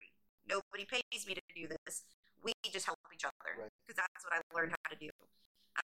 Nobody 0.46 0.86
pays 0.86 1.26
me 1.26 1.34
to 1.34 1.42
do 1.54 1.66
this. 1.70 2.02
We 2.42 2.54
just 2.70 2.86
help 2.86 2.98
each 3.14 3.24
other 3.26 3.54
Right. 3.58 3.70
because 3.86 3.98
that's 4.02 4.22
what 4.26 4.34
I 4.34 4.42
learned 4.54 4.74
how 4.82 4.90
to 4.90 4.98
do. 4.98 5.10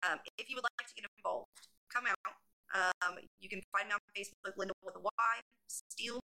Um, 0.05 0.18
if 0.39 0.49
you 0.51 0.57
would 0.57 0.64
like 0.64 0.89
to 0.89 0.95
get 0.95 1.07
involved, 1.16 1.49
come 1.93 2.05
out. 2.07 2.34
Um, 2.74 3.16
you 3.41 3.49
can 3.49 3.62
find 3.72 3.89
me 3.89 3.95
on 3.97 4.03
Facebook, 4.12 4.53
Lynda 4.61 4.76
with 4.84 4.97
a 4.97 5.01
Y, 5.01 5.34
Steele. 5.68 6.20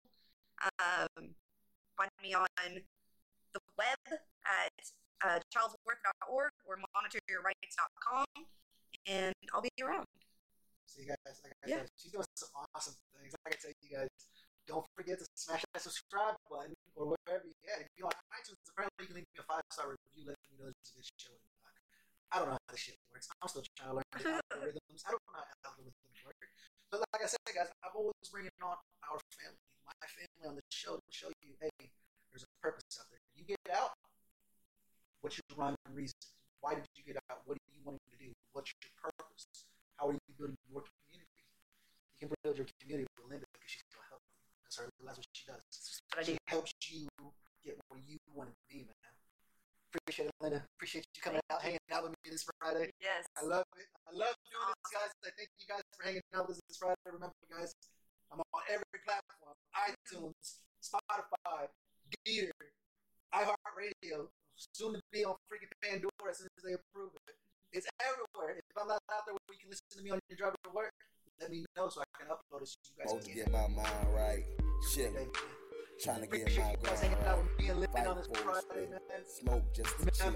Um, 0.79 1.35
find 1.97 2.11
me 2.23 2.35
on 2.35 2.47
the 3.55 3.61
web 3.79 3.99
at 4.47 4.75
uh, 5.25 5.39
childsworth.org 5.55 6.51
or 6.67 6.75
monitoryourrights.com, 6.79 8.27
and 9.07 9.35
I'll 9.55 9.63
be 9.63 9.71
around. 9.83 10.07
See, 10.87 11.03
you 11.03 11.09
guys, 11.09 11.41
like 11.45 11.53
I 11.65 11.69
Yeah. 11.69 11.77
said, 11.79 11.89
she's 11.97 12.13
doing 12.13 12.27
some 12.35 12.51
awesome 12.75 12.95
things. 13.15 13.35
Like 13.45 13.55
I 13.55 13.57
tell 13.63 13.73
you 13.81 13.97
guys, 13.97 14.09
don't 14.67 14.87
forget 14.95 15.19
to 15.19 15.27
smash 15.35 15.65
that 15.73 15.83
subscribe 15.83 16.37
button 16.51 16.75
or 16.95 17.15
wherever 17.15 17.47
you 17.47 17.55
at. 17.73 17.81
If 17.83 17.89
you're 17.97 18.07
on 18.07 18.19
iTunes, 18.35 18.59
apparently 18.71 19.03
you 19.03 19.07
can 19.07 19.17
leave 19.17 19.27
me 19.35 19.41
a 19.41 19.47
five 19.47 19.63
star 19.71 19.91
review, 19.95 20.27
let 20.29 20.37
me 20.51 20.59
know 20.59 20.67
this 20.67 20.91
is 20.91 20.93
a 20.93 20.95
good 20.99 21.11
show. 21.19 21.37
I 22.33 22.41
don't 22.41 22.49
know 22.49 22.57
how 22.57 22.73
this 22.73 22.81
shit 22.81 22.97
works. 23.13 23.29
I'm 23.29 23.49
still 23.49 23.65
trying 23.77 23.93
to 23.93 23.97
learn 24.01 24.09
the 24.17 24.41
algorithms. 24.57 25.03
I 25.05 25.11
don't 25.13 25.21
know 25.29 25.37
how 25.37 25.45
algorithms 25.69 26.21
work. 26.25 26.41
But 26.89 27.05
like 27.13 27.23
I 27.23 27.29
said, 27.29 27.45
guys, 27.53 27.69
I'm 27.85 27.93
always 27.93 28.27
bringing 28.33 28.57
on 28.65 28.77
our 29.05 29.21
family, 29.37 29.61
my 29.85 29.93
family 30.09 30.45
on 30.49 30.57
the 30.57 30.65
show 30.73 30.97
to 30.97 31.11
show 31.13 31.29
you, 31.45 31.53
hey, 31.61 31.93
there's 32.33 32.45
a 32.45 32.53
purpose 32.65 32.97
out 32.97 33.09
there. 33.13 33.21
You 33.37 33.45
get 33.45 33.61
out, 33.69 33.93
What's 35.23 35.39
your 35.39 35.55
rhyme 35.55 35.79
and 35.87 35.95
reason? 35.95 36.19
Why 36.61 36.75
did 36.75 36.83
you 36.99 37.07
get 37.07 37.15
out? 37.31 37.47
What 37.47 37.55
do 37.55 37.67
you 37.71 37.79
want 37.87 38.03
to 38.11 38.17
do? 38.19 38.35
What's 38.53 38.75
your 38.83 38.91
purpose? 38.99 39.47
How 39.95 40.11
are 40.11 40.15
you 40.19 40.35
building 40.35 40.59
your 40.67 40.83
community? 40.83 41.47
You 42.19 42.27
can 42.27 42.29
build 42.43 42.59
your 42.59 42.67
community 42.83 43.07
with 43.15 43.31
Lynda 43.31 43.47
because 43.55 43.71
she's 43.71 43.87
gonna 43.95 44.11
help 44.11 44.23
you. 44.27 44.35
That's 44.67 44.83
her. 44.83 44.91
That's 45.07 45.23
what 45.23 45.31
she 45.31 45.47
does. 45.47 45.63
She 46.27 46.35
helps 46.51 46.75
you 46.91 47.07
get 47.63 47.79
where 47.87 48.03
you 48.03 48.19
want 48.35 48.51
to 48.51 48.59
be, 48.67 48.83
man. 48.83 49.15
Appreciate 49.93 50.33
it, 50.33 50.37
Lynda. 50.41 50.63
Appreciate 50.81 51.05
you 51.15 51.21
coming 51.21 51.41
out, 51.53 51.61
hanging 51.61 51.79
out 51.93 52.03
with 52.09 52.17
me 52.25 52.33
this 52.33 52.45
Friday. 52.59 52.89
Yes. 53.01 53.29
I 53.37 53.45
love 53.45 53.65
it. 53.77 53.87
I 54.09 54.13
love 54.17 54.33
doing 54.49 54.73
this, 54.73 54.89
guys. 54.89 55.13
I 55.21 55.31
thank 55.37 55.49
you 55.61 55.67
guys 55.69 55.85
for 55.93 56.03
hanging 56.09 56.25
out 56.33 56.49
with 56.49 56.57
us 56.57 56.63
this 56.69 56.79
Friday. 56.81 56.97
Remember, 57.07 57.37
guys, 57.53 57.73
I'm 58.33 58.41
on 58.41 58.63
every 58.73 58.99
platform: 59.05 59.53
iTunes, 59.77 60.65
Spotify, 60.81 61.69
Deezer, 62.25 62.57
iHeartRadio. 63.37 64.29
Soon 64.73 64.95
to 64.95 65.01
be 65.13 65.25
on 65.25 65.35
freaking 65.51 65.73
Pandora 65.83 66.31
as 66.31 66.39
soon 66.39 66.49
as 66.57 66.63
they 66.65 66.73
approve 66.73 67.11
it. 67.29 67.35
It's 67.73 67.89
everywhere. 68.01 68.57
If 68.57 68.77
I'm 68.81 68.89
not 68.89 69.01
out 69.13 69.25
there 69.27 69.35
where 69.35 69.53
you 69.53 69.61
can 69.61 69.71
listen 69.71 69.89
to 69.97 70.03
me 70.05 70.11
on 70.13 70.21
your 70.29 70.37
drive 70.37 70.55
to 70.65 70.71
work, 70.71 70.93
let 71.41 71.51
me 71.51 71.65
know 71.77 71.89
so 71.89 72.01
I 72.01 72.09
can 72.17 72.29
upload 72.29 72.63
it 72.63 72.69
so 72.69 72.77
you 72.85 72.95
guys 72.97 73.09
Supposed 73.11 73.27
to 73.27 73.33
can. 73.33 73.45
get 73.45 73.53
my 73.53 73.67
mind 73.69 74.09
right. 74.15 74.45
Shit, 74.95 75.13
trying 76.01 76.21
to 76.21 76.27
get 76.27 76.57
my 76.57 76.77
grind 76.83 77.03
Fight 77.93 78.07
for 78.07 78.45
man. 78.75 78.99
Smoke 79.27 79.65
just 79.75 79.99
to 79.99 80.11
chill. 80.11 80.33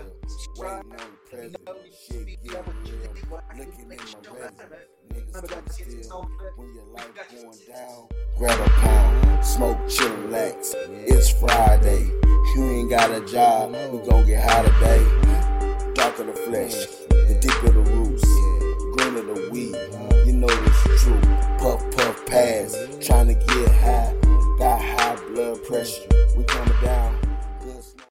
Waiting 0.56 0.76
on 0.76 0.96
the 0.96 1.30
president. 1.30 1.68
Shit 1.92 2.26
getting 2.26 2.50
real. 2.50 2.64
Looking 3.56 3.80
in 3.80 3.88
my 3.88 3.96
resume. 3.96 3.96
Niggas 5.12 5.48
guys, 5.48 5.74
still. 5.74 6.30
When 6.56 6.74
your 6.74 6.84
life 6.92 7.10
going 7.30 7.58
down, 7.68 8.08
grab 8.36 8.60
a 8.60 8.70
pound. 8.70 9.44
Smoke, 9.44 9.88
chill, 9.88 10.14
relax. 10.16 10.74
It's 10.76 11.30
Friday. 11.30 12.10
You 12.54 12.64
ain't 12.64 12.90
got 12.90 13.10
a 13.10 13.20
job. 13.26 13.72
We 13.92 13.98
gon' 14.08 14.26
get 14.26 14.48
high 14.48 14.62
today. 14.62 15.92
Dark 15.94 16.18
of 16.18 16.26
the 16.26 16.32
flesh. 16.32 16.86
The 17.08 17.38
deeper 17.40 17.70
the 17.70 17.90
roots. 17.90 18.24
Green 18.96 19.16
of 19.16 19.26
the 19.26 19.50
weed. 19.50 19.76
You 20.26 20.32
know 20.32 20.48
it's 20.48 21.02
true. 21.02 21.20
Puff, 21.58 21.96
puff, 21.96 22.26
pass. 22.26 22.76
Trying 23.00 23.28
to 23.28 23.34
get 23.34 23.70
high. 23.76 24.25
Got 24.58 24.80
high 24.80 25.16
blood 25.28 25.62
pressure, 25.64 26.02
we 26.34 26.44
coming 26.44 26.72
down. 26.82 27.25